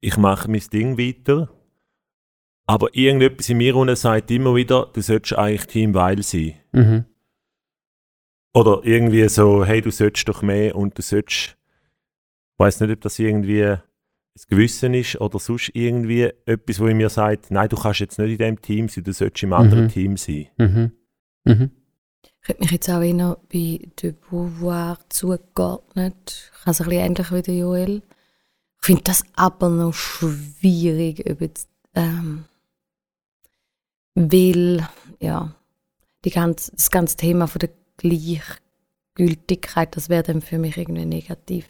Ich 0.00 0.16
mache 0.16 0.50
mein 0.50 0.62
Ding 0.72 0.98
weiter. 0.98 1.50
Aber 2.66 2.88
irgendetwas 2.94 3.50
in 3.50 3.58
mir 3.58 3.76
unten 3.76 3.94
sagt 3.94 4.30
immer 4.30 4.54
wieder, 4.54 4.90
du 4.92 5.02
solltest 5.02 5.36
eigentlich 5.36 5.66
Team 5.66 5.94
Weil 5.94 6.22
sein. 6.22 6.54
Mhm. 6.72 7.04
Oder 8.54 8.80
irgendwie 8.84 9.28
so, 9.28 9.64
hey, 9.64 9.82
du 9.82 9.90
solltest 9.90 10.28
doch 10.28 10.40
mehr 10.42 10.74
und 10.74 10.96
du 10.96 11.02
solltest, 11.02 11.56
ich 12.52 12.58
weiß 12.58 12.80
nicht, 12.80 12.92
ob 12.92 13.00
das 13.02 13.18
irgendwie 13.18 13.76
ein 14.36 14.42
Gewissen 14.48 14.94
ist 14.94 15.20
oder 15.20 15.38
sonst 15.38 15.70
irgendwie 15.74 16.30
etwas, 16.46 16.80
wo 16.80 16.86
in 16.86 16.96
mir 16.96 17.08
sagt, 17.08 17.50
nein, 17.50 17.68
du 17.68 17.76
kannst 17.76 18.00
jetzt 18.00 18.18
nicht 18.18 18.32
in 18.32 18.38
dem 18.38 18.60
Team 18.60 18.88
sein, 18.88 19.04
du 19.04 19.12
solltest 19.12 19.42
im 19.44 19.52
anderen 19.52 19.84
Mhm. 19.84 19.88
Team 19.88 20.16
sein. 20.16 20.48
Mhm. 20.58 20.92
Mhm. 21.44 21.70
Ich 22.42 22.48
hätte 22.48 22.60
mich 22.62 22.70
jetzt 22.72 22.90
auch 22.90 23.00
eher 23.00 23.38
bei 23.52 23.80
de 24.02 24.12
Beauvoir 24.12 24.98
zugeordnet. 25.08 26.50
Ich 26.52 26.60
habe 26.62 26.70
es 26.72 26.80
ein 26.80 26.88
bisschen 26.88 27.04
ähnlich 27.04 27.32
wie 27.32 27.42
der 27.42 27.56
Joel. 27.56 28.02
Ich 28.80 28.86
finde 28.86 29.02
das 29.04 29.24
aber 29.34 29.70
noch 29.70 29.94
schwierig, 29.94 31.24
jetzt, 31.40 31.68
ähm, 31.94 32.44
weil, 34.14 34.86
ja, 35.20 35.54
die 36.24 36.30
ganze, 36.30 36.72
das 36.72 36.90
ganze 36.90 37.16
Thema 37.16 37.46
von 37.46 37.60
der 37.60 37.70
Gleichgültigkeit, 37.96 39.96
das 39.96 40.08
wäre 40.08 40.22
dann 40.22 40.42
für 40.42 40.58
mich 40.58 40.76
irgendwie 40.76 41.06
negativ. 41.06 41.66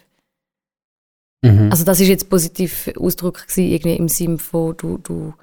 Mhm. 1.44 1.70
Also 1.70 1.84
das 1.84 2.00
ist 2.00 2.08
jetzt 2.08 2.28
positiv 2.30 2.90
ausgedrückt 2.98 3.48
gewesen, 3.48 3.70
irgendwie 3.72 3.96
im 3.96 4.08
Sinn 4.08 4.38
von, 4.38 4.76
du, 4.76 4.98
du 4.98 5.34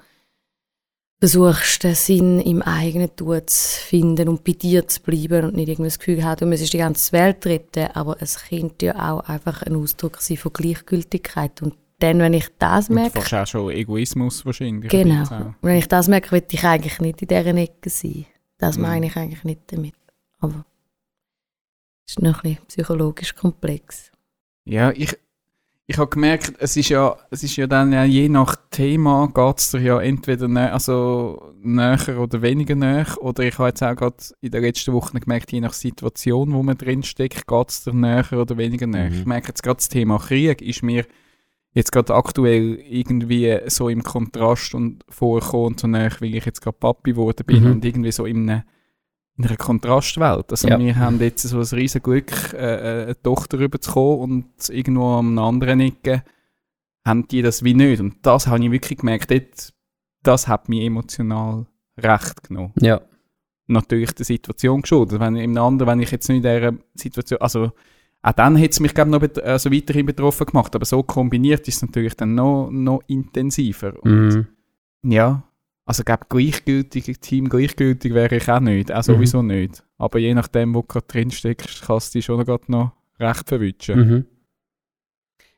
versuchst 1.20 1.84
den 1.84 1.94
Sinn 1.94 2.40
im 2.40 2.62
eigenen 2.62 3.14
Tun 3.14 3.40
zu 3.46 3.80
finden 3.80 4.28
und 4.28 4.42
bei 4.42 4.52
dir 4.52 4.88
zu 4.88 5.00
bleiben 5.02 5.44
und 5.46 5.54
nicht 5.54 5.68
irgendwie 5.68 5.88
das 5.88 5.98
Gefühl 5.98 6.24
haben, 6.24 6.38
du 6.40 6.46
müsstest 6.46 6.72
die 6.72 6.78
ganze 6.78 7.12
Welt 7.12 7.46
retten, 7.46 7.86
aber 7.94 8.16
es 8.20 8.42
könnte 8.48 8.86
ja 8.86 9.12
auch 9.12 9.20
einfach 9.20 9.62
ein 9.62 9.76
Ausdruck 9.76 10.20
sein 10.20 10.36
von 10.36 10.52
Gleichgültigkeit 10.52 11.62
und 11.62 11.74
dann, 12.00 12.18
wenn 12.18 12.34
ich 12.34 12.48
das 12.58 12.88
Und 12.88 12.96
merke, 12.96 13.20
fast 13.20 13.32
auch 13.34 13.46
schon 13.46 13.70
Egoismus 13.70 14.44
wahrscheinlich. 14.44 14.92
ein 14.92 15.08
genau, 15.08 15.54
wenn 15.62 15.76
ich 15.76 15.86
das 15.86 16.08
merke, 16.08 16.32
will 16.32 16.42
ich 16.50 16.64
eigentlich 16.64 16.98
nicht 17.00 17.22
in 17.22 17.28
dieser 17.28 17.54
Ecke 17.56 17.88
sein. 17.90 18.26
Das 18.58 18.76
Mhm. 18.76 18.82
meine 18.82 19.06
ich 19.06 19.16
eigentlich 19.16 19.44
nicht 19.44 19.60
damit. 19.68 19.94
Aber 20.40 20.64
es 22.04 22.14
ist 22.14 22.22
noch 22.22 22.42
ein 22.42 22.54
bisschen 22.54 22.66
psychologisch 22.66 23.36
komplex. 23.36 24.10
Ja, 24.64 24.90
ich, 24.90 25.16
ich 25.86 25.98
habe 25.98 26.08
gemerkt, 26.10 26.54
es 26.58 26.76
ist 26.76 26.88
ja, 26.90 27.16
es 27.30 27.42
ist 27.42 27.56
ja 27.56 27.66
dann 27.66 27.92
ja 27.92 28.04
je 28.04 28.28
nach 28.28 28.56
Thema 28.70 29.28
geht 29.34 29.58
es 29.58 29.70
dir 29.72 29.80
ja 29.80 30.00
entweder 30.00 30.48
nä 30.48 30.70
also 30.70 31.52
näher 31.60 32.18
oder 32.18 32.40
weniger 32.40 32.74
näher. 32.76 33.06
Oder 33.20 33.42
ich 33.44 33.58
habe 33.58 33.68
jetzt 33.68 33.82
auch 33.82 33.96
gerade 33.96 34.16
in 34.40 34.50
der 34.52 34.60
letzten 34.60 34.92
Woche 34.92 35.18
gemerkt, 35.18 35.52
je 35.52 35.60
nach 35.60 35.72
Situation, 35.72 36.52
wo 36.52 36.62
man 36.62 36.78
drinsteckt, 36.78 37.46
geht 37.46 37.68
es 37.68 37.84
dir 37.84 37.94
näher 37.94 38.32
oder 38.32 38.56
weniger 38.56 38.86
näher. 38.86 39.10
Mhm. 39.10 39.16
Ich 39.18 39.26
merke 39.26 39.48
jetzt 39.48 39.62
gerade 39.62 39.76
das 39.76 39.88
Thema 39.88 40.18
Krieg 40.18 40.62
ist 40.62 40.82
mir 40.82 41.04
jetzt 41.74 41.90
gerade 41.90 42.14
aktuell 42.14 42.74
irgendwie 42.88 43.58
so 43.66 43.88
im 43.88 44.02
Kontrast 44.02 44.74
und 44.74 45.04
vorgekommen 45.08 45.66
und 45.66 45.80
so 45.80 45.86
näher, 45.88 46.12
weil 46.20 46.34
ich 46.34 46.44
jetzt 46.44 46.60
gerade 46.60 46.76
Papi 46.78 47.12
geworden 47.12 47.44
bin 47.46 47.64
Mhm. 47.64 47.70
und 47.72 47.84
irgendwie 47.84 48.12
so 48.12 48.24
in 48.24 48.48
einer, 48.48 48.64
in 49.38 49.46
einer 49.46 49.56
Kontrastwelt. 49.56 50.50
Also 50.50 50.68
Ja. 50.68 50.78
wir 50.78 50.96
haben 50.96 51.18
jetzt 51.20 51.42
so 51.42 51.58
ein 51.58 51.64
riesen 51.78 52.02
Glück, 52.02 52.52
äh, 52.52 52.56
äh, 52.56 53.02
eine 53.04 53.22
Tochter 53.22 53.58
rüberzukommen 53.58 54.20
und 54.20 54.68
irgendwo 54.68 55.06
am 55.16 55.38
anderen 55.38 55.80
Ecke 55.80 56.22
haben 57.04 57.26
die 57.28 57.42
das 57.42 57.64
wie 57.64 57.74
nicht. 57.74 58.00
Und 58.00 58.16
das 58.22 58.46
habe 58.46 58.62
ich 58.64 58.70
wirklich 58.70 58.98
gemerkt, 58.98 59.30
dort, 59.30 59.72
das 60.22 60.46
hat 60.48 60.68
mich 60.68 60.82
emotional 60.84 61.66
recht 61.98 62.44
genommen. 62.48 62.72
ja. 62.80 63.00
Natürlich 63.68 64.12
der 64.12 64.26
Situation 64.26 64.82
geschuldet. 64.82 65.20
Wenn 65.20 65.36
im 65.36 65.56
anderen, 65.56 65.86
wenn 65.92 66.00
ich 66.00 66.10
jetzt 66.10 66.28
nicht 66.28 66.44
in 66.44 66.60
dieser 66.60 66.72
Situation, 66.94 67.40
also 67.40 67.70
auch 68.20 68.32
dann 68.32 68.56
hätte 68.56 68.72
es 68.72 68.80
mich 68.80 68.92
glaube 68.92 69.10
noch 69.10 69.22
also 69.44 69.72
weiterhin 69.72 70.04
betroffen 70.04 70.46
gemacht, 70.46 70.74
aber 70.74 70.84
so 70.84 71.02
kombiniert 71.04 71.66
ist 71.68 71.76
es 71.76 71.82
natürlich 71.82 72.14
dann 72.16 72.34
noch, 72.34 72.70
noch 72.70 73.02
intensiver. 73.06 73.94
Und 74.02 74.46
Mhm. 75.02 75.10
ja, 75.12 75.44
also 75.84 76.04
glaube 76.04 76.26
gleichgültig, 76.28 77.20
Team 77.20 77.48
gleichgültig 77.48 78.14
wäre 78.14 78.36
ich 78.36 78.48
auch 78.48 78.60
nicht, 78.60 78.92
auch 78.92 79.02
sowieso 79.02 79.42
nicht. 79.42 79.84
Aber 79.98 80.18
je 80.18 80.34
nachdem, 80.34 80.74
wo 80.74 80.82
du 80.82 80.86
gerade 80.86 81.06
drin 81.06 81.30
steckst, 81.30 81.82
kannst 81.82 82.14
du 82.14 82.18
dich 82.18 82.24
schon 82.24 82.44
gerade 82.44 82.64
noch 82.68 82.92
recht 83.18 83.48
verwünschen. 83.48 83.98
Mhm. 83.98 84.26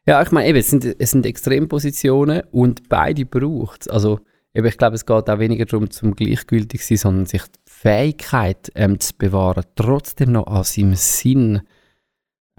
Ja, 0.07 0.22
ich 0.22 0.31
meine, 0.31 0.49
eben, 0.49 0.59
es 0.59 0.68
sind, 0.68 0.85
es 0.85 1.11
sind 1.12 1.25
Extrempositionen 1.25 2.43
und 2.53 2.89
beide 2.89 3.25
braucht 3.25 3.83
es. 3.83 3.89
Also, 3.89 4.20
eben, 4.53 4.66
ich 4.66 4.77
glaube, 4.77 4.97
es 4.97 5.07
geht 5.07 5.31
auch 5.31 5.39
weniger 5.39 5.64
darum, 5.64 5.91
zum 5.91 6.14
gleichgültig 6.14 6.83
zu 6.83 6.89
sein, 6.89 6.97
sondern 6.99 7.27
sich 7.27 7.43
die 7.43 7.61
Fähigkeit 7.66 8.70
ähm, 8.75 9.01
zu 9.01 9.14
bewahren, 9.16 9.64
trotzdem 9.77 10.33
noch 10.33 10.47
an 10.47 10.64
seinem 10.64 10.95
Sinn 10.95 11.62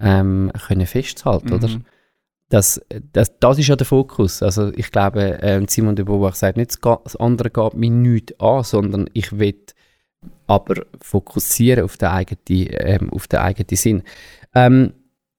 ähm, 0.00 0.50
können 0.66 0.86
festzuhalten, 0.86 1.52
oder? 1.52 1.68
Das, 2.48 2.80
das, 3.12 3.38
das 3.40 3.58
ist 3.58 3.66
ja 3.66 3.76
der 3.76 3.86
Fokus. 3.86 4.42
Also 4.42 4.72
ich 4.74 4.92
glaube, 4.92 5.38
ähm, 5.42 5.66
Simon 5.68 5.96
de 5.96 6.04
Beauvoir 6.04 6.32
sagt 6.32 6.56
nicht, 6.56 6.78
das 6.84 7.16
andere 7.16 7.50
geht 7.50 7.74
mir 7.74 7.90
nichts 7.90 8.38
an, 8.38 8.62
sondern 8.62 9.10
ich 9.14 9.36
will 9.38 9.60
aber 10.46 10.86
fokussieren 11.00 11.84
auf 11.84 11.96
den 11.96 12.08
eigenen, 12.08 12.40
ähm, 12.48 13.12
auf 13.12 13.26
den 13.26 13.40
eigenen 13.40 13.76
Sinn. 13.76 14.02
Ähm, 14.54 14.92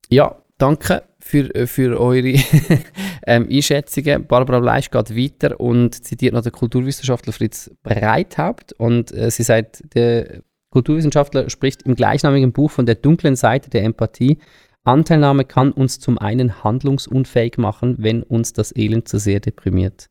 ja, 0.09 0.35
danke 0.57 1.03
für, 1.19 1.53
äh, 1.55 1.67
für 1.67 1.99
eure 1.99 2.35
ähm, 3.27 3.47
Einschätzungen. 3.49 4.27
Barbara 4.27 4.59
Bleisch 4.59 4.89
geht 4.91 5.15
weiter 5.15 5.59
und 5.59 6.03
zitiert 6.03 6.33
noch 6.33 6.41
den 6.41 6.51
Kulturwissenschaftler 6.51 7.33
Fritz 7.33 7.71
Breithaupt 7.83 8.73
und 8.73 9.13
äh, 9.13 9.31
sie 9.31 9.43
sagt, 9.43 9.83
der 9.95 10.41
Kulturwissenschaftler 10.71 11.49
spricht 11.49 11.83
im 11.83 11.95
gleichnamigen 11.95 12.51
Buch 12.51 12.71
von 12.71 12.85
der 12.85 12.95
dunklen 12.95 13.35
Seite 13.35 13.69
der 13.69 13.83
Empathie. 13.83 14.39
Anteilnahme 14.87 15.45
kann 15.45 15.71
uns 15.71 15.99
zum 15.99 16.17
einen 16.17 16.63
handlungsunfähig 16.63 17.57
machen, 17.57 17.95
wenn 17.99 18.23
uns 18.23 18.53
das 18.53 18.75
Elend 18.75 19.07
zu 19.07 19.19
sehr 19.19 19.39
deprimiert. 19.39 20.09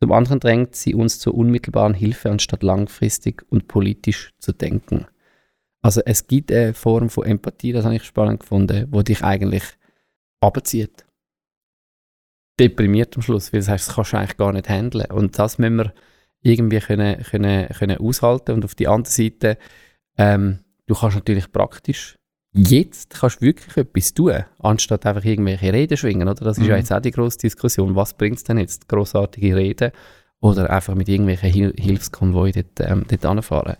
Zum 0.00 0.12
anderen 0.12 0.40
drängt 0.40 0.76
sie 0.76 0.94
uns 0.94 1.18
zur 1.18 1.34
unmittelbaren 1.34 1.94
Hilfe, 1.94 2.30
anstatt 2.30 2.62
langfristig 2.62 3.44
und 3.48 3.68
politisch 3.68 4.32
zu 4.38 4.52
denken. 4.52 5.06
Also 5.80 6.02
es 6.04 6.26
gibt 6.26 6.52
eine 6.52 6.74
Form 6.74 7.08
von 7.08 7.24
Empathie, 7.24 7.72
das 7.72 7.84
habe 7.84 7.96
ich 7.96 8.04
spannend 8.04 8.40
gefunden, 8.40 8.86
wo 8.90 9.02
dich 9.02 9.22
eigentlich 9.22 9.62
abzieht. 10.40 11.06
Deprimiert 12.58 13.16
am 13.16 13.22
Schluss, 13.22 13.52
weil 13.52 13.60
das 13.60 13.68
heißt, 13.68 13.88
das 13.88 13.94
kannst 13.94 14.12
du 14.12 14.16
eigentlich 14.18 14.36
gar 14.36 14.52
nicht 14.52 14.68
handeln. 14.68 15.10
Und 15.10 15.38
das 15.38 15.58
müssen 15.58 15.76
wir 15.76 15.94
irgendwie 16.42 16.80
können, 16.80 17.22
können, 17.22 17.68
können 17.68 17.98
aushalten. 17.98 18.52
Und 18.52 18.64
auf 18.64 18.74
die 18.74 18.88
andere 18.88 19.12
Seite, 19.12 19.58
ähm, 20.18 20.60
du 20.86 20.94
kannst 20.94 21.16
natürlich 21.16 21.52
praktisch 21.52 22.18
jetzt 22.56 23.20
kannst 23.20 23.40
du 23.40 23.46
wirklich 23.46 23.76
etwas 23.76 24.14
tun, 24.14 24.44
anstatt 24.58 25.06
einfach 25.06 25.24
irgendwelche 25.24 25.72
Reden 25.72 25.96
schwingen. 25.96 26.28
Oder? 26.28 26.44
Das 26.44 26.58
ist 26.58 26.66
ja 26.66 26.74
Mhm. 26.74 26.78
jetzt 26.80 26.92
auch 26.92 27.00
die 27.00 27.10
grosse 27.10 27.38
Diskussion. 27.38 27.94
Was 27.94 28.14
bringt 28.14 28.36
es 28.36 28.44
denn 28.44 28.58
jetzt, 28.58 28.88
grossartige 28.88 29.54
Reden 29.56 29.92
oder 30.40 30.70
einfach 30.70 30.94
mit 30.94 31.08
irgendwelchen 31.08 31.50
Hil 31.50 31.74
Hilfskonvoi 31.78 32.52
dort, 32.52 32.80
ähm, 32.80 33.04
dort 33.08 33.24
anfahren? 33.26 33.76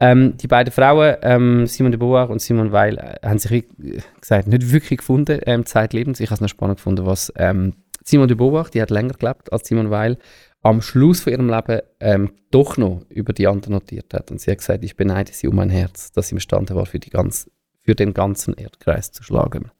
Ähm, 0.00 0.36
die 0.36 0.48
beiden 0.48 0.72
Frauen, 0.72 1.16
ähm, 1.22 1.66
Simon 1.66 1.92
de 1.92 1.98
Beauvoir 1.98 2.28
und 2.30 2.40
Simon 2.40 2.72
Weil, 2.72 2.98
äh, 2.98 3.26
haben 3.26 3.38
sich 3.38 3.66
wie 3.78 4.00
gesagt 4.20 4.48
nicht 4.48 4.72
wirklich 4.72 4.98
gefunden, 4.98 5.38
ähm, 5.46 5.64
zeitlebens. 5.64 6.18
Ich 6.18 6.26
habe 6.30 6.34
es 6.34 6.40
noch 6.40 6.48
spannend 6.48 6.78
gefunden, 6.78 7.06
was 7.06 7.32
ähm, 7.36 7.74
Simon 8.04 8.26
de 8.26 8.36
Beauvoir, 8.36 8.68
die 8.68 8.82
hat 8.82 8.90
länger 8.90 9.14
gelebt 9.14 9.52
als 9.52 9.68
Simon 9.68 9.90
Weil, 9.90 10.18
am 10.62 10.80
Schluss 10.80 11.20
von 11.20 11.32
ihrem 11.32 11.48
Leben 11.48 11.80
ähm, 12.00 12.32
doch 12.50 12.76
noch 12.76 13.02
über 13.10 13.32
die 13.32 13.46
anderen 13.46 13.74
notiert 13.74 14.12
hat. 14.14 14.30
Und 14.30 14.40
sie 14.40 14.50
hat 14.50 14.58
gesagt, 14.58 14.82
ich 14.84 14.96
beneide 14.96 15.32
sie 15.32 15.46
um 15.46 15.54
mein 15.56 15.70
Herz, 15.70 16.10
dass 16.12 16.28
sie 16.28 16.34
imstande 16.34 16.74
war, 16.74 16.86
für, 16.86 16.98
die 16.98 17.10
ganz, 17.10 17.48
für 17.82 17.94
den 17.94 18.14
ganzen 18.14 18.54
Erdkreis 18.54 19.12
zu 19.12 19.22
schlagen. 19.22 19.70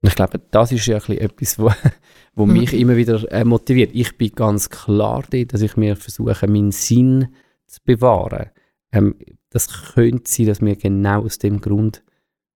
Und 0.00 0.08
ich 0.08 0.14
glaube, 0.14 0.40
das 0.50 0.70
ist 0.70 0.86
ja 0.86 0.96
ein 0.96 1.00
bisschen 1.00 1.18
etwas, 1.18 1.58
wo, 1.58 1.72
wo 2.34 2.46
Mhm. 2.46 2.52
mich 2.52 2.72
immer 2.72 2.96
wieder 2.96 3.30
äh, 3.32 3.44
motiviert. 3.44 3.90
Ich 3.94 4.16
bin 4.16 4.32
ganz 4.32 4.70
klar 4.70 5.24
dort, 5.30 5.52
dass 5.52 5.60
ich 5.60 5.76
mir 5.76 5.96
versuche, 5.96 6.46
meinen 6.46 6.70
Sinn 6.72 7.28
zu 7.66 7.80
bewahren. 7.84 8.50
Ähm, 8.92 9.16
das 9.50 9.92
könnte 9.94 10.30
sein, 10.30 10.46
dass 10.46 10.60
wir 10.60 10.76
genau 10.76 11.24
aus 11.24 11.38
dem 11.38 11.60
Grund 11.60 12.02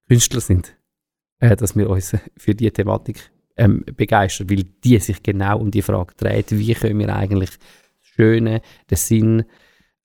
Künstler 0.09 0.41
sind. 0.41 0.77
Äh, 1.41 1.57
dass 1.57 1.75
wir 1.75 1.91
uns 1.91 2.17
für 2.37 2.55
die 2.55 2.71
Thematik 2.71 3.31
ähm, 3.57 3.85
begeistern, 3.97 4.49
weil 4.49 4.65
die 4.85 4.99
sich 4.99 5.23
genau 5.23 5.59
um 5.59 5.71
die 5.71 5.83
Frage 5.83 6.15
dreht, 6.17 6.53
wie 6.53 6.75
können 6.75 6.99
wir 7.01 7.15
eigentlich 7.15 7.51
das 7.51 7.59
Schöne, 8.01 8.63
den 8.89 8.97
Sinn 8.97 9.45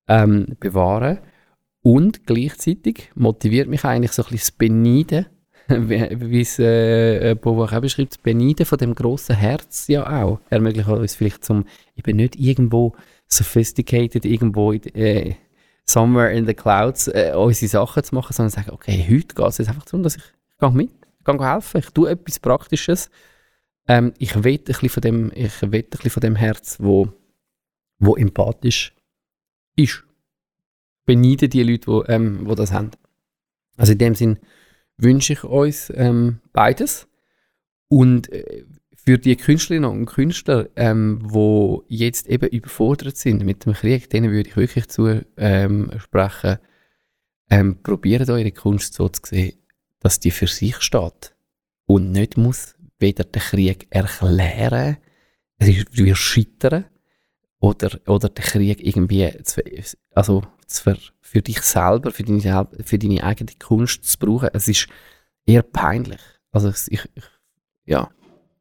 ähm, 0.08 0.56
bewahren. 0.60 1.20
Und 1.82 2.26
gleichzeitig 2.26 3.12
motiviert 3.16 3.68
mich 3.68 3.84
eigentlich 3.86 4.12
so 4.12 4.24
ein 4.24 4.30
bisschen 4.30 4.40
das 4.40 4.52
Beneiden, 4.52 5.26
wie 5.68 6.42
es 6.42 6.60
äh, 6.60 7.36
Beauvoir 7.36 7.74
auch 7.74 7.82
beschreibt, 7.82 8.14
das 8.14 8.18
Beneiden 8.18 8.66
von 8.66 8.78
dem 8.78 8.96
grossen 8.96 9.36
Herz 9.36 9.88
ja 9.88 10.24
auch. 10.24 10.40
Ermöglicht 10.50 10.88
uns 10.88 11.16
vielleicht 11.16 11.44
zum, 11.44 11.66
eben 11.96 12.18
nicht 12.18 12.38
irgendwo 12.38 12.94
sophisticated, 13.28 14.26
irgendwo 14.26 14.72
in, 14.72 14.84
äh, 14.96 15.36
somewhere 15.86 16.32
in 16.32 16.46
the 16.46 16.54
clouds 16.54 17.08
äh, 17.08 17.34
unsere 17.36 17.70
Sachen 17.70 18.04
zu 18.04 18.16
machen, 18.16 18.34
sondern 18.34 18.52
sagen, 18.52 18.72
okay, 18.72 19.06
heute 19.10 19.36
geht 19.36 19.48
es 19.48 19.58
jetzt 19.58 19.70
einfach 19.70 19.86
darum, 19.86 20.04
dass 20.04 20.16
ich, 20.16 20.24
ich 20.24 20.58
gehe 20.58 20.72
mit, 20.72 20.92
ich 21.20 21.26
gehe 21.26 21.54
helfen, 21.54 21.80
ich 21.80 21.90
tue 21.92 22.10
etwas 22.10 22.40
Praktisches. 22.40 23.10
Ähm, 23.88 24.14
ich 24.18 24.44
will 24.44 24.56
ein 24.56 24.64
bisschen 24.64 24.90
von 24.90 25.02
dem, 25.02 25.32
ein 25.32 25.72
bisschen 25.72 26.12
von 26.12 26.22
dem 26.22 26.36
Herz, 26.36 26.78
wo, 26.80 27.10
wo 28.00 28.16
empathisch 28.16 28.94
ist. 29.76 30.07
Beneide 31.08 31.50
die 31.50 31.64
Leute, 31.64 31.88
wo, 31.88 32.04
ähm, 32.08 32.42
das 32.54 32.72
haben. 32.72 32.92
Also 33.78 33.94
in 33.94 33.98
dem 33.98 34.14
Sinn 34.14 34.40
wünsche 34.98 35.34
ich 35.34 35.44
uns 35.44 35.92
ähm, 35.96 36.42
beides. 36.52 37.08
Und 37.88 38.32
äh, 38.32 38.66
für 38.92 39.18
die 39.18 39.38
Künstlerinnen 39.38 39.90
und 39.90 40.06
Künstler, 40.06 40.68
ähm, 40.76 41.20
jetzt 41.88 42.28
eben 42.28 42.50
überfordert 42.50 43.16
sind 43.16 43.46
mit 43.46 43.66
dem 43.66 43.72
Krieg, 43.72 44.10
denen 44.10 44.32
würde 44.32 44.50
ich 44.50 44.58
wirklich 44.58 44.90
zu 44.90 45.26
ähm, 45.38 45.92
ähm, 47.50 47.82
probiert 47.82 48.30
eure 48.30 48.52
Kunst 48.52 48.94
so 48.96 49.08
zu 49.08 49.22
sehen, 49.24 49.54
dass 50.00 50.20
die 50.20 50.32
für 50.32 50.48
sich 50.48 50.82
steht 50.82 51.36
und 51.86 52.12
nicht 52.12 52.36
muss 52.36 52.76
weder 53.00 53.24
den 53.24 53.42
Krieg 53.42 53.88
erklären, 53.92 54.98
es 55.58 55.70
wie 55.94 56.14
scheitern 56.14 56.86
oder, 57.60 58.00
oder 58.08 58.30
den 58.30 58.44
Krieg 58.44 58.86
irgendwie 58.86 59.32
zu, 59.44 59.62
also 60.14 60.44
zu 60.66 60.96
für 61.22 61.42
dich 61.42 61.62
selber, 61.62 62.12
für 62.12 62.24
deine, 62.24 62.68
für 62.84 63.00
deine 63.00 63.24
eigene 63.24 63.52
Kunst 63.60 64.06
zu 64.06 64.18
brauchen. 64.18 64.50
Es 64.54 64.68
ist 64.68 64.88
eher 65.46 65.64
peinlich. 65.64 66.22
Also 66.52 66.70
ich, 66.70 66.88
ich, 67.14 67.24
ja, 67.86 68.10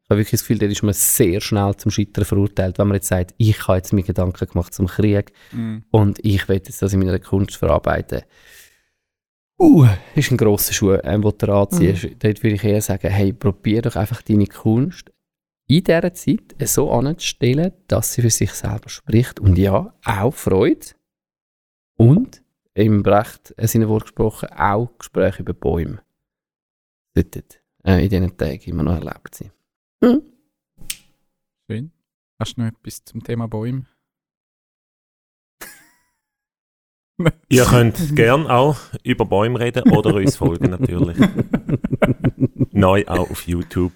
ich 0.03 0.09
habe 0.09 0.19
wirklich 0.19 0.31
das 0.31 0.41
Gefühl, 0.41 0.59
da 0.59 0.65
ist 0.65 0.83
man 0.83 0.93
sehr 0.93 1.41
schnell 1.41 1.75
zum 1.75 1.91
Scheitern 1.91 2.25
verurteilt, 2.25 2.77
wenn 2.77 2.87
man 2.87 2.95
jetzt 2.95 3.07
sagt, 3.07 3.33
ich 3.37 3.67
habe 3.67 3.77
jetzt 3.77 3.93
mir 3.93 4.03
Gedanken 4.03 4.47
gemacht 4.47 4.73
zum 4.73 4.87
Krieg 4.87 5.31
Mhm. 5.51 5.83
und 5.91 6.19
ich 6.23 6.47
will 6.47 6.57
jetzt 6.57 6.81
das 6.81 6.93
in 6.93 6.99
meiner 6.99 7.19
Kunst 7.19 7.55
verarbeiten. 7.57 8.21
Uh, 9.59 9.87
ist 10.15 10.29
ein 10.31 10.37
grosser 10.37 10.73
Schuh, 10.73 10.97
ähm, 11.03 11.23
den 11.23 11.37
du 11.37 11.53
anziehst. 11.53 12.03
Dort 12.19 12.43
würde 12.43 12.55
ich 12.55 12.63
eher 12.63 12.81
sagen, 12.81 13.09
hey, 13.09 13.33
probier 13.33 13.81
doch 13.81 13.95
einfach 13.95 14.21
deine 14.21 14.45
Kunst 14.45 15.11
in 15.67 15.83
dieser 15.83 16.13
Zeit 16.13 16.55
so 16.61 16.91
anzustellen, 16.91 17.73
dass 17.87 18.13
sie 18.13 18.21
für 18.21 18.29
sich 18.29 18.51
selber 18.53 18.89
spricht. 18.89 19.39
Und 19.39 19.57
ja, 19.57 19.93
auch 20.03 20.33
Freude. 20.33 20.87
Und, 21.97 22.41
im 22.73 23.03
Brecht 23.03 23.53
seinen 23.57 23.89
Wort 23.89 24.03
gesprochen, 24.03 24.49
auch 24.49 24.97
Gespräche 24.97 25.41
über 25.41 25.53
Bäume. 25.53 26.01
Sollten 27.15 27.43
äh, 27.83 28.03
in 28.03 28.09
diesen 28.09 28.37
Tagen 28.37 28.61
immer 28.65 28.83
noch 28.83 28.93
erlebt 28.93 29.33
sein. 29.35 29.51
Hm? 30.03 30.21
Schön. 31.69 31.91
Hast 32.39 32.55
du 32.55 32.61
noch 32.61 32.67
etwas 32.67 33.03
zum 33.03 33.23
Thema 33.23 33.47
Bäume? 33.47 33.87
Ihr 37.49 37.65
könnt 37.65 38.15
gern 38.15 38.45
auch 38.45 38.77
über 39.03 39.25
Bäume 39.25 39.59
reden 39.59 39.89
oder 39.91 40.13
uns 40.13 40.35
folgen 40.35 40.69
natürlich. 40.69 41.17
Neu 42.71 43.05
auch 43.07 43.31
auf 43.31 43.47
YouTube 43.47 43.93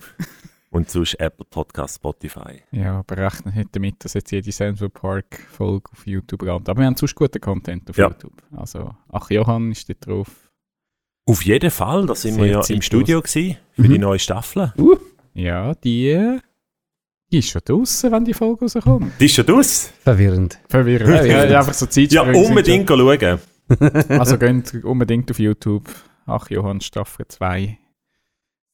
und 0.72 0.90
sonst 0.90 1.16
Apple 1.20 1.46
Podcast, 1.50 1.96
Spotify. 1.98 2.64
Ja, 2.72 3.00
aber 3.00 3.18
rechnen 3.18 3.54
nicht 3.56 3.70
damit, 3.76 4.04
dass 4.04 4.14
jetzt 4.14 4.32
jede 4.32 4.52
Central 4.52 4.90
Park 4.90 5.40
Folge 5.52 5.90
auf 5.92 6.08
YouTube 6.08 6.42
landet. 6.44 6.70
Aber 6.70 6.80
wir 6.80 6.88
haben 6.88 6.96
sonst 6.96 7.14
guten 7.14 7.40
Content 7.42 7.90
auf 7.90 7.98
Ja. 7.98 8.08
YouTube. 8.08 8.42
Also, 8.56 8.92
ach 9.12 9.30
Johann 9.30 9.72
ist 9.72 9.88
dort 9.90 10.06
drauf. 10.08 10.28
Auf 11.28 11.44
jeden 11.46 11.70
Fall, 11.72 12.06
da 12.08 12.16
sind 12.16 12.38
wir 12.38 12.46
Sehr 12.46 12.54
ja 12.54 12.76
im. 12.76 12.82
Studio 12.82 13.22
gewesen 13.22 13.58
für 13.74 13.82
Mhm. 13.84 13.90
die 13.90 14.00
neue 14.00 14.20
Staffel. 14.20 14.74
Ja, 15.34 15.76
die, 15.76 16.40
die 17.32 17.38
ist 17.38 17.50
schon 17.50 17.62
draußen, 17.64 18.12
wenn 18.12 18.26
die 18.26 18.34
Folge 18.34 18.66
rauskommt. 18.66 19.14
Die 19.20 19.26
ist 19.26 19.36
schon 19.36 19.50
aus. 19.52 19.94
Verwirrend. 20.04 20.58
Verwirrend. 20.68 21.08
Verwirrend. 21.10 21.52
Ja, 21.52 21.60
einfach 21.60 21.74
so 21.74 21.86
Ja, 21.86 21.92
Zeitsprünge 21.92 22.34
sind 22.34 22.50
unbedingt 22.50 22.90
schauen. 22.90 23.40
Also 24.10 24.38
geht 24.38 24.84
unbedingt 24.84 25.30
auf 25.32 25.40
YouTube. 25.40 25.90
Ach 26.26 26.50
Johann 26.50 26.82
Staffel 26.82 27.26
2. 27.28 27.78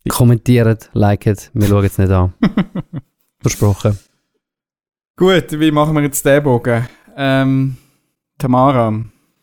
Kommentiert, 0.09 0.89
liket, 0.93 1.51
wir 1.53 1.67
schauen 1.67 1.85
es 1.85 1.97
nicht 1.97 2.11
an. 2.11 2.33
Versprochen. 3.41 3.97
Gut, 5.15 5.59
wie 5.59 5.71
machen 5.71 5.95
wir 5.95 6.03
jetzt 6.03 6.25
den 6.25 6.43
Bogen? 6.43 6.87
Ähm, 7.15 7.77
Tamara, 8.37 8.93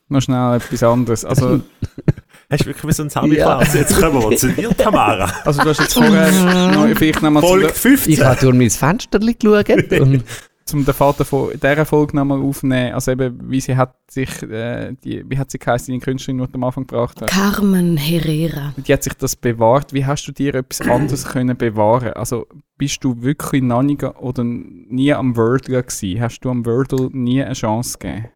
noch 0.09 0.21
schnell 0.21 0.57
etwas 0.57 0.83
anderes. 0.83 1.25
Also, 1.25 1.61
Hast 2.51 2.61
du 2.63 2.67
wirklich 2.67 2.85
wie 2.87 2.93
so 2.93 3.03
ein 3.05 3.11
Sammy 3.11 3.37
Ja. 3.37 3.61
Jetzt 3.63 3.99
kommen 3.99 4.31
wir 4.31 4.37
zu 4.37 4.53
dir, 4.53 4.77
Tamara. 4.77 5.33
also 5.45 5.63
du 5.63 5.71
hast 5.71 5.81
jetzt 5.81 5.95
vorher 5.95 6.31
noch, 6.73 6.87
vielleicht 6.97 7.23
nochmal 7.23 7.43
zu 7.43 7.49
Folge 7.49 7.67
der- 7.67 7.75
15. 7.75 8.13
Ich 8.13 8.21
habe 8.23 8.39
durch 8.41 8.55
mein 8.55 8.71
Fenster 8.71 9.19
geschaut 9.19 9.69
und 10.01 10.25
zum 10.65 10.85
den 10.85 10.95
Vater 10.95 11.25
von 11.25 11.51
dieser 11.53 11.85
Folge 11.85 12.17
nochmal 12.17 12.41
aufnehmen. 12.41 12.95
Also 12.95 13.13
eben, 13.13 13.51
wie 13.51 13.61
sie 13.61 13.77
hat 13.77 13.97
sich, 14.11 14.43
äh, 14.43 14.95
die, 15.05 15.29
wie 15.29 15.39
hat 15.39 15.51
sie 15.51 15.59
geheißen, 15.59 15.93
die 15.93 16.01
Künstlerin, 16.01 16.39
die 16.39 16.47
du 16.47 16.55
am 16.55 16.65
Anfang 16.65 16.87
gebracht 16.87 17.21
hast? 17.21 17.31
Carmen 17.31 17.97
Herrera. 17.97 18.73
Die 18.77 18.93
hat 18.93 19.03
sich 19.03 19.15
das 19.15 19.37
bewahrt. 19.37 19.93
Wie 19.93 20.07
hast 20.07 20.27
du 20.27 20.33
dir 20.33 20.55
etwas 20.55 20.81
anderes 20.89 21.27
können 21.27 21.57
bewahren? 21.57 22.15
Also 22.15 22.47
bist 22.79 23.05
du 23.05 23.23
wirklich 23.23 23.63
noch 23.63 23.83
nie 23.83 23.99
oder 24.03 24.43
nie 24.45 25.13
am 25.13 25.37
Wordle 25.37 25.83
gewesen? 25.83 26.21
Hast 26.21 26.41
du 26.41 26.51
am 26.51 26.65
Wordle 26.65 27.11
nie 27.13 27.43
eine 27.43 27.55
Chance 27.55 27.99
gegeben? 27.99 28.29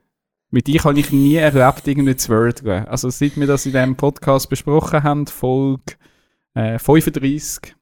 Mit 0.50 0.66
dich 0.66 0.84
habe 0.84 0.98
ich 0.98 1.12
nie 1.12 1.36
erlebt, 1.36 1.86
irgendwie 1.86 2.16
zu 2.16 2.30
Wordle. 2.30 2.88
Also 2.88 3.10
seit 3.10 3.36
wir 3.36 3.46
das 3.46 3.66
in 3.66 3.72
diesem 3.72 3.96
Podcast 3.96 4.48
besprochen 4.48 5.02
haben, 5.02 5.26
Folge 5.26 5.94
äh, 6.54 6.78
35. 6.78 7.74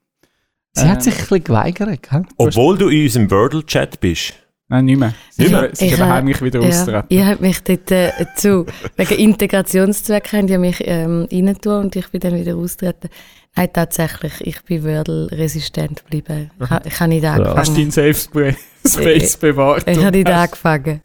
sie 0.76 0.88
hat 0.88 0.96
Ähm, 0.98 1.00
sich 1.02 1.14
ein 1.14 1.20
bisschen 1.20 1.44
geweigert. 1.44 2.02
gell? 2.10 2.22
Obwohl 2.36 2.78
du 2.78 2.88
in 2.88 3.02
unserem 3.04 3.30
Wordle-Chat 3.30 4.00
bist. 4.00 4.34
Nein, 4.68 4.84
nicht 4.86 4.98
mehr. 4.98 5.14
Sie 5.30 5.42
Nicht 5.42 5.52
ist 5.52 5.60
mehr? 5.60 5.70
sie 5.74 5.86
Ich 5.86 6.00
ha- 6.00 6.08
heimlich 6.08 6.42
wieder 6.42 6.60
Ja, 6.60 6.68
austreten. 6.68 7.06
ihr 7.08 7.26
habt 7.26 7.40
mich 7.40 7.62
dort 7.62 7.90
äh, 7.92 8.10
zu, 8.34 8.66
wegen 8.96 9.14
Integrationszwecken 9.14 10.38
haben 10.40 10.46
die 10.48 10.58
mich 10.58 10.76
ähm, 10.84 11.26
reintun 11.30 11.84
und 11.84 11.96
ich 11.96 12.08
bin 12.08 12.20
dann 12.20 12.34
wieder 12.34 12.56
austreten. 12.56 13.08
Nein, 13.54 13.68
tatsächlich, 13.72 14.32
ich 14.40 14.62
bin 14.64 14.84
Wordle-resistent 14.84 16.02
geblieben. 16.04 16.50
Ich, 16.60 16.70
ha- 16.70 16.82
ich 16.84 16.98
habe 17.00 17.08
nicht 17.10 17.24
Hast 17.24 17.38
du 17.38 17.44
angefangen. 17.44 17.76
deinen 17.76 17.90
Safe 17.90 18.14
Spa- 18.14 18.56
Space 18.88 19.36
bewahrt? 19.36 19.88
Ich 19.88 19.98
und 19.98 20.04
habe 20.04 20.16
nicht 20.16 20.28
angefangen. 20.30 21.00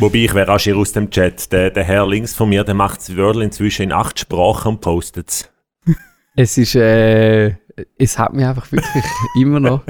Wobei 0.00 0.18
ich 0.18 0.34
wäre 0.34 0.48
rasch 0.48 0.68
aus 0.70 0.92
dem 0.92 1.08
Chat. 1.08 1.52
Der, 1.52 1.70
der 1.70 1.84
Herr 1.84 2.06
links 2.08 2.34
von 2.34 2.48
mir, 2.48 2.64
der 2.64 2.74
macht 2.74 2.98
das 2.98 3.16
Wordle 3.16 3.44
inzwischen 3.44 3.82
in 3.82 3.92
acht 3.92 4.18
Sprachen 4.18 4.72
und 4.72 4.80
postet 4.80 5.28
es. 5.30 5.48
Es 6.36 6.58
ist, 6.58 6.74
äh, 6.74 7.54
es 7.98 8.18
hat 8.18 8.32
mich 8.32 8.44
einfach 8.44 8.70
wirklich 8.70 9.04
immer 9.40 9.60
noch. 9.60 9.82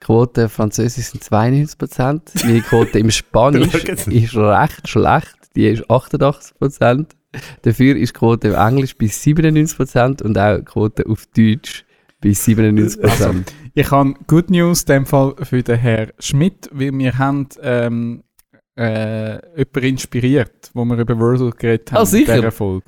Quote 0.00 0.48
Französisch 0.48 1.06
sind 1.06 1.24
92%. 1.24 2.46
Meine 2.46 2.62
Quote 2.62 2.98
im 2.98 3.10
Spanisch 3.10 3.74
ist 4.06 4.36
recht 4.36 4.88
schlecht. 4.88 5.36
Die 5.56 5.66
ist 5.66 5.84
88%. 5.90 7.06
Dafür 7.62 7.96
ist 7.96 8.14
die 8.14 8.18
Quote 8.18 8.48
im 8.48 8.54
Englisch 8.54 8.96
bei 8.96 9.06
97% 9.06 10.22
und 10.22 10.38
auch 10.38 10.58
die 10.58 10.64
Quote 10.64 11.06
auf 11.06 11.26
Deutsch 11.36 11.84
bei 12.20 12.30
97%. 12.30 13.02
Also, 13.02 13.34
Ich 13.74 13.90
habe 13.90 14.14
Good 14.26 14.50
News 14.50 14.82
in 14.82 14.86
dem 14.86 15.06
Fall 15.06 15.34
für 15.42 15.62
den 15.62 15.78
Herrn 15.78 16.12
Schmidt, 16.18 16.70
weil 16.72 16.92
wir 16.92 17.18
haben 17.18 17.48
ähm, 17.62 18.22
äh, 18.78 19.40
jemanden 19.56 19.84
inspiriert, 19.84 20.70
wo 20.72 20.84
wir 20.84 20.96
über 20.98 21.18
Wordle 21.18 21.50
geredet 21.50 21.90
haben 21.92 22.02
Ah, 22.02 22.06
sicher? 22.06 22.34
in 22.36 22.40
dieser 22.42 22.52
Folge. 22.52 22.84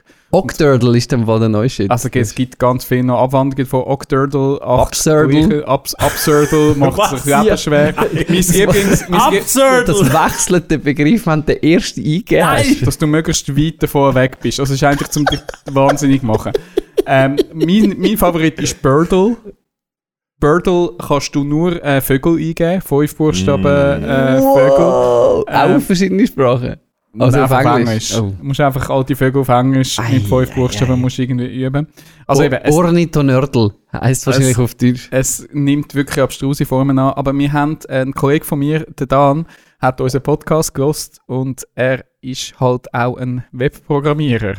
Ist 0.94 1.10
dann 1.12 1.26
wohl 1.26 1.40
der 1.40 1.48
neue 1.48 1.68
Shit. 1.68 1.90
Also 1.90 2.08
es 2.12 2.32
gibt 2.36 2.56
ganz 2.60 2.84
viele 2.84 3.02
noch 3.02 3.20
Abwandlungen 3.20 3.66
von 3.66 3.82
Octurdle, 3.82 4.62
Absurdle. 4.62 5.66
Abs 5.66 5.94
Absurdle 5.96 6.74
macht 6.76 7.18
sich 7.18 7.24
Leben 7.24 7.58
schwer. 7.58 7.94
mein 7.96 8.26
Lieblings... 8.28 9.08
Mein 9.08 9.32
Lie- 9.32 9.40
Absurd! 9.40 9.88
das 9.88 10.00
wechselt 10.12 10.70
den 10.70 10.80
Begriff, 10.82 11.26
wenn 11.26 11.44
du 11.44 11.54
den 11.54 11.62
ersten 11.72 12.00
eingegeben 12.00 12.46
hast. 12.46 12.86
dass 12.86 12.96
du 12.98 13.08
möglichst 13.08 13.56
weit 13.56 13.82
davon 13.82 14.14
weg 14.14 14.38
bist. 14.40 14.60
Also 14.60 14.74
es 14.74 14.80
ist 14.80 14.84
eigentlich 14.86 15.10
zum 15.10 15.24
dich 15.24 15.40
wahnsinnig 15.72 16.22
machen. 16.22 16.52
Ähm, 17.06 17.36
mein, 17.52 17.96
mein 17.98 18.16
Favorit 18.16 18.60
ist 18.60 18.80
Birdle. 18.80 19.36
Birdle 20.40 20.90
kannst 20.98 21.34
du 21.34 21.44
nur 21.44 21.82
äh, 21.84 22.00
Vögel 22.00 22.38
eingeben, 22.38 22.80
fünf 22.80 23.16
Buchstaben 23.16 23.64
äh, 23.66 24.38
Vögel. 24.40 24.78
Wow. 24.78 25.44
Auch 25.46 25.68
Ähm, 25.68 25.76
auf 25.76 25.84
verschiedene 25.84 26.26
Sprachen. 26.26 26.76
Also 27.18 27.40
auf 27.40 27.50
einfach 27.50 27.76
Englisch. 27.76 28.16
Oh. 28.16 28.32
Du 28.38 28.44
musst 28.44 28.60
einfach 28.60 28.88
alte 28.88 29.16
Vögel 29.16 29.40
auf 29.40 29.48
Englisch 29.48 29.98
Ei, 29.98 30.14
mit 30.14 30.26
fünf 30.26 30.50
ei, 30.50 30.54
Buchstaben 30.54 30.92
ei. 30.92 30.96
musst 30.96 31.18
irgendwie 31.18 31.64
üben. 31.64 31.88
Also 32.26 32.44
eben, 32.44 32.60
es, 32.62 32.74
Ornithonördel 32.74 33.72
heisst 33.92 34.26
wahrscheinlich 34.26 34.58
auf 34.58 34.74
Deutsch. 34.74 35.08
es 35.10 35.46
nimmt 35.52 35.94
wirklich 35.94 36.20
abstruse 36.22 36.64
Formen 36.64 36.98
an, 36.98 37.12
aber 37.14 37.36
wir 37.36 37.52
haben, 37.52 37.78
äh, 37.88 38.00
ein 38.00 38.14
Kollege 38.14 38.44
von 38.44 38.60
mir, 38.60 38.86
der 38.98 39.08
Dan, 39.08 39.46
hat 39.80 40.00
unseren 40.00 40.22
Podcast 40.22 40.72
gelost 40.74 41.20
und 41.26 41.66
er 41.74 42.04
ist 42.20 42.58
halt 42.60 42.92
auch 42.94 43.16
ein 43.16 43.44
Webprogrammierer 43.50 44.54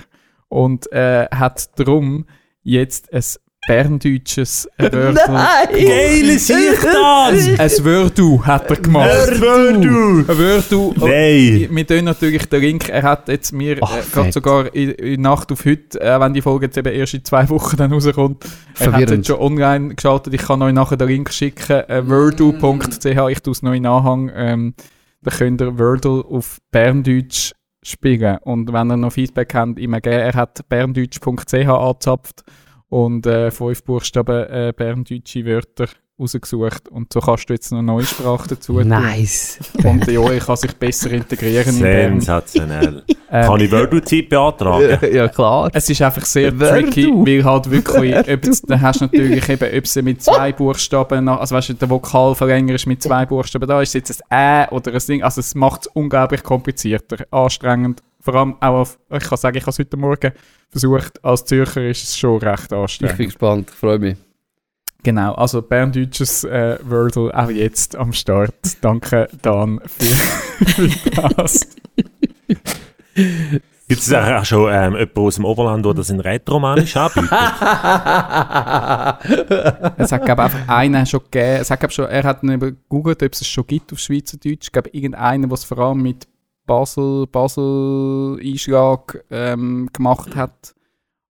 und 0.49 0.91
äh, 0.91 1.27
hat 1.31 1.79
darum 1.79 2.25
jetzt 2.63 3.13
ein 3.13 3.23
berndeutsches 3.67 4.67
Wörter 4.77 5.67
Geil 5.71 6.29
ist 6.29 6.49
ich 6.49 6.79
das! 6.79 7.59
Ein 7.59 7.85
Wördu 7.85 8.43
hat 8.43 8.69
er 8.69 8.77
gemacht. 8.77 9.09
Wordle! 9.39 10.25
Ein 10.27 10.37
Wördu. 10.37 10.93
Nein! 10.97 11.67
Wir 11.69 11.87
tun 11.87 12.05
natürlich 12.05 12.47
den 12.47 12.61
Link, 12.61 12.89
er 12.89 13.03
hat 13.03 13.27
jetzt 13.27 13.51
mir 13.53 13.77
Ach, 13.81 13.95
äh, 13.95 14.01
gerade 14.11 14.31
sogar 14.31 14.73
in, 14.73 14.89
in 14.91 15.21
Nacht 15.21 15.51
auf 15.51 15.63
heute, 15.65 16.01
äh, 16.01 16.19
wenn 16.19 16.33
die 16.33 16.41
Folge 16.41 16.65
jetzt 16.65 16.77
eben 16.77 16.91
erst 16.91 17.13
in 17.13 17.23
zwei 17.23 17.47
Wochen 17.49 17.77
dann 17.77 17.93
rauskommt, 17.93 18.45
er 18.79 18.93
hat 18.93 19.09
jetzt 19.09 19.27
schon 19.27 19.39
online 19.39 19.95
geschaltet, 19.95 20.33
ich 20.33 20.41
kann 20.41 20.61
euch 20.63 20.73
nachher 20.73 20.97
den 20.97 21.07
Link 21.07 21.31
schicken, 21.31 21.87
äh, 21.87 22.07
wordle.ch, 22.09 23.05
ich 23.05 23.39
tue 23.41 23.51
es 23.51 23.61
noch 23.61 23.73
in 23.73 23.85
Anhang, 23.85 24.31
ähm, 24.33 24.73
da 25.21 25.29
könnt 25.29 25.61
ihr 25.61 25.77
Wordle 25.77 26.25
auf 26.27 26.57
Berndeutsch 26.71 27.51
spielen. 27.83 28.37
Und 28.41 28.73
wenn 28.73 28.91
ihr 28.91 28.97
noch 28.97 29.13
Feedback 29.13 29.53
habt, 29.53 29.79
immer 29.79 30.01
gerne, 30.01 30.23
er 30.23 30.33
hat 30.33 30.67
berndeutsch.ch 30.67 31.53
angezapft 31.53 32.43
und 32.91 33.25
äh, 33.25 33.51
fünf 33.51 33.83
Buchstaben 33.85 34.47
äh, 34.49 34.73
berndeutsche 34.75 35.45
Wörter 35.45 35.87
rausgesucht 36.19 36.89
und 36.89 37.11
so 37.11 37.21
kannst 37.21 37.49
du 37.49 37.53
jetzt 37.53 37.71
noch 37.71 37.79
eine 37.79 37.87
neue 37.87 38.05
Sprache 38.05 38.49
dazu 38.49 38.73
tun. 38.73 38.89
Nice. 38.89 39.59
Und 39.83 40.05
der 40.05 40.15
Joel 40.15 40.39
kann 40.39 40.57
sich 40.57 40.75
besser 40.75 41.09
integrieren 41.11 41.75
in. 41.77 41.81
Sensationell. 41.81 43.03
Ähm, 43.33 43.45
Kann 43.45 43.61
ich 43.61 43.71
Wordle-Zeit 43.71 44.27
beantragen? 44.27 45.15
ja, 45.15 45.29
klar. 45.29 45.69
Es 45.71 45.89
ist 45.89 46.01
einfach 46.01 46.25
sehr 46.25 46.51
Wer 46.59 46.81
tricky, 46.81 47.03
du? 47.03 47.25
weil 47.25 47.45
halt 47.45 47.71
wirklich, 47.71 48.13
ob 48.17 48.27
jetzt, 48.27 48.69
dann 48.69 48.81
hast 48.81 48.99
du 48.99 49.05
natürlich 49.05 49.47
eben, 49.47 49.77
ob 49.77 49.87
sie 49.87 50.01
mit 50.01 50.21
zwei 50.21 50.51
Buchstaben, 50.51 51.23
nach, 51.23 51.39
also 51.39 51.55
weißt 51.55 51.69
du, 51.69 51.73
der 51.75 51.89
Vokal 51.89 52.35
verlängerst 52.35 52.87
mit 52.87 53.01
zwei 53.01 53.25
Buchstaben, 53.25 53.69
da 53.69 53.81
ist 53.81 53.93
jetzt 53.93 54.21
ein 54.29 54.67
Ä 54.67 54.75
oder 54.75 54.91
ein 54.91 54.99
Ding, 54.99 55.23
also 55.23 55.39
es 55.39 55.55
macht 55.55 55.83
es 55.83 55.87
unglaublich 55.93 56.43
komplizierter, 56.43 57.25
anstrengend, 57.31 58.03
vor 58.19 58.35
allem 58.35 58.57
auch, 58.59 58.81
auf, 58.81 58.99
ich 59.13 59.23
kann 59.23 59.37
sagen, 59.37 59.55
ich 59.55 59.63
habe 59.63 59.71
es 59.71 59.79
heute 59.79 59.95
Morgen 59.95 60.33
versucht, 60.71 61.23
als 61.23 61.45
Zürcher 61.45 61.87
ist 61.87 62.03
es 62.03 62.17
schon 62.17 62.39
recht 62.39 62.63
Ich 62.63 62.69
bin 62.69 62.79
anstrengend. 62.79 63.17
gespannt, 63.17 63.71
freue 63.71 63.99
mich. 63.99 64.17
Genau, 65.03 65.33
also 65.33 65.61
Berndeutsches 65.61 66.43
äh, 66.43 66.77
Wordle 66.83 67.31
auch 67.35 67.49
jetzt 67.49 67.95
am 67.95 68.13
Start. 68.13 68.53
Danke 68.81 69.27
Dan 69.41 69.79
für, 69.85 70.05
für 70.65 71.29
das. 71.35 71.67
Gibt 73.87 74.01
es 74.03 74.13
auch 74.13 74.45
schon 74.45 74.71
ähm, 74.71 74.93
jemanden 74.93 75.19
aus 75.19 75.35
dem 75.35 75.45
Oberland, 75.45 75.85
der 75.85 75.93
das 75.95 76.09
in 76.11 76.19
Rätoromanisch 76.21 76.95
anbietet? 76.95 77.29
Es 79.97 80.11
hat, 80.11 80.23
glaube 80.23 80.43
ich, 80.43 80.45
einfach 80.45 80.69
einen 80.69 81.05
schon 81.05 81.21
gegeben. 81.23 81.61
Es 81.61 81.69
hat, 81.69 81.79
glaub, 81.79 81.91
schon, 81.91 82.05
er 82.05 82.23
hat 82.23 82.43
nicht 82.43 82.59
gegoogelt, 82.59 83.21
ob 83.21 83.33
es 83.33 83.41
es 83.41 83.47
schon 83.47 83.67
gibt 83.67 83.91
auf 83.91 83.99
Schweizerdeutsch. 83.99 84.67
Ich 84.67 84.71
glaube, 84.71 84.89
irgendeinen, 84.91 85.49
der 85.49 85.51
es 85.51 85.65
vor 85.65 85.79
allem 85.79 86.01
mit 86.01 86.27
Basel, 86.65 87.27
Basel-Einschlag 87.27 89.23
ähm, 89.29 89.89
gemacht 89.93 90.35
hat. 90.35 90.75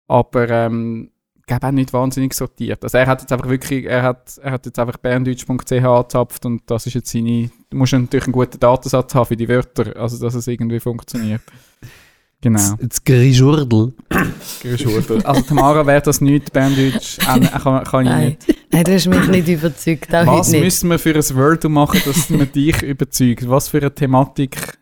Aber 0.07 0.49
ähm, 0.49 1.11
glaube 1.51 1.67
auch 1.67 1.71
nicht 1.71 1.93
wahnsinnig 1.93 2.33
sortiert. 2.33 2.83
Also 2.83 2.97
er 2.97 3.07
hat 3.07 3.21
jetzt 3.21 3.31
einfach 3.31 3.49
wirklich, 3.49 3.85
er 3.85 4.03
hat, 4.03 4.39
er 4.41 4.51
hat 4.51 4.65
jetzt 4.65 4.79
einfach 4.79 4.97
berndeutsch.ch 4.97 5.49
angezapft 5.49 6.45
und 6.45 6.61
das 6.67 6.87
ist 6.87 6.93
jetzt 6.93 7.11
seine, 7.11 7.49
du 7.69 7.77
musst 7.77 7.93
natürlich 7.93 8.25
einen 8.25 8.33
guten 8.33 8.59
Datensatz 8.59 9.13
haben 9.15 9.25
für 9.25 9.35
die 9.35 9.49
Wörter, 9.49 9.95
also 9.97 10.23
dass 10.23 10.33
es 10.33 10.47
irgendwie 10.47 10.79
funktioniert. 10.79 11.41
Genau. 12.43 12.75
Das 12.79 13.03
Grischurdel. 13.03 13.93
Geschuldet. 14.63 15.23
Also 15.27 15.41
Tamara 15.41 15.85
wäre 15.85 16.01
das 16.01 16.21
nicht, 16.21 16.51
Berndeutsch, 16.51 17.19
äh, 17.19 17.39
kann, 17.39 17.83
kann 17.83 18.03
ich 18.03 18.09
Nein. 18.09 18.25
nicht. 18.25 18.57
Nein, 18.71 18.83
du 18.83 18.93
hast 18.93 19.07
mich 19.07 19.27
nicht 19.27 19.47
überzeugt, 19.47 20.15
auch 20.15 20.25
Was 20.25 20.51
müssen 20.51 20.89
wir 20.89 20.97
für 20.97 21.13
ein 21.13 21.35
Wordle 21.35 21.69
machen, 21.69 22.01
dass 22.03 22.29
man 22.31 22.51
dich 22.51 22.81
überzeugt? 22.81 23.47
Was 23.47 23.67
für 23.67 23.77
eine 23.77 23.93
Thematik? 23.93 24.79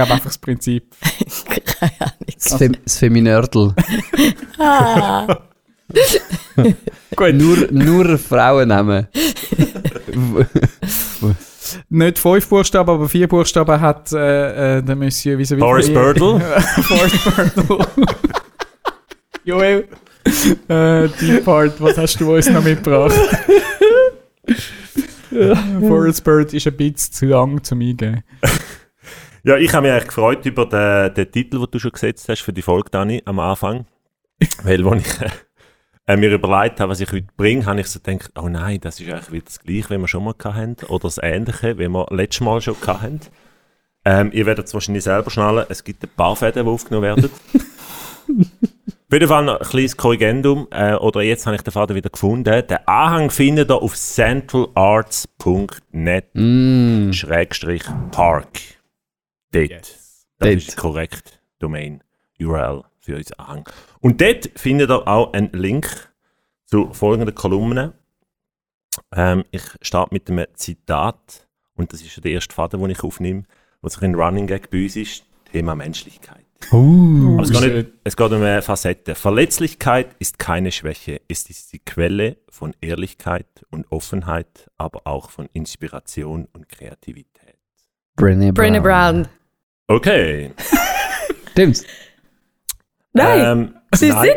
Ich 0.00 0.06
glaube 0.06 0.14
einfach 0.14 0.30
das 0.30 0.38
Prinzip. 0.38 0.84
Keine 1.78 1.92
Ahnung. 2.00 2.14
Das, 2.34 2.54
Fem 2.54 2.76
das 2.82 2.96
Feminördel. 2.96 3.74
Ah. 4.58 5.26
Gut. 7.16 7.34
Nur, 7.34 7.68
nur 7.70 8.18
Frauennamen. 8.18 9.08
Nicht 11.88 12.18
fünf 12.18 12.48
Buchstaben, 12.48 12.90
aber 12.90 13.08
vier 13.08 13.26
Buchstaben 13.26 13.80
hat 13.80 14.12
äh, 14.12 14.78
äh, 14.78 14.82
der 14.82 14.96
Monsieur 14.96 15.38
wie 15.38 15.56
Boris 15.56 15.92
Birdle? 15.92 16.40
Boris 16.88 17.24
Birdle. 17.24 17.86
Joel, 19.44 19.88
äh, 20.68 21.08
die 21.20 21.40
Part, 21.42 21.80
was 21.80 21.96
hast 21.98 22.20
du 22.20 22.34
uns 22.34 22.48
noch 22.50 22.62
mitgebracht? 22.62 23.14
Boris 25.80 26.20
Bird 26.20 26.52
ist 26.54 26.66
ein 26.66 26.76
bisschen 26.76 27.12
zu 27.12 27.26
lang 27.26 27.62
zum 27.62 27.80
Eingeben. 27.80 28.22
Ja, 29.42 29.56
ich 29.56 29.72
habe 29.72 29.86
mich 29.86 29.92
eigentlich 29.92 30.08
gefreut 30.08 30.44
über 30.44 30.66
den, 30.66 31.14
den 31.14 31.32
Titel, 31.32 31.60
den 31.60 31.70
du 31.70 31.78
schon 31.78 31.92
gesetzt 31.92 32.28
hast 32.28 32.42
für 32.42 32.52
die 32.52 32.60
Folge, 32.62 32.90
Dani, 32.90 33.22
am 33.24 33.38
Anfang. 33.38 33.86
Weil, 34.62 34.86
als 34.86 35.02
ich 35.02 35.30
äh, 36.06 36.16
mir 36.16 36.32
überlegt 36.32 36.80
habe, 36.80 36.90
was 36.90 37.00
ich 37.00 37.10
heute 37.10 37.26
bringe, 37.36 37.66
habe 37.66 37.80
ich 37.80 37.86
so 37.86 38.00
gedacht, 38.00 38.32
oh 38.38 38.48
nein, 38.48 38.80
das 38.80 39.00
ist 39.00 39.08
eigentlich 39.08 39.32
wieder 39.32 39.44
das 39.46 39.60
Gleiche, 39.60 39.90
wie 39.90 39.98
wir 39.98 40.08
schon 40.08 40.24
mal 40.24 40.34
hatten. 40.42 40.76
Oder 40.88 41.04
das 41.04 41.18
Ähnliche, 41.22 41.78
wie 41.78 41.88
wir 41.88 42.06
letztes 42.10 42.40
Mal 42.40 42.60
schon 42.60 42.76
hatten. 42.86 43.20
Ähm, 44.04 44.30
ihr 44.32 44.46
werdet 44.46 44.66
es 44.66 44.74
wahrscheinlich 44.74 45.04
selber 45.04 45.30
schnallen, 45.30 45.66
es 45.68 45.84
gibt 45.84 46.02
ein 46.02 46.10
paar 46.16 46.34
Fäden, 46.34 46.64
die 46.64 46.70
aufgenommen 46.70 47.04
werden. 47.04 47.30
Auf 49.10 49.12
jeden 49.12 49.28
Fall 49.28 49.44
noch 49.44 49.60
ein 49.60 49.66
kleines 49.66 49.96
Korrigendum, 49.96 50.68
äh, 50.70 50.94
oder 50.94 51.22
jetzt 51.22 51.46
habe 51.46 51.56
ich 51.56 51.62
den 51.62 51.72
Faden 51.72 51.96
wieder 51.96 52.10
gefunden. 52.10 52.44
Den 52.44 52.78
Anhang 52.86 53.30
findet 53.30 53.70
ihr 53.70 53.82
auf 53.82 53.96
centralarts.net 53.96 56.26
Mm. 56.34 57.10
Dort. 59.52 59.70
Das 59.70 60.26
Dort. 60.38 60.52
ist 60.52 60.76
korrekt 60.76 61.40
Domain 61.58 62.02
URL 62.40 62.84
für 63.00 63.16
unseren 63.16 63.38
Anhang. 63.40 63.68
Und 64.00 64.20
dort 64.20 64.50
findet 64.56 64.90
ihr 64.90 65.06
auch 65.06 65.32
einen 65.32 65.52
Link 65.52 66.12
zu 66.66 66.92
folgenden 66.92 67.34
Kolumnen. 67.34 67.92
Ähm, 69.14 69.44
ich 69.50 69.62
starte 69.82 70.14
mit 70.14 70.30
einem 70.30 70.46
Zitat 70.54 71.48
und 71.74 71.92
das 71.92 72.00
ist 72.02 72.12
schon 72.12 72.22
der 72.22 72.32
erste 72.32 72.54
Faden, 72.54 72.80
den 72.80 72.90
ich 72.90 73.02
aufnehme, 73.02 73.44
was 73.80 73.94
sich 73.94 74.02
ein 74.02 74.14
Running 74.14 74.46
Gag 74.46 74.70
bei 74.70 74.82
uns 74.82 74.96
ist, 74.96 75.24
Thema 75.50 75.74
Menschlichkeit. 75.74 76.44
Aber 76.70 77.42
es, 77.42 77.50
geht 77.50 77.74
nicht, 77.74 77.90
es 78.04 78.16
geht 78.16 78.32
um 78.32 78.42
eine 78.42 78.62
Facette. 78.62 79.14
Verletzlichkeit 79.14 80.14
ist 80.18 80.38
keine 80.38 80.70
Schwäche. 80.70 81.20
Es 81.26 81.48
ist 81.48 81.72
die 81.72 81.78
Quelle 81.78 82.36
von 82.48 82.74
Ehrlichkeit 82.80 83.64
und 83.70 83.90
Offenheit, 83.90 84.70
aber 84.76 85.06
auch 85.06 85.30
von 85.30 85.48
Inspiration 85.52 86.46
und 86.52 86.68
Kreativität. 86.68 87.56
Brené 88.16 88.52
Brown. 88.52 88.66
Brené 88.66 88.80
Brown. 88.80 89.28
Okay. 89.90 90.52
Stimmt's? 91.50 91.84
Nein, 93.12 93.40
Ähm, 93.44 93.74
sie 93.92 94.06
ist 94.08 94.14
nein. 94.14 94.28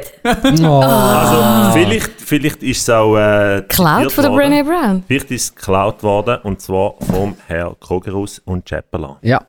nicht 0.52 0.64
Oh. 0.64 0.80
Also, 0.82 1.78
vielleicht, 1.78 2.12
vielleicht 2.22 2.64
ist 2.64 2.82
es 2.82 2.90
auch. 2.90 3.16
Äh, 3.16 3.62
Cloud 3.70 4.12
von 4.12 4.24
der. 4.24 4.32
Brené 4.34 4.64
Brown. 4.64 5.04
Vielleicht 5.08 5.30
ist 5.30 5.44
es 5.44 5.56
geklaut 5.56 6.02
worden 6.02 6.40
und 6.42 6.60
zwar 6.60 6.96
vom 7.02 7.38
Herr 7.46 7.76
Krogerus 7.80 8.40
und 8.40 8.66
Chappelan. 8.68 9.18
Ja. 9.22 9.46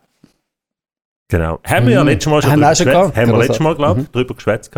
Genau. 1.28 1.58
Haben 1.64 1.86
wir 1.86 1.94
ja 1.94 2.02
Mhm. 2.02 2.08
letztes 2.10 2.30
Mal 2.30 2.42
schon 2.42 2.50
Haben 2.52 2.60
drüber 2.60 2.70
geschwätzt. 2.74 3.16
Haben 3.16 3.30
wir 3.32 3.38
letztes 3.38 3.60
Mal, 3.60 3.74
glaube 3.74 4.00
ich, 4.02 4.06
Mhm. 4.08 4.12
drüber 4.12 4.34
geschwätzt. 4.34 4.70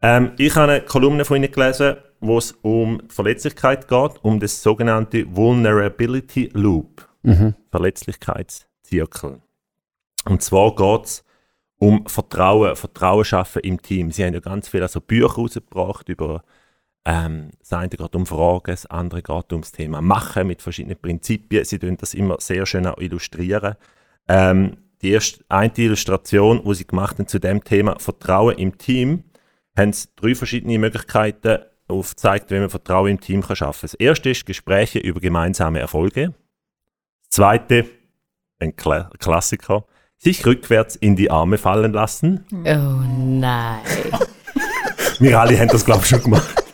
Ähm, 0.00 0.32
ich 0.38 0.56
habe 0.56 0.72
eine 0.72 0.80
Kolumne 0.80 1.24
von 1.26 1.36
Ihnen 1.36 1.52
gelesen, 1.52 1.96
wo 2.20 2.38
es 2.38 2.52
um 2.62 3.02
Verletzlichkeit 3.08 3.86
geht, 3.88 4.10
um 4.22 4.40
das 4.40 4.62
sogenannte 4.62 5.26
Vulnerability 5.36 6.48
Loop. 6.54 7.06
Mhm. 7.22 7.54
Verletzlichkeitszirkel. 7.70 9.42
Und 10.28 10.42
zwar 10.42 10.74
geht 10.74 11.04
es 11.04 11.24
um 11.78 12.06
Vertrauen, 12.06 12.76
Vertrauen 12.76 13.24
schaffen 13.24 13.62
im 13.62 13.80
Team. 13.80 14.10
Sie 14.10 14.24
haben 14.24 14.34
ja 14.34 14.40
ganz 14.40 14.68
viele 14.68 14.84
also 14.84 15.00
Bücher 15.00 15.34
rausgebracht 15.34 16.08
über 16.08 16.42
ähm, 17.04 17.50
das 17.60 17.72
eine 17.72 17.88
geht 17.88 18.16
um 18.16 18.26
Fragen, 18.26 18.72
das 18.72 18.86
andere 18.86 19.22
geht 19.22 19.52
um 19.52 19.60
das 19.60 19.70
Thema 19.70 20.00
Machen 20.00 20.48
mit 20.48 20.60
verschiedenen 20.60 20.98
Prinzipien. 20.98 21.64
Sie 21.64 21.78
tun 21.78 21.96
das 21.96 22.14
immer 22.14 22.40
sehr 22.40 22.66
schön 22.66 22.86
auch 22.86 22.98
illustrieren. 22.98 23.76
Ähm, 24.26 24.78
die 25.02 25.10
erste 25.10 25.44
eine 25.48 25.72
Illustration, 25.76 26.64
die 26.64 26.74
sie 26.74 26.86
gemacht 26.86 27.18
haben 27.18 27.28
zu 27.28 27.38
dem 27.38 27.62
Thema 27.62 27.96
Vertrauen 28.00 28.58
im 28.58 28.76
Team, 28.76 29.22
haben 29.76 29.92
sie 29.92 30.08
drei 30.16 30.34
verschiedene 30.34 30.80
Möglichkeiten 30.80 31.58
aufgezeigt, 31.86 32.50
wie 32.50 32.58
man 32.58 32.70
Vertrauen 32.70 33.12
im 33.12 33.20
Team 33.20 33.42
kann 33.42 33.54
schaffen 33.54 33.82
kann. 33.82 33.90
Das 33.90 33.94
erste 33.94 34.30
ist 34.30 34.44
Gespräche 34.44 34.98
über 34.98 35.20
gemeinsame 35.20 35.78
Erfolge. 35.78 36.34
Das 37.22 37.36
zweite, 37.36 37.84
ein 38.58 38.74
Kla 38.74 39.10
Klassiker, 39.20 39.86
sich 40.18 40.44
rückwärts 40.46 40.96
in 40.96 41.16
die 41.16 41.30
Arme 41.30 41.58
fallen 41.58 41.92
lassen. 41.92 42.44
Oh 42.52 43.02
nein. 43.16 43.80
Wir 45.18 45.40
alle 45.40 45.58
haben 45.58 45.68
das, 45.68 45.84
glaube 45.84 46.02
ich, 46.02 46.08
schon 46.08 46.22
gemacht. 46.22 46.64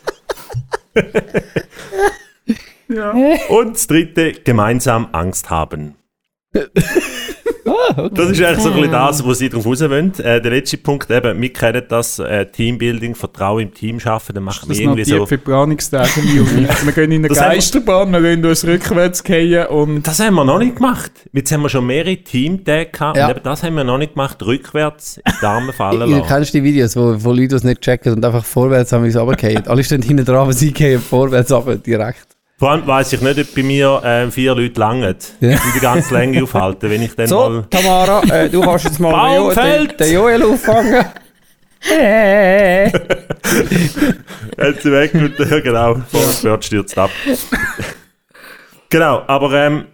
Und 3.49 3.73
das 3.73 3.87
dritte, 3.87 4.33
gemeinsam 4.33 5.09
Angst 5.11 5.49
haben. 5.49 5.95
Das 8.13 8.29
ist 8.29 8.41
eigentlich 8.41 8.59
so 8.59 8.69
ein 8.69 8.75
bisschen 8.75 8.91
das, 8.91 9.27
was 9.27 9.37
sie 9.39 9.49
darauf 9.49 9.65
raus 9.65 9.81
wollen. 9.81 10.13
Äh, 10.19 10.41
der 10.41 10.51
letzte 10.51 10.77
Punkt 10.77 11.09
eben, 11.11 11.41
wir 11.41 11.53
kennen 11.53 11.83
das, 11.87 12.19
äh, 12.19 12.45
Teambuilding, 12.45 13.15
Vertrauen 13.15 13.63
im 13.63 13.73
Team 13.73 13.99
schaffen, 13.99 14.33
dann 14.35 14.43
machen 14.43 14.69
wir 14.69 14.79
irgendwie 14.79 15.03
so... 15.03 15.25
für 15.25 15.37
Planungstage 15.37 16.21
Juni. 16.21 16.67
wir 16.83 16.91
gehen 16.93 17.11
in 17.11 17.19
eine 17.21 17.27
Das 17.29 17.39
wir- 17.39 17.47
Geisterbahn, 17.47 18.11
wir 18.11 18.21
gehen 18.21 18.45
uns 18.45 18.65
rückwärts 18.65 19.23
gehen 19.23 19.67
und 19.67 20.03
Das 20.07 20.19
haben 20.19 20.35
wir 20.35 20.45
noch 20.45 20.59
nicht 20.59 20.77
gemacht. 20.77 21.11
Jetzt 21.33 21.51
haben 21.51 21.61
wir 21.61 21.69
schon 21.69 21.85
mehrere 21.85 22.17
Teamtage 22.17 22.89
gehabt 22.91 23.17
Ja. 23.17 23.25
und 23.27 23.31
eben 23.31 23.43
das 23.43 23.63
haben 23.63 23.75
wir 23.75 23.83
noch 23.83 23.97
nicht 23.97 24.13
gemacht, 24.13 24.41
rückwärts 24.43 25.17
in 25.17 25.23
die 25.41 25.45
Arme 25.45 25.73
fallen 25.73 26.09
Ihr 26.09 26.17
lassen. 26.17 26.27
kennst 26.27 26.53
die 26.53 26.63
Videos, 26.63 26.95
wo, 26.95 27.15
wo 27.23 27.31
Leute 27.31 27.49
das 27.49 27.63
nicht 27.63 27.81
checken 27.81 28.13
und 28.13 28.23
einfach 28.25 28.45
vorwärts 28.45 28.91
haben, 28.93 29.03
wie 29.03 29.11
sie 29.11 29.19
runterfallen. 29.19 29.67
Alle 29.67 29.83
stehen 29.83 30.01
hinten 30.01 30.25
dran, 30.25 30.37
aber 30.37 30.53
sie 30.53 30.71
gehen 30.71 31.01
vorwärts 31.01 31.51
runter, 31.51 31.75
direkt. 31.77 32.27
Vor 32.63 32.71
allem 32.71 32.87
weiss 32.87 33.11
ich 33.11 33.19
nicht, 33.19 33.37
ob 33.37 33.53
bei 33.55 33.61
mir 33.61 34.01
äh, 34.05 34.31
vier 34.31 34.55
Leute 34.55 34.79
langen, 34.79 35.03
Ja. 35.41 35.49
die 35.49 35.57
die 35.75 35.79
ganze 35.81 36.13
Länge 36.13 36.41
aufhalten, 36.43 36.89
wenn 36.89 37.01
ich 37.01 37.13
dann 37.13 37.29
mal... 37.29 37.65
Tamara, 37.69 38.23
äh, 38.23 38.49
du 38.49 38.61
kannst 38.61 38.85
jetzt 38.85 39.01
mal 39.01 39.11
Baumfeld! 39.11 39.99
den 39.99 40.13
Joel 40.13 40.43
auffangen. 40.43 40.93
Hat 44.61 44.81
sie 44.81 44.91
weg 44.93 45.13
und 45.13 45.37
ja, 45.37 45.59
genau, 45.59 45.95
Vorwärts 46.09 46.67
stürzt 46.67 46.97
ab. 46.97 47.09
genau, 48.89 49.23
aber 49.27 49.51
ähm, 49.51 49.87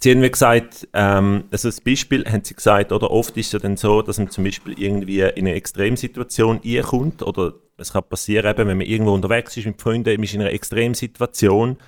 sie 0.00 0.10
haben 0.12 0.22
wie 0.22 0.30
gesagt, 0.30 0.88
ähm, 0.92 1.44
also 1.50 1.68
das 1.68 1.80
Beispiel 1.80 2.24
haben 2.24 2.44
sie 2.44 2.54
gesagt, 2.54 2.92
oder 2.92 3.10
oft 3.10 3.36
ist 3.36 3.46
es 3.46 3.52
ja 3.52 3.58
dann 3.58 3.76
so, 3.76 4.02
dass 4.02 4.18
man 4.18 4.30
zum 4.30 4.44
Beispiel 4.44 4.78
irgendwie 4.78 5.20
in 5.20 5.46
eine 5.46 5.54
Extremsituation 5.54 6.60
kommt 6.82 7.22
oder 7.22 7.54
es 7.76 7.92
kann 7.92 8.04
passieren, 8.08 8.50
eben, 8.50 8.68
wenn 8.68 8.78
man 8.78 8.86
irgendwo 8.86 9.12
unterwegs 9.14 9.56
ist 9.56 9.66
mit 9.66 9.80
Freunden, 9.80 10.14
man 10.14 10.24
ist 10.24 10.34
in 10.34 10.42
einer 10.42 10.52
Extremsituation 10.52 11.78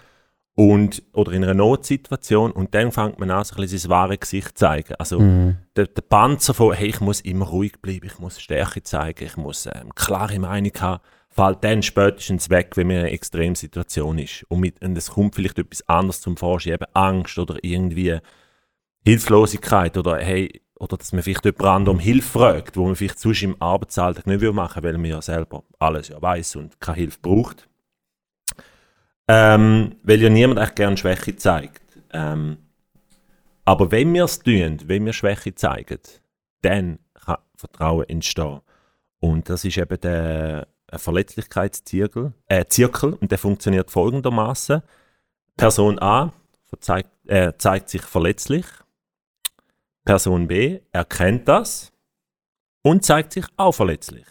und, 0.55 1.03
oder 1.13 1.33
in 1.33 1.45
einer 1.45 1.55
Notsituation 1.55 2.51
und 2.51 2.75
dann 2.75 2.93
fängt 2.93 3.19
man 3.19 3.31
an, 3.31 3.45
so 3.45 3.55
ein 3.55 3.61
bisschen 3.61 3.79
sein 3.79 3.91
wahres 3.91 4.21
Gesicht 4.21 4.49
zu 4.49 4.55
zeigen. 4.55 4.95
Also 4.99 5.21
Mhm. 5.21 5.57
der, 5.77 5.87
der 5.87 6.03
Panzer 6.03 6.55
von, 6.55 6.75
hey, 6.75 6.89
ich 6.89 7.01
muss 7.01 7.21
immer 7.21 7.47
ruhig 7.47 7.81
bleiben, 7.81 8.07
ich 8.07 8.19
muss 8.19 8.41
Stärke 8.41 8.83
zeigen, 8.83 9.25
ich 9.25 9.37
muss 9.37 9.67
ähm, 9.67 9.95
klare 9.95 10.39
Meinung 10.39 10.73
haben, 10.81 11.03
fällt 11.33 11.65
dann 11.65 11.83
spätestens 11.83 12.51
weg, 12.51 12.77
wenn 12.77 12.87
man 12.87 12.97
in 12.97 13.03
einer 13.03 13.13
Extremsituation 13.13 14.19
ist. 14.19 14.45
Und, 14.49 14.61
mit, 14.61 14.83
und 14.83 14.97
es 14.97 15.11
kommt 15.11 15.35
vielleicht 15.35 15.59
etwas 15.59 15.89
anderes 15.89 16.21
zum 16.21 16.37
Vorschein, 16.37 16.75
eben 16.75 16.87
Angst 16.93 17.39
oder 17.39 17.57
irgendwie 17.63 18.19
Hilflosigkeit 19.05 19.97
oder 19.97 20.19
hey, 20.19 20.61
oder 20.79 20.97
dass 20.97 21.13
man 21.13 21.23
vielleicht 21.23 21.45
jemand 21.45 21.65
anderen 21.65 21.97
um 21.97 22.01
Hilfe 22.01 22.29
fragt, 22.29 22.77
wo 22.77 22.85
man 22.85 22.97
vielleicht 22.97 23.19
sonst 23.19 23.43
im 23.43 23.61
Arbeitsalltag 23.61 24.27
nicht 24.27 24.41
will 24.41 24.53
machen 24.53 24.83
weil 24.83 24.99
man 24.99 25.11
ja 25.11 25.23
selber 25.23 25.65
alles 25.79 26.09
ja 26.09 26.21
weiß 26.21 26.57
und 26.57 26.81
keine 26.81 26.99
Hilfe 26.99 27.19
braucht. 27.23 27.69
Ähm, 29.29 29.97
weil 30.03 30.21
ja 30.21 30.29
niemand 30.29 30.61
echt 30.61 30.77
gerne 30.77 30.97
Schwäche 30.97 31.37
zeigt. 31.37 31.99
Ähm, 32.13 32.59
aber 33.65 33.91
wenn 33.91 34.13
wir 34.13 34.25
es 34.25 34.41
tun, 34.41 34.81
wenn 34.87 35.07
wir 35.07 35.13
Schwäche 35.13 35.55
zeigen, 35.55 36.01
dann 36.63 36.99
kann 37.15 37.39
Vertrauen 37.57 38.09
entstehen. 38.09 38.61
Und 39.21 39.49
das 39.49 39.65
ist 39.65 39.79
eben 39.79 40.01
der 40.01 40.67
ein 40.93 40.99
Verletzlichkeitszirkel, 40.99 42.33
äh, 42.47 42.65
Zirkel, 42.67 43.15
und 43.15 43.31
der 43.31 43.39
funktioniert 43.39 43.91
folgendermaßen: 43.91 44.83
Person 45.57 45.99
A 46.01 46.33
verzeigt, 46.65 47.11
äh, 47.27 47.53
zeigt 47.59 47.89
sich 47.91 48.03
verletzlich, 48.03 48.67
Person 50.05 50.49
B 50.49 50.81
erkennt 50.93 51.49
das 51.49 51.93
und 52.83 53.05
zeigt 53.05 53.33
sich 53.33 53.47
auch 53.57 53.73
verletzlich. 53.73 54.27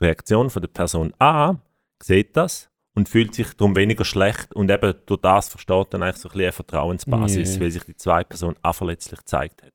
Die 0.00 0.04
Reaktion 0.04 0.50
von 0.50 0.62
der 0.62 0.68
Person 0.68 1.12
A 1.18 1.56
sieht 2.02 2.36
das 2.36 2.70
und 2.94 3.08
fühlt 3.08 3.34
sich 3.34 3.54
darum 3.54 3.76
weniger 3.76 4.04
schlecht 4.04 4.52
und 4.54 4.70
eben 4.70 4.94
durch 5.06 5.20
das 5.20 5.48
versteht 5.48 5.94
dann 5.94 6.02
eigentlich 6.02 6.16
so 6.16 6.28
ein 6.28 6.32
bisschen 6.32 6.42
eine 6.44 6.52
Vertrauensbasis, 6.52 7.54
Ja. 7.54 7.60
weil 7.60 7.70
sich 7.70 7.84
die 7.84 7.96
zwei 7.96 8.24
Person 8.24 8.56
auch 8.62 8.74
verletzlich 8.74 9.18
gezeigt 9.20 9.62
hat. 9.62 9.72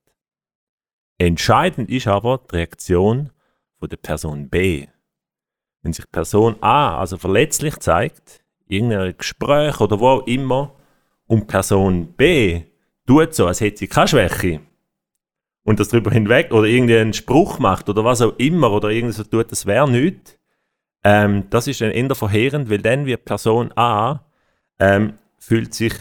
Entscheidend 1.19 1.89
ist 1.89 2.07
aber 2.07 2.39
die 2.51 2.55
Reaktion 2.57 3.31
von 3.79 3.89
der 3.89 3.97
Person 3.97 4.49
B. 4.49 4.87
Wenn 5.81 5.93
sich 5.93 6.09
Person 6.11 6.55
A 6.61 6.97
also 6.99 7.17
verletzlich 7.17 7.77
zeigt, 7.79 8.43
in 8.67 8.91
irgendeinem 8.91 9.17
Gespräch 9.17 9.79
oder 9.79 9.99
wo 9.99 10.07
auch 10.09 10.27
immer, 10.27 10.73
und 11.27 11.47
Person 11.47 12.13
B 12.13 12.63
tut 13.05 13.33
so, 13.33 13.47
als 13.47 13.61
hätte 13.61 13.77
sie 13.77 13.87
keine 13.87 14.07
Schwäche 14.07 14.61
und 15.63 15.79
das 15.79 15.89
darüber 15.89 16.11
hinweg 16.11 16.53
oder 16.53 16.65
irgendeinen 16.67 17.13
Spruch 17.13 17.59
macht 17.59 17.89
oder 17.89 18.03
was 18.05 18.21
auch 18.21 18.33
immer 18.37 18.71
oder 18.71 18.89
irgendwie 18.89 19.13
so 19.13 19.23
tut, 19.23 19.51
das 19.51 19.65
wäre 19.65 19.89
nichts, 19.89 20.37
ähm, 21.03 21.43
das 21.49 21.67
ist 21.67 21.81
dann 21.81 21.91
eher 21.91 22.15
verheerend, 22.15 22.69
weil 22.69 22.81
dann 22.81 23.05
wird 23.05 23.25
Person 23.25 23.71
A 23.75 24.21
ähm, 24.79 25.13
fühlt 25.37 25.73
sich 25.73 25.93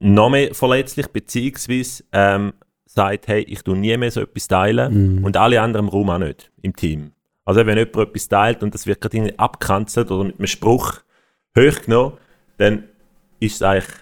noch 0.00 0.30
mehr 0.30 0.54
verletzlich, 0.54 1.08
beziehungsweise 1.08 2.04
ähm, 2.12 2.52
sagt, 2.84 3.26
hey, 3.28 3.42
ich 3.42 3.62
tue 3.62 3.76
nie 3.76 3.96
mehr 3.96 4.10
so 4.10 4.20
etwas 4.20 4.48
teilen 4.48 5.18
Mhm. 5.18 5.24
und 5.24 5.36
alle 5.36 5.60
anderen 5.60 5.86
im 5.86 5.90
Raum 5.90 6.10
auch 6.10 6.18
nicht, 6.18 6.50
im 6.62 6.74
Team. 6.76 7.12
Also 7.48 7.64
wenn 7.64 7.78
jemand 7.78 7.96
etwas 7.96 8.28
teilt 8.28 8.62
und 8.62 8.74
das 8.74 8.86
wird 8.86 9.00
gerade 9.00 9.16
irgendwie 9.16 9.38
abgekanzelt 9.38 10.10
oder 10.10 10.24
mit 10.24 10.36
einem 10.38 10.46
Spruch 10.46 10.98
hochgenommen, 11.58 12.18
dann 12.58 12.84
ist 13.40 13.54
es 13.54 13.62
eigentlich 13.62 13.94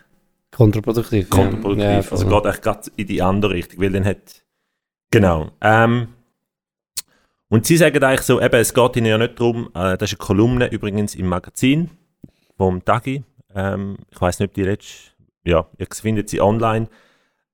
Kontraproduktiv. 0.51 1.30
kontraproduktiv. 1.30 1.84
Ja, 1.84 2.11
also 2.11 2.16
voll. 2.16 2.28
geht 2.28 2.47
eigentlich 2.47 2.61
gerade 2.62 2.90
in 2.97 3.07
die 3.07 3.22
andere 3.22 3.53
Richtung, 3.53 3.80
weil 3.80 3.92
dann 3.92 4.05
hat 4.05 4.42
genau. 5.12 5.53
Ähm, 5.61 6.09
und 7.47 7.66
sie 7.66 7.76
sagen 7.76 8.03
eigentlich 8.03 8.22
so, 8.22 8.42
eben, 8.42 8.57
es 8.57 8.74
geht 8.74 8.97
ihnen 8.97 9.07
ja 9.07 9.16
nicht 9.16 9.38
darum, 9.38 9.68
äh, 9.74 9.97
das 9.97 10.11
ist 10.11 10.18
eine 10.18 10.26
Kolumne 10.26 10.66
übrigens 10.72 11.14
im 11.14 11.28
Magazin 11.28 11.90
vom 12.57 12.84
Tagi. 12.84 13.22
Ähm, 13.55 13.99
ich 14.11 14.20
weiß 14.20 14.40
nicht, 14.40 14.49
ob 14.49 14.55
die 14.55 14.64
letzte, 14.64 15.12
ja, 15.44 15.68
ihr 15.78 15.86
findet 15.92 16.30
sie 16.30 16.40
online. 16.40 16.88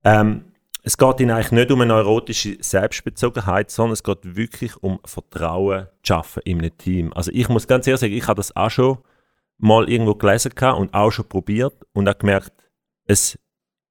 Ähm, 0.05 0.52
es 0.83 0.99
geht 0.99 1.21
ihnen 1.21 1.31
eigentlich 1.31 1.53
nicht 1.53 1.71
um 1.71 1.81
eine 1.81 1.95
neurotische 1.95 2.57
Selbstbezogenheit, 2.61 3.71
sondern 3.71 3.93
es 3.93 4.03
geht 4.03 4.37
wirklich 4.37 4.77
um 4.83 4.99
Vertrauen 5.05 5.87
zu 6.03 6.15
schaffen 6.15 6.43
in 6.45 6.59
einem 6.59 6.77
Team. 6.77 7.13
Also 7.13 7.31
ich 7.33 7.49
muss 7.49 7.69
ganz 7.69 7.87
ehrlich 7.87 8.01
sagen, 8.01 8.13
ich 8.13 8.27
habe 8.27 8.39
das 8.39 8.55
auch 8.57 8.71
schon 8.71 8.99
mal 9.59 9.89
irgendwo 9.89 10.15
gelesen 10.15 10.53
und 10.77 10.93
auch 10.93 11.13
schon 11.13 11.29
probiert 11.29 11.75
und 11.93 12.09
auch 12.09 12.19
gemerkt, 12.19 12.53
es 13.07 13.39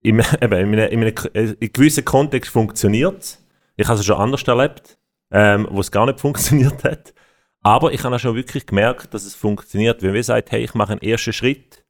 im, 0.01 0.19
eben, 0.41 0.53
in, 0.53 0.53
einem, 0.53 0.73
in, 0.73 0.79
einem, 0.79 1.55
in 1.59 1.73
gewissen 1.73 2.03
Kontext 2.03 2.51
funktioniert 2.51 3.21
es. 3.21 3.45
Ich 3.77 3.87
habe 3.87 3.97
es 3.97 4.05
schon 4.05 4.17
anders 4.17 4.43
erlebt, 4.43 4.97
ähm, 5.31 5.67
wo 5.71 5.79
es 5.79 5.91
gar 5.91 6.05
nicht 6.05 6.19
funktioniert 6.19 6.83
hat. 6.83 7.13
Aber 7.61 7.93
ich 7.93 8.03
habe 8.03 8.15
auch 8.15 8.19
schon 8.19 8.35
wirklich 8.35 8.65
gemerkt, 8.65 9.13
dass 9.13 9.23
es 9.23 9.35
funktioniert, 9.35 10.01
wenn 10.01 10.13
wir 10.13 10.23
sagen, 10.23 10.47
hey, 10.49 10.63
ich 10.63 10.73
mache 10.73 10.93
einen 10.93 11.01
ersten 11.01 11.31
Schritt 11.31 11.85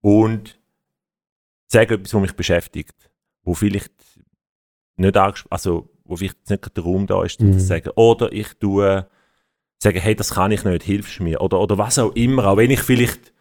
und 0.00 0.58
sage 1.66 1.94
etwas, 1.94 2.14
was 2.14 2.20
mich 2.22 2.36
beschäftigt, 2.36 3.10
wo 3.42 3.52
vielleicht 3.52 3.92
nicht 4.98 5.16
anges- 5.16 5.46
also 5.50 5.88
wo 6.04 6.16
vielleicht 6.16 6.48
nicht 6.48 6.76
der 6.76 6.84
Raum 6.84 7.06
da 7.06 7.22
ist, 7.22 7.40
um 7.40 7.48
Mhm. 7.48 7.52
zu 7.58 7.60
sagen. 7.60 7.90
Oder 7.94 8.32
ich 8.32 8.54
tue 8.54 9.06
sagen, 9.78 9.98
hey, 10.00 10.14
das 10.14 10.30
kann 10.34 10.50
ich 10.52 10.64
nicht, 10.64 10.82
hilfst 10.82 11.18
du 11.18 11.22
mir? 11.24 11.40
Oder, 11.40 11.60
oder 11.60 11.76
was 11.78 11.98
auch 11.98 12.14
immer, 12.14 12.46
auch 12.46 12.56
wenn 12.56 12.70
ich 12.70 12.80
vielleicht 12.80 13.32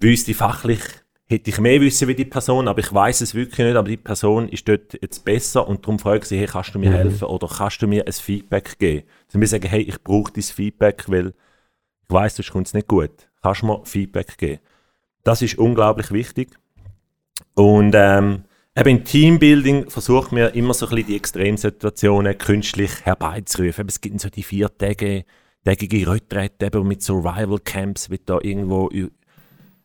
wüsste 0.00 0.32
fachlich, 0.34 0.80
hätte 1.28 1.50
ich 1.50 1.60
mehr 1.60 1.80
wissen 1.80 2.08
wie 2.08 2.14
die 2.14 2.24
Person, 2.24 2.66
aber 2.68 2.80
ich 2.80 2.92
weiß 2.92 3.20
es 3.20 3.34
wirklich 3.34 3.58
nicht, 3.66 3.76
aber 3.76 3.86
die 3.88 3.96
Person 3.98 4.48
ist 4.48 4.66
dort 4.66 4.94
jetzt 5.00 5.24
besser 5.24 5.68
und 5.68 5.84
darum 5.84 5.98
frage 5.98 6.20
ich 6.20 6.24
sie, 6.24 6.38
hey, 6.38 6.46
kannst 6.46 6.74
du 6.74 6.78
mir 6.78 6.90
Mhm. 6.90 6.94
helfen 6.94 7.24
oder 7.24 7.46
kannst 7.46 7.80
du 7.82 7.86
mir 7.86 8.04
ein 8.06 8.12
Feedback 8.12 8.78
geben? 8.78 9.06
Sie 9.28 9.38
mir 9.38 9.46
sagen, 9.46 9.68
hey, 9.68 9.82
ich 9.82 10.02
brauche 10.02 10.32
dein 10.32 10.42
Feedback, 10.42 11.04
weil 11.08 11.28
ich 11.28 11.34
weiß, 12.14 12.36
sonst 12.36 12.50
kommt 12.50 12.66
es 12.66 12.74
nicht 12.74 12.88
gut. 12.88 13.12
Kannst 13.42 13.62
du 13.62 13.66
mir 13.66 13.80
Feedback 13.84 14.36
geben? 14.38 14.60
Das 15.22 15.42
ist 15.42 15.56
unglaublich 15.58 16.10
wichtig. 16.10 16.48
Und 17.54 17.92
ähm, 17.94 18.44
eben 18.76 18.88
im 18.88 19.04
Teambuilding 19.04 19.90
versucht 19.90 20.32
man 20.32 20.52
immer 20.52 20.74
so 20.74 20.86
ein 20.86 20.90
bisschen 20.90 21.06
die 21.08 21.16
Extremsituationen 21.16 22.38
künstlich 22.38 22.90
herbeizurufen. 23.04 23.88
Es 23.88 24.00
gibt 24.00 24.20
so 24.20 24.28
die 24.28 24.42
vier 24.42 24.76
Tage, 24.76 25.24
tägige 25.64 26.10
Retrette 26.10 26.66
eben 26.66 26.88
mit 26.88 27.02
Survival 27.02 27.58
Camps, 27.58 28.10
wird 28.10 28.28
da 28.28 28.38
irgendwo 28.40 28.90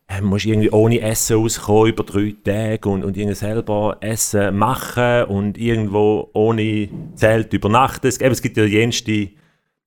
äh, 0.08 0.20
musst 0.20 0.46
irgendwie 0.46 0.70
ohne 0.70 1.00
Essen 1.00 1.36
auskommen 1.36 1.92
über 1.92 2.04
drei 2.04 2.34
Tage 2.44 2.88
und, 2.88 3.04
und 3.04 3.16
irgendwie 3.16 3.34
selber 3.34 3.96
Essen 4.00 4.56
machen 4.56 5.24
und 5.24 5.58
irgendwo 5.58 6.30
ohne 6.32 6.88
Zelt 7.16 7.52
übernachten. 7.52 8.06
Es, 8.06 8.20
eben, 8.20 8.32
es 8.32 8.42
gibt 8.42 8.56
ja 8.56 8.64
jenste, 8.64 9.30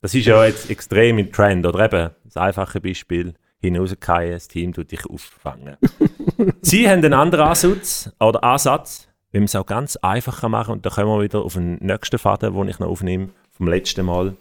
das 0.01 0.13
ist 0.13 0.25
ja 0.25 0.45
jetzt 0.45 0.69
extrem 0.69 1.19
im 1.19 1.31
Trend, 1.31 1.65
oder 1.65 1.85
eben 1.85 2.09
das 2.25 2.37
einfache 2.37 2.81
Beispiel, 2.81 3.33
hinausgehen, 3.60 4.32
das 4.32 4.47
Team 4.47 4.74
tut 4.74 4.91
dich 4.91 5.05
auffangen. 5.05 5.78
Sie 6.62 6.88
haben 6.88 7.03
einen 7.03 7.14
anderen 7.14 7.45
Ansatz, 7.45 8.12
oder 8.20 8.43
Ansatz, 8.43 9.07
wie 9.32 9.39
man 9.39 9.45
es 9.45 9.55
auch 9.55 9.66
ganz 9.66 9.95
einfach 9.97 10.41
kann 10.41 10.51
machen 10.51 10.74
und 10.74 10.86
da 10.86 10.89
kommen 10.89 11.07
wir 11.07 11.24
wieder 11.24 11.41
auf 11.41 11.53
den 11.53 11.76
nächsten 11.76 12.18
Faden, 12.18 12.53
den 12.53 12.68
ich 12.70 12.80
noch 12.80 12.88
aufnehme, 12.88 13.30
vom 13.51 13.68
letzten 13.68 14.05
Mal. 14.05 14.36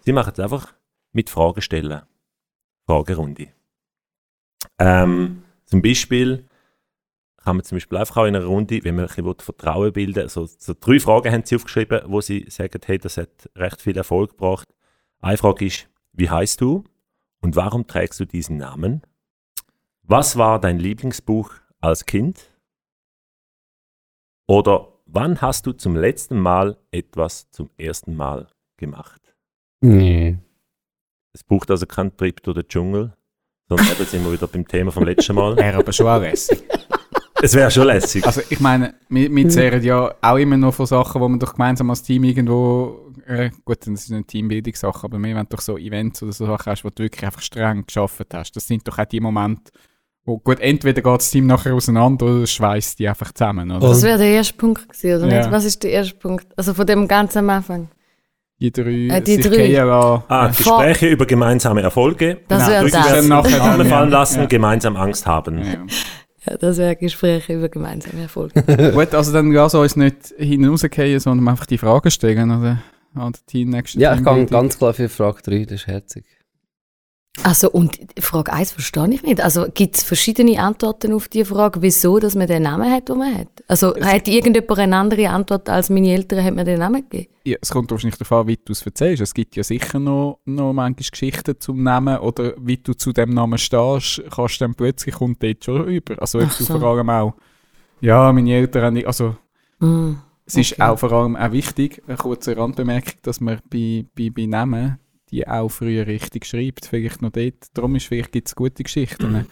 Sie 0.00 0.12
machen 0.12 0.32
es 0.32 0.40
einfach 0.40 0.72
mit 1.12 1.30
Fragen 1.30 1.60
stellen. 1.60 2.02
Fragerunde. 2.86 3.48
Ähm, 4.78 5.42
zum 5.64 5.82
Beispiel 5.82 6.44
kann 7.36 7.56
man 7.56 7.64
zum 7.64 7.76
Beispiel 7.76 7.98
einfach 7.98 8.18
auch 8.18 8.26
in 8.26 8.36
einer 8.36 8.44
Runde, 8.44 8.84
wenn 8.84 8.94
man 8.94 9.04
ein 9.04 9.08
bisschen 9.08 9.24
will, 9.24 9.34
Vertrauen 9.38 9.92
bilden 9.92 10.28
so, 10.28 10.46
so 10.46 10.74
drei 10.78 11.00
Fragen 11.00 11.32
haben 11.32 11.44
sie 11.44 11.56
aufgeschrieben, 11.56 12.02
wo 12.06 12.20
sie 12.20 12.46
sagen, 12.48 12.80
hey, 12.84 12.98
das 12.98 13.16
hat 13.16 13.50
recht 13.56 13.80
viel 13.80 13.96
Erfolg 13.96 14.30
gebracht. 14.30 14.68
Eine 15.20 15.38
Frage 15.38 15.66
ist, 15.66 15.88
wie 16.12 16.30
heißt 16.30 16.60
du 16.60 16.84
und 17.42 17.56
warum 17.56 17.86
trägst 17.86 18.18
du 18.20 18.24
diesen 18.24 18.56
Namen? 18.56 19.02
Was 20.02 20.36
war 20.36 20.60
dein 20.60 20.78
Lieblingsbuch 20.78 21.52
als 21.80 22.06
Kind? 22.06 22.48
Oder 24.46 24.88
wann 25.06 25.40
hast 25.40 25.66
du 25.66 25.72
zum 25.72 25.96
letzten 25.96 26.38
Mal 26.38 26.78
etwas 26.90 27.50
zum 27.50 27.70
ersten 27.76 28.16
Mal 28.16 28.48
gemacht? 28.76 29.34
Nee. 29.80 30.38
Es 31.32 31.44
braucht 31.44 31.70
also 31.70 31.86
keinen 31.86 32.16
Trip 32.16 32.42
durch 32.42 32.56
den 32.56 32.68
Dschungel, 32.68 33.12
sondern 33.68 33.86
eben 33.88 34.04
sind 34.04 34.24
wir 34.24 34.32
wieder 34.32 34.46
beim 34.46 34.66
Thema 34.66 34.90
vom 34.90 35.04
letzten 35.04 35.34
Mal. 35.34 35.56
Wäre 35.56 35.78
aber 35.78 35.92
schon 35.92 36.06
auch 36.06 36.20
lässig. 36.20 36.62
Es 37.44 37.54
wäre 37.54 37.72
schon 37.72 37.88
lässig. 37.88 38.24
Also 38.24 38.40
ich 38.50 38.60
meine, 38.60 38.94
wir, 39.08 39.28
wir 39.34 39.48
zehren 39.48 39.82
ja 39.82 40.14
auch 40.20 40.36
immer 40.36 40.56
noch 40.56 40.74
von 40.74 40.86
Sachen, 40.86 41.20
wo 41.20 41.28
man 41.28 41.40
doch 41.40 41.54
gemeinsam 41.54 41.90
als 41.90 42.04
Team 42.04 42.22
irgendwo, 42.22 43.01
äh, 43.26 43.50
gut, 43.64 43.78
das 43.86 43.88
ist 44.04 44.12
eine 44.12 44.24
Teambildungssache, 44.24 45.04
aber 45.04 45.18
wir 45.18 45.34
wollen 45.34 45.46
doch 45.48 45.60
so 45.60 45.76
Events 45.78 46.22
oder 46.22 46.32
so 46.32 46.46
Sachen 46.46 46.66
hast, 46.70 46.84
wo 46.84 46.90
du 46.90 47.02
wirklich 47.04 47.24
einfach 47.24 47.42
streng 47.42 47.84
geschafft 47.86 48.26
hast. 48.32 48.54
Das 48.56 48.66
sind 48.66 48.86
doch 48.86 48.98
auch 48.98 49.04
die 49.04 49.20
Momente, 49.20 49.72
wo, 50.24 50.38
gut, 50.38 50.60
entweder 50.60 51.02
geht 51.02 51.20
das 51.20 51.30
Team 51.30 51.46
nachher 51.46 51.74
auseinander 51.74 52.26
oder 52.26 52.46
schweißt 52.46 52.98
die 52.98 53.08
einfach 53.08 53.32
zusammen, 53.32 53.70
oder? 53.70 53.88
Das 53.88 54.02
wäre 54.02 54.18
der 54.18 54.28
erste 54.28 54.54
Punkt 54.54 54.88
gewesen, 54.88 55.22
oder 55.24 55.32
Ja. 55.34 55.38
nicht? 55.40 55.50
Was 55.52 55.64
ist 55.64 55.82
der 55.82 55.90
erste 55.92 56.14
Punkt? 56.16 56.46
Also 56.56 56.74
von 56.74 56.86
dem 56.86 57.08
ganz 57.08 57.36
am 57.36 57.50
Anfang. 57.50 57.88
Die 58.60 58.70
drei, 58.70 59.08
Äh, 59.16 59.20
die 59.22 59.42
sich 59.42 59.46
drei. 59.48 59.82
Ah, 59.82 60.52
Vor- 60.52 60.78
Gespräche 60.84 61.08
über 61.08 61.26
gemeinsame 61.26 61.82
Erfolge. 61.82 62.38
Das 62.46 62.66
Genau, 62.66 62.70
wäre 62.70 62.90
das 62.90 63.26
nachher 63.26 63.84
fallen 63.86 64.10
lassen, 64.10 64.40
Ja. 64.40 64.46
gemeinsam 64.46 64.96
Angst 64.96 65.26
haben. 65.26 65.58
Ja. 65.58 65.64
Ja, 66.44 66.56
das 66.56 66.76
wäre 66.76 66.96
Gespräche 66.96 67.54
über 67.54 67.68
gemeinsame 67.68 68.22
Erfolg. 68.22 68.52
Gut, 68.94 69.14
also 69.14 69.32
dann 69.32 69.52
wir 69.52 69.62
uns 69.74 69.94
nicht 69.94 70.34
hinausgehen, 70.36 71.20
sondern 71.20 71.46
einfach 71.46 71.66
die 71.66 71.78
Fragen 71.78 72.10
stellen, 72.10 72.50
oder? 72.50 72.78
An 73.14 73.32
Team 73.46 73.70
nächsten 73.70 74.00
Ja, 74.00 74.14
ich 74.14 74.24
gehe 74.24 74.46
ganz 74.46 74.78
klar 74.78 74.94
für 74.94 75.08
Frage 75.08 75.42
3, 75.42 75.64
das 75.64 75.72
ist 75.82 75.86
herzig. 75.86 76.24
Also, 77.44 77.70
und 77.70 77.98
Frage 78.20 78.52
1 78.52 78.72
verstehe 78.72 79.08
ich 79.08 79.22
nicht. 79.22 79.40
Also, 79.40 79.64
gibt 79.72 79.96
es 79.96 80.02
verschiedene 80.02 80.60
Antworten 80.62 81.14
auf 81.14 81.28
die 81.28 81.46
Frage, 81.46 81.80
wieso 81.80 82.18
dass 82.18 82.34
man 82.34 82.46
den 82.46 82.62
Namen 82.64 82.90
hat, 82.92 83.08
den 83.08 83.16
man 83.18 83.34
hat? 83.38 83.48
Also, 83.68 83.96
hat 83.98 84.28
irgendjemand 84.28 84.78
eine 84.78 84.96
andere 84.96 85.30
Antwort 85.30 85.66
als 85.70 85.88
meine 85.88 86.12
Eltern, 86.12 86.44
hat 86.44 86.54
mir 86.54 86.64
den 86.64 86.78
Namen 86.80 87.00
gegeben? 87.08 87.32
Ja, 87.44 87.56
es 87.62 87.70
kommt 87.70 87.90
wahrscheinlich 87.90 88.18
darauf 88.18 88.32
an, 88.42 88.48
wie 88.48 88.58
du 88.62 88.72
es 88.72 88.82
erzählst. 88.84 89.22
Es 89.22 89.32
gibt 89.32 89.56
ja 89.56 89.62
sicher 89.64 89.98
noch, 89.98 90.40
noch 90.44 90.74
manchmal 90.74 91.08
Geschichten 91.10 91.58
zum 91.58 91.82
Namen 91.82 92.18
oder 92.18 92.52
wie 92.58 92.76
du 92.76 92.92
zu 92.92 93.12
dem 93.14 93.30
Namen 93.30 93.56
stehst, 93.58 94.22
kannst 94.30 94.60
du 94.60 94.64
dann 94.66 94.74
plötzlich 94.74 95.14
kommt 95.14 95.42
dort 95.42 95.64
schon 95.64 95.88
über. 95.88 96.20
Also 96.20 96.38
ob 96.38 96.54
du 96.56 96.64
so. 96.64 96.78
vor 96.78 96.82
allem 96.90 97.08
auch, 97.08 97.32
ja, 98.02 98.30
meine 98.30 98.52
Eltern 98.52 98.82
haben, 98.84 98.94
nicht- 98.94 99.06
also 99.06 99.36
Mm, 99.80 100.12
es 100.44 100.56
ist 100.56 100.72
Okay. 100.74 100.82
auch 100.82 100.98
vor 100.98 101.12
allem 101.12 101.36
auch 101.36 101.52
wichtig, 101.52 102.02
eine 102.06 102.16
kurze 102.16 102.56
Randbemerkung, 102.56 103.14
dass 103.22 103.40
man 103.40 103.60
bei, 103.70 104.04
bei, 104.14 104.30
bei 104.30 104.46
Namen 104.46 104.98
die 105.30 105.48
auch 105.48 105.70
früher 105.70 106.06
richtig 106.06 106.44
schreibt, 106.44 106.84
vielleicht 106.84 107.22
noch 107.22 107.30
dort. 107.30 107.54
Darum 107.72 107.96
ist 107.96 108.04
vielleicht 108.06 108.32
gibt 108.32 108.48
es 108.48 108.54
gute 108.54 108.82
Geschichten. 108.82 109.46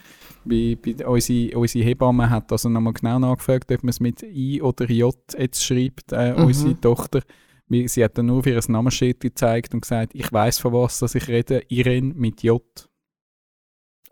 bei, 0.44 0.76
bei 0.82 1.06
unsere, 1.06 1.56
unsere 1.58 1.84
Hebamme 1.86 2.28
hat 2.28 2.52
also 2.52 2.68
nochmal 2.68 2.92
genau 2.92 3.18
nachgefragt, 3.18 3.72
ob 3.72 3.82
man 3.82 3.88
es 3.88 3.98
mit 4.00 4.22
I 4.22 4.60
oder 4.60 4.84
J 4.90 5.14
jetzt 5.38 5.64
schreibt, 5.64 6.12
äh, 6.12 6.34
Mhm. 6.34 6.44
unsere 6.44 6.78
Tochter. 6.78 7.22
Sie 7.70 8.04
hat 8.04 8.18
dann 8.18 8.26
nur 8.26 8.40
auf 8.40 8.46
ihr 8.46 8.60
Namensschild 8.68 9.20
gezeigt 9.20 9.72
und 9.72 9.80
gesagt, 9.82 10.14
ich 10.14 10.30
weiß 10.30 10.58
von 10.58 10.72
was 10.74 10.98
dass 10.98 11.14
ich 11.14 11.28
rede, 11.28 11.62
Irene 11.68 12.12
mit 12.14 12.42
J. 12.42 12.60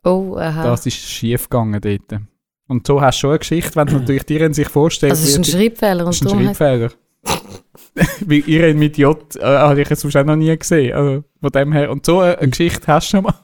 Oh, 0.05 0.37
aha. 0.39 0.63
Das 0.63 0.87
ist 0.87 0.97
schief 0.97 1.51
gegangen 1.51 1.81
dort. 1.81 2.23
Und 2.69 2.87
so 2.87 3.01
hast 3.01 3.17
du 3.17 3.21
schon 3.21 3.31
eine 3.31 3.39
Geschichte, 3.41 3.75
wenn 3.77 3.87
natürlich 3.89 4.25
die 4.25 4.35
Irene 4.35 4.55
sich 4.55 4.69
vorstellt. 4.69 5.13
also, 5.13 5.25
es 5.25 5.31
ist 5.31 5.39
ein 5.39 5.45
Schreibfehler 5.45 6.05
und 6.05 6.11
ist 6.11 6.23
ein 6.23 6.29
Schreibfehler. 6.29 6.91
Weil 8.21 8.43
Irene 8.47 8.79
mit 8.79 8.99
J 8.99 9.37
äh, 9.37 9.43
habe 9.43 9.81
ich 9.81 9.89
jetzt 9.89 10.03
sonst 10.03 10.17
auch 10.17 10.25
noch 10.25 10.37
nie 10.37 10.57
gesehen. 10.57 10.95
Also 10.95 11.25
von 11.41 11.51
dem 11.51 11.73
her. 11.73 11.91
Und 11.91 12.07
so 12.07 12.21
eine, 12.21 12.39
eine 12.39 12.51
Geschichte 12.51 12.87
hast 12.87 13.09
du 13.09 13.17
schon 13.17 13.25
mal. 13.25 13.35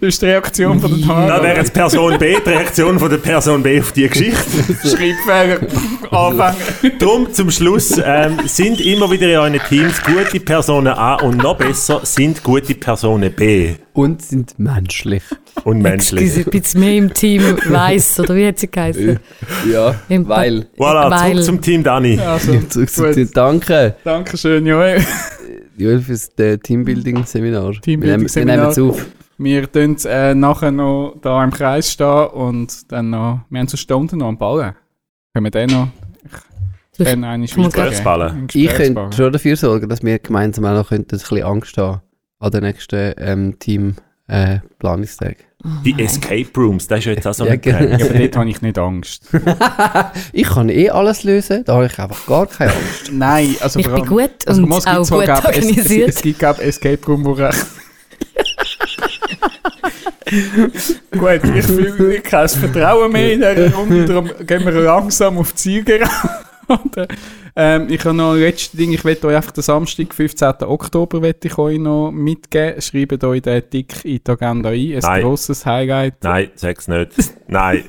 Das 0.00 0.08
ist 0.08 0.22
die 0.22 0.26
Reaktion 0.26 0.80
von 0.80 0.90
der 0.90 1.06
Da 1.08 1.14
Tara. 1.28 1.42
wäre 1.42 1.56
jetzt 1.58 1.72
Person 1.72 2.18
B, 2.18 2.36
die 2.44 2.50
Reaktion 2.50 2.98
von 2.98 3.10
der 3.10 3.16
Person 3.18 3.62
B 3.62 3.80
auf 3.80 3.92
die 3.92 4.08
Geschichte. 4.08 4.38
Schreibfehler 4.82 5.60
anfangen. 6.10 6.56
Drum 6.98 7.32
zum 7.32 7.50
Schluss 7.50 8.00
ähm, 8.04 8.38
sind 8.46 8.80
immer 8.80 9.10
wieder 9.10 9.28
in 9.28 9.36
euren 9.38 9.60
Teams 9.68 10.02
gute 10.02 10.40
Personen 10.40 10.88
A 10.92 11.14
und 11.16 11.38
noch 11.38 11.56
besser 11.56 12.00
sind 12.04 12.42
gute 12.42 12.74
Personen 12.74 13.32
B 13.32 13.74
Und 13.94 14.22
sind 14.22 14.58
menschlich. 14.58 15.22
und 15.64 15.80
menschlich. 15.82 16.36
Ein 16.36 16.44
bisschen 16.44 16.80
mehr 16.80 16.94
im 16.96 17.12
Team 17.14 17.42
weiss, 17.68 18.18
oder 18.20 18.34
wie 18.36 18.46
hat 18.46 18.58
sie 18.58 18.68
geheißen? 18.70 19.18
Ja, 19.72 19.94
Im 20.08 20.28
weil. 20.28 20.66
Voilà, 20.78 21.10
Weil- 21.10 21.32
zurück 21.32 21.44
zum 21.44 21.60
Team 21.60 21.82
Dani. 21.82 22.18
Also, 22.18 22.58
Zurück 22.68 22.90
zu 22.90 23.02
gut. 23.04 23.16
dir. 23.16 23.26
Danke, 23.26 23.96
Dankeschön, 24.04 24.66
Joel. 24.66 25.00
Joel, 25.76 26.00
fürs 26.00 26.30
äh, 26.38 26.58
Teambuilding-Seminar. 26.58 27.72
Teambuilding-Seminar. 27.80 28.56
Wir 28.56 28.62
nehmen 28.62 28.70
es 28.70 28.78
auf. 28.78 29.06
Wir 29.42 29.70
tun 29.70 29.96
äh, 30.04 30.34
nachher 30.34 30.70
noch 30.70 31.16
da 31.20 31.42
im 31.42 31.50
Kreis 31.50 31.90
stehen 31.90 32.26
und 32.28 32.92
dann 32.92 33.10
noch, 33.10 33.40
wir 33.50 33.60
haben 33.60 33.68
so 33.68 33.76
Stunden 33.76 34.18
noch 34.18 34.28
am 34.28 34.38
Ballen. 34.38 34.74
Können 35.34 35.44
wir 35.46 35.50
den 35.50 35.70
noch, 35.70 35.88
Ich- 36.98 37.04
dann 37.06 37.24
eine 37.24 37.44
ich 37.44 37.56
muss 37.56 37.72
Gesprächsballen. 37.72 38.46
Ich 38.52 38.68
könnte 38.74 39.10
schon 39.16 39.32
dafür 39.32 39.56
sorgen, 39.56 39.88
dass 39.88 40.02
wir 40.02 40.18
gemeinsam 40.18 40.64
auch 40.66 40.74
noch 40.74 40.90
ein 40.92 41.04
bisschen 41.04 41.42
Angst 41.42 41.76
haben 41.78 42.00
an 42.38 42.50
den 42.50 42.62
nächsten 42.64 43.14
ähm, 43.18 43.58
Team-Planungstag. 43.58 45.36
Die 45.84 45.94
Escape 46.02 46.48
Rooms, 46.56 46.88
das 46.88 46.98
ist 47.00 47.04
jetzt 47.06 47.26
auch 47.26 47.34
so 47.34 47.44
Ja, 47.46 47.52
ein 47.52 47.60
genau. 47.60 47.78
Trend. 47.78 48.00
Ja, 48.00 48.06
aber 48.08 48.18
dort 48.18 48.36
habe 48.36 48.50
ich 48.50 48.62
nicht 48.62 48.78
Angst. 48.78 49.28
ich 50.32 50.42
kann 50.48 50.68
eh 50.68 50.90
alles 50.90 51.22
lösen, 51.22 51.64
da 51.64 51.74
habe 51.74 51.86
ich 51.86 51.96
einfach 51.98 52.26
gar 52.26 52.46
keine 52.46 52.72
Angst. 52.72 53.12
Nein, 53.12 53.54
also 53.60 53.78
Ich 53.78 53.88
bin 53.88 54.04
gut 54.06 54.30
Also, 54.46 54.62
und 54.62 54.72
es 54.72 54.84
gibt 54.84 54.96
auch 54.96 55.08
gut 55.08 55.24
glaub, 55.24 55.38
es, 55.44 55.56
es, 55.58 55.66
organisiert. 55.68 56.08
es 56.08 56.22
gibt, 56.22 56.42
Escape 56.42 57.06
Room, 57.06 57.24
wo 57.24 57.32
recht. 57.32 57.64
Gut, 61.10 61.40
ich 61.54 61.66
fühle 61.66 62.20
kein 62.20 62.48
Vertrauen 62.48 63.12
mehr 63.12 63.32
in 63.32 63.40
dieser 63.40 63.74
Runde, 63.74 64.04
darum 64.04 64.30
gehen 64.46 64.64
wir 64.64 64.72
langsam 64.72 65.38
auf 65.38 65.52
die 65.52 65.56
Ziel 65.56 65.84
gerade. 65.84 67.08
ähm, 67.56 67.86
ich 67.90 68.04
habe 68.04 68.16
noch 68.16 68.32
ein 68.32 68.40
letztes 68.40 68.72
Ding, 68.72 68.92
ich 68.92 69.04
möchte 69.04 69.26
euch 69.26 69.36
einfach 69.36 69.50
den 69.52 69.62
Samstag, 69.62 70.14
15. 70.14 70.54
Oktober, 70.62 71.20
ich 71.22 71.58
euch 71.58 71.78
noch 71.78 72.10
mitgeben. 72.10 72.80
Schreibt 72.80 73.24
euch 73.24 73.42
den 73.42 73.62
dick 73.70 74.04
in 74.04 74.20
die 74.26 74.30
Agenda 74.30 74.70
ein, 74.70 74.92
ein 74.94 74.98
Nein. 75.00 75.22
grosses 75.22 75.66
Highlight. 75.66 76.14
Nein, 76.22 76.50
sag's 76.54 76.88
nicht. 76.88 77.12
Nein. 77.48 77.84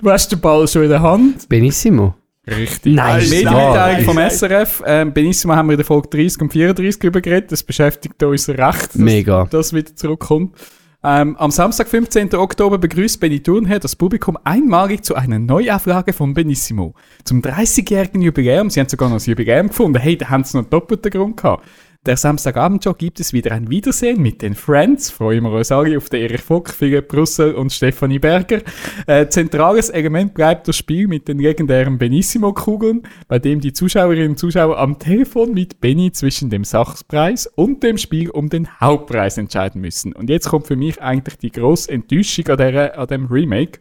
Du 0.00 0.10
hast 0.10 0.32
den 0.32 0.40
Ball 0.40 0.66
schon 0.66 0.84
in 0.84 0.88
der 0.88 1.02
Hand. 1.02 1.48
Benissimo. 1.48 2.14
Richtig. 2.46 2.94
Nein, 2.94 3.20
ist 3.20 3.30
Medienmitteilung 3.30 4.04
vom. 4.04 4.18
SRF. 4.18 4.82
Ähm, 4.86 5.12
Benissimo 5.12 5.54
haben 5.54 5.68
wir 5.68 5.74
in 5.74 5.78
der 5.78 5.84
Folge 5.84 6.08
30 6.08 6.40
und 6.40 6.52
34 6.52 7.04
über 7.04 7.20
geredet. 7.20 7.52
Das 7.52 7.62
beschäftigt 7.62 8.22
uns 8.22 8.48
recht, 8.48 8.60
dass 8.60 8.94
Mega. 8.94 9.46
das 9.50 9.72
wieder 9.72 9.94
zurückkommt. 9.94 10.56
Ähm, 11.04 11.36
am 11.36 11.52
Samstag, 11.52 11.86
15. 11.86 12.34
Oktober, 12.34 12.76
begrüßt 12.76 13.20
Benny 13.20 13.40
Thurnherr 13.40 13.78
das 13.78 13.94
Publikum 13.94 14.36
einmalig 14.42 15.04
zu 15.04 15.14
einer 15.14 15.38
Neuauflage 15.38 16.12
von 16.12 16.34
Benissimo. 16.34 16.94
Zum 17.22 17.40
30-jährigen 17.40 18.20
Jubiläum, 18.20 18.68
sie 18.68 18.80
haben 18.80 18.88
sogar 18.88 19.08
noch 19.08 19.20
ein 19.20 19.24
Jubiläum 19.24 19.68
gefunden, 19.68 20.00
hey, 20.00 20.18
da 20.18 20.28
haben 20.28 20.42
sie 20.42 20.56
noch 20.56 20.64
einen 20.64 20.70
doppelten 20.70 21.12
Grund 21.12 21.36
gehabt. 21.36 21.64
Der 22.08 22.16
Samstagabendshow 22.16 22.94
gibt 22.94 23.20
es 23.20 23.34
wieder 23.34 23.52
ein 23.52 23.68
Wiedersehen 23.68 24.22
mit 24.22 24.40
den 24.40 24.54
Friends. 24.54 25.10
Freuen 25.10 25.44
wir 25.44 25.52
uns 25.52 25.70
alle 25.70 25.94
auf 25.98 26.08
den 26.08 26.22
Erich 26.22 26.40
Vogt, 26.40 26.70
Philipp 26.70 27.12
Russell 27.12 27.54
und 27.54 27.70
Stefanie 27.70 28.18
Berger. 28.18 28.62
Äh, 29.06 29.28
zentrales 29.28 29.90
Element 29.90 30.32
bleibt 30.32 30.66
das 30.68 30.78
Spiel 30.78 31.06
mit 31.06 31.28
den 31.28 31.38
legendären 31.38 31.98
Benissimo-Kugeln, 31.98 33.02
bei 33.28 33.38
dem 33.38 33.60
die 33.60 33.74
Zuschauerinnen 33.74 34.30
und 34.30 34.38
Zuschauer 34.38 34.78
am 34.78 34.98
Telefon 34.98 35.52
mit 35.52 35.82
Benny 35.82 36.10
zwischen 36.10 36.48
dem 36.48 36.64
Sachpreis 36.64 37.46
und 37.46 37.82
dem 37.82 37.98
Spiel 37.98 38.30
um 38.30 38.48
den 38.48 38.80
Hauptpreis 38.80 39.36
entscheiden 39.36 39.82
müssen. 39.82 40.14
Und 40.14 40.30
jetzt 40.30 40.48
kommt 40.48 40.66
für 40.66 40.76
mich 40.76 41.02
eigentlich 41.02 41.36
die 41.36 41.52
grosse 41.52 41.90
Enttäuschung 41.90 42.48
an, 42.48 42.56
der, 42.56 42.98
an 42.98 43.06
dem 43.08 43.26
Remake. 43.26 43.80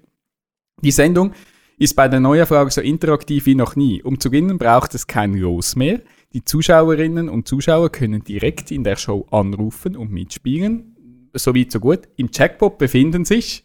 Die 0.82 0.92
Sendung 0.92 1.32
ist 1.78 1.96
bei 1.96 2.10
der 2.10 2.20
Neuauflage 2.20 2.72
so 2.72 2.82
interaktiv 2.82 3.46
wie 3.46 3.56
noch 3.56 3.78
nie. 3.78 4.04
Um 4.04 4.20
zu 4.20 4.30
gewinnen 4.30 4.58
braucht 4.58 4.96
es 4.96 5.08
kein 5.08 5.34
Los 5.34 5.78
mehr. 5.78 6.02
Die 6.34 6.44
Zuschauerinnen 6.44 7.30
und 7.30 7.48
Zuschauer 7.48 7.90
können 7.92 8.24
direkt 8.24 8.72
in 8.72 8.84
der 8.84 8.98
Show 8.98 9.26
anrufen 9.32 9.96
und 9.96 10.12
mitspielen. 10.12 11.30
So 11.34 11.56
weit, 11.56 11.72
so 11.72 11.80
gut. 11.80 12.02
Im 12.18 12.30
Jackpot 12.32 12.78
befinden 12.78 13.24
sich 13.24 13.64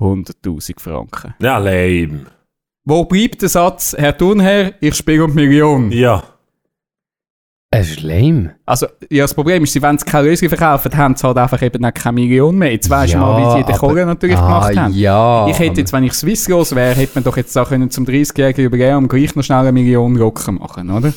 100.000 0.00 0.80
Franken. 0.80 1.34
Ja, 1.40 1.58
lame. 1.58 2.26
Wo 2.84 3.04
bleibt 3.04 3.42
der 3.42 3.50
Satz, 3.50 3.94
Herr 3.98 4.16
Thurnherr, 4.16 4.72
ich 4.80 4.94
spiele 4.94 5.24
um 5.24 5.32
die 5.32 5.36
Million? 5.36 5.92
Ja. 5.92 6.22
Es 7.70 7.90
ist 7.90 8.02
lame. 8.02 8.54
Also, 8.64 8.86
ja, 9.10 9.24
das 9.24 9.34
Problem 9.34 9.62
ist, 9.62 9.74
sie 9.74 9.82
wollen 9.82 9.98
keine 9.98 10.28
Lösung 10.28 10.48
verkaufen, 10.48 10.96
haben 10.96 11.14
sie 11.14 11.26
halt 11.26 11.36
einfach 11.36 11.60
eben 11.60 11.84
auch 11.84 11.92
keine 11.92 12.14
Million 12.14 12.56
mehr. 12.56 12.72
Jetzt 12.72 12.88
weisst 12.88 13.12
du 13.12 13.18
mal, 13.18 13.36
wie 13.36 13.58
sie 13.58 13.66
den 13.66 13.76
Kohle 13.76 14.06
natürlich 14.06 14.38
ah, 14.38 14.46
gemacht 14.46 14.76
haben. 14.78 14.94
Ja. 14.94 15.46
Ich 15.48 15.58
hätte 15.58 15.80
jetzt, 15.80 15.92
wenn 15.92 16.04
ich 16.04 16.14
Swisslos 16.14 16.74
wäre, 16.74 16.94
hätte 16.94 17.12
man 17.16 17.24
doch 17.24 17.36
jetzt 17.36 17.56
auch 17.58 17.68
können 17.68 17.90
zum 17.90 18.06
30-jährigen 18.06 18.64
Jubiläum 18.64 19.06
gleich 19.06 19.36
noch 19.36 19.42
schnell 19.42 19.58
eine 19.58 19.72
Million 19.72 20.14
locker 20.14 20.52
machen, 20.52 20.88
oder? 20.88 21.12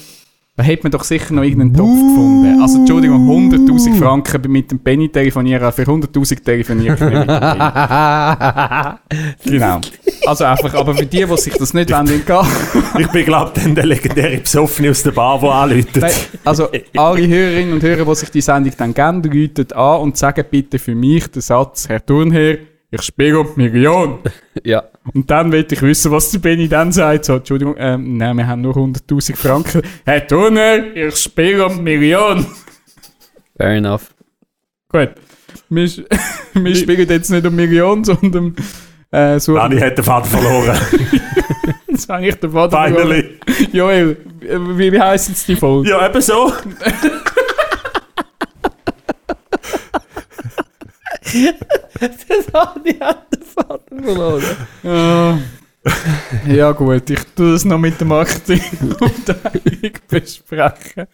Da 0.61 0.65
hätte 0.65 0.83
man 0.83 0.91
doch 0.91 1.03
sicher 1.03 1.33
noch 1.33 1.41
irgendeinen 1.41 1.73
Topf 1.73 1.89
gefunden. 1.89 2.61
Also, 2.61 2.77
Entschuldigung, 2.77 3.51
100.000 3.51 3.97
Franken 3.97 4.51
mit 4.51 4.69
dem 4.69 4.77
Penny 4.77 5.09
telefonieren, 5.09 5.71
für 5.71 5.81
100.000 5.81 6.43
telefonieren. 6.43 6.97
genau. 9.43 9.81
Also 10.27 10.43
einfach, 10.43 10.71
aber 10.75 10.93
für 10.93 11.07
die, 11.07 11.25
die 11.25 11.37
sich 11.37 11.53
das 11.53 11.73
nicht 11.73 11.89
wollen, 11.89 12.09
entgehen. 12.09 12.45
Ich 12.99 13.07
bin, 13.07 13.25
glaub 13.25 13.55
dann 13.55 13.73
der 13.73 13.87
legendäre 13.87 14.37
Besoffene 14.37 14.91
aus 14.91 15.01
der 15.01 15.13
Bar, 15.13 15.39
der 15.39 15.49
anläutet. 15.49 16.29
Also 16.45 16.67
alle 16.95 17.27
Hörerinnen 17.27 17.73
und 17.73 17.81
Hörer, 17.81 18.05
die 18.05 18.15
sich 18.15 18.29
die 18.29 18.41
Sendung 18.41 18.73
dann 18.77 18.93
geben, 18.93 19.23
läuten 19.23 19.71
an 19.71 20.01
und 20.01 20.15
sagen 20.15 20.45
bitte 20.47 20.77
für 20.77 20.93
mich 20.93 21.25
den 21.25 21.41
Satz, 21.41 21.89
Herr 21.89 22.05
Thurnherr, 22.05 22.57
ich 22.91 23.01
spiele 23.03 23.39
um 23.39 23.47
die 23.55 23.69
Million. 23.69 24.19
ja. 24.63 24.83
Und 25.13 25.31
dann 25.31 25.51
will 25.51 25.65
ich 25.69 25.81
wissen, 25.81 26.11
was 26.11 26.29
der 26.31 26.39
Benny 26.39 26.67
dann 26.67 26.91
sagt. 26.91 27.25
So, 27.25 27.35
Entschuldigung, 27.37 27.75
ähm, 27.77 28.17
nein, 28.17 28.37
wir 28.37 28.45
haben 28.45 28.61
nur 28.61 28.75
100.000 28.75 29.35
Franken. 29.35 29.81
Herr 30.05 30.27
Turner, 30.27 30.95
ich 30.95 31.15
spiele 31.15 31.65
um 31.65 31.77
die 31.77 31.81
Million. 31.83 32.45
Fair 33.57 33.71
enough. 33.71 34.13
Gut. 34.89 35.11
Wir, 35.69 35.89
wir 36.53 36.75
spielen 36.75 37.09
jetzt 37.09 37.29
nicht 37.29 37.45
um 37.45 37.55
Million, 37.55 38.03
sondern 38.03 38.55
äh, 39.09 39.39
so. 39.39 39.55
Dani 39.55 39.79
hat 39.79 39.97
den 39.97 40.03
Vater 40.03 40.27
verloren. 40.27 40.77
Jetzt 41.87 42.09
habe 42.09 42.27
ich 42.27 42.35
den 42.35 42.51
Vater 42.51 42.77
verloren. 42.77 43.03
Finally. 43.03 43.39
Joel, 43.71 44.17
äh, 44.41 44.57
wie, 44.77 44.91
wie 44.91 44.99
heisst 44.99 45.29
jetzt 45.29 45.47
die 45.47 45.55
Folge? 45.55 45.89
Ja, 45.89 46.05
eben 46.05 46.21
so. 46.21 46.51
Das 51.99 52.53
hat 52.53 52.85
die 52.85 52.93
Vater 52.93 54.01
verloren. 54.03 54.43
Ja. 56.47 56.71
gut, 56.71 57.09
ich 57.09 57.23
tue 57.35 57.53
das 57.53 57.65
noch 57.65 57.77
mit 57.77 57.99
der 57.99 58.07
Marketingabteilung 58.07 59.93
besprechen. 60.07 61.07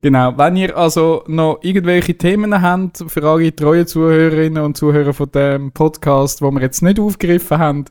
Genau, 0.00 0.36
wenn 0.38 0.56
ihr 0.56 0.76
also 0.76 1.24
noch 1.26 1.58
irgendwelche 1.62 2.16
Themen 2.16 2.60
habt 2.62 3.04
für 3.08 3.24
alle 3.24 3.54
treuen 3.54 3.86
Zuhörerinnen 3.86 4.62
und 4.62 4.76
Zuhörer 4.76 5.12
von 5.12 5.30
dem 5.32 5.72
Podcast, 5.72 6.40
wo 6.40 6.50
wir 6.52 6.60
jetzt 6.60 6.82
nicht 6.82 7.00
aufgegriffen 7.00 7.58
haben, 7.58 7.84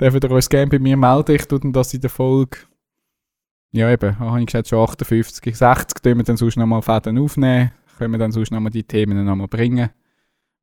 dürft 0.00 0.24
ihr 0.24 0.30
uns 0.30 0.48
gerne 0.48 0.70
bei 0.70 0.78
mir 0.80 0.96
melden. 0.96 1.36
Ich 1.36 1.46
tue 1.46 1.60
dann 1.60 1.72
das 1.72 1.94
in 1.94 2.00
der 2.00 2.10
Folge, 2.10 2.58
ja 3.72 3.90
eben, 3.90 4.18
habe 4.18 4.40
ich 4.40 4.46
gesagt, 4.46 4.68
schon 4.68 4.80
58, 4.80 5.56
60, 5.56 6.02
tun 6.02 6.16
wir 6.16 6.24
dann 6.24 6.36
sonst 6.36 6.56
nochmal 6.56 6.82
Fäden 6.82 7.18
aufnehmen, 7.18 7.70
können 7.96 8.12
wir 8.12 8.18
dann 8.18 8.32
sonst 8.32 8.50
nochmal 8.50 8.72
die 8.72 8.84
Themen 8.84 9.24
nochmal 9.24 9.48
bringen. 9.48 9.90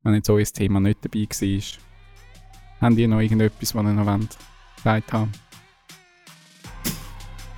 Wenn 0.02 0.14
jetzt 0.14 0.30
euer 0.30 0.44
Thema 0.44 0.80
nicht 0.80 0.98
dabei 1.04 1.26
war. 1.28 2.88
Habt 2.88 2.98
ihr 2.98 3.08
noch 3.08 3.20
irgendetwas, 3.20 3.74
was 3.74 3.84
ihr 3.84 3.92
noch 3.92 4.06
wollt, 4.06 4.36
gesagt 4.76 5.12
haben? 5.12 5.32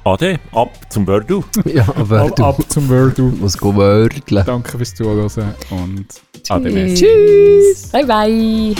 Ade, 0.04 0.40
ab 0.52 0.70
zum 0.90 1.06
Wordle. 1.06 1.44
Ja, 1.64 1.86
aber 1.94 2.22
Ab, 2.22 2.40
ab 2.40 2.60
zum 2.68 2.88
Wordle. 2.88 3.24
musst 3.24 3.58
go 3.60 3.74
wörteln. 3.76 4.44
Danke 4.44 4.76
fürs 4.76 4.94
Zuhören 4.94 5.54
und 5.70 6.06
ade. 6.48 6.94
Tschüss. 6.94 7.88
Bye 7.92 8.04
bye. 8.06 8.74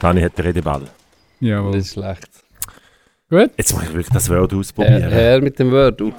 Dani 0.00 0.22
hat 0.22 0.38
den 0.38 0.46
Redeball. 0.46 0.82
Jawohl. 1.40 1.72
Das 1.72 1.86
ist 1.86 1.92
schlecht. 1.94 2.28
Gut. 3.28 3.50
Jetzt 3.56 3.72
muss 3.74 3.82
ich 3.82 3.88
wirklich 3.90 4.08
das 4.08 4.28
Her, 4.28 4.40
ausprobieren. 4.42 5.10
her 5.10 5.40
mit 5.40 5.58
dem 5.58 5.70
Wordle. 5.70 6.14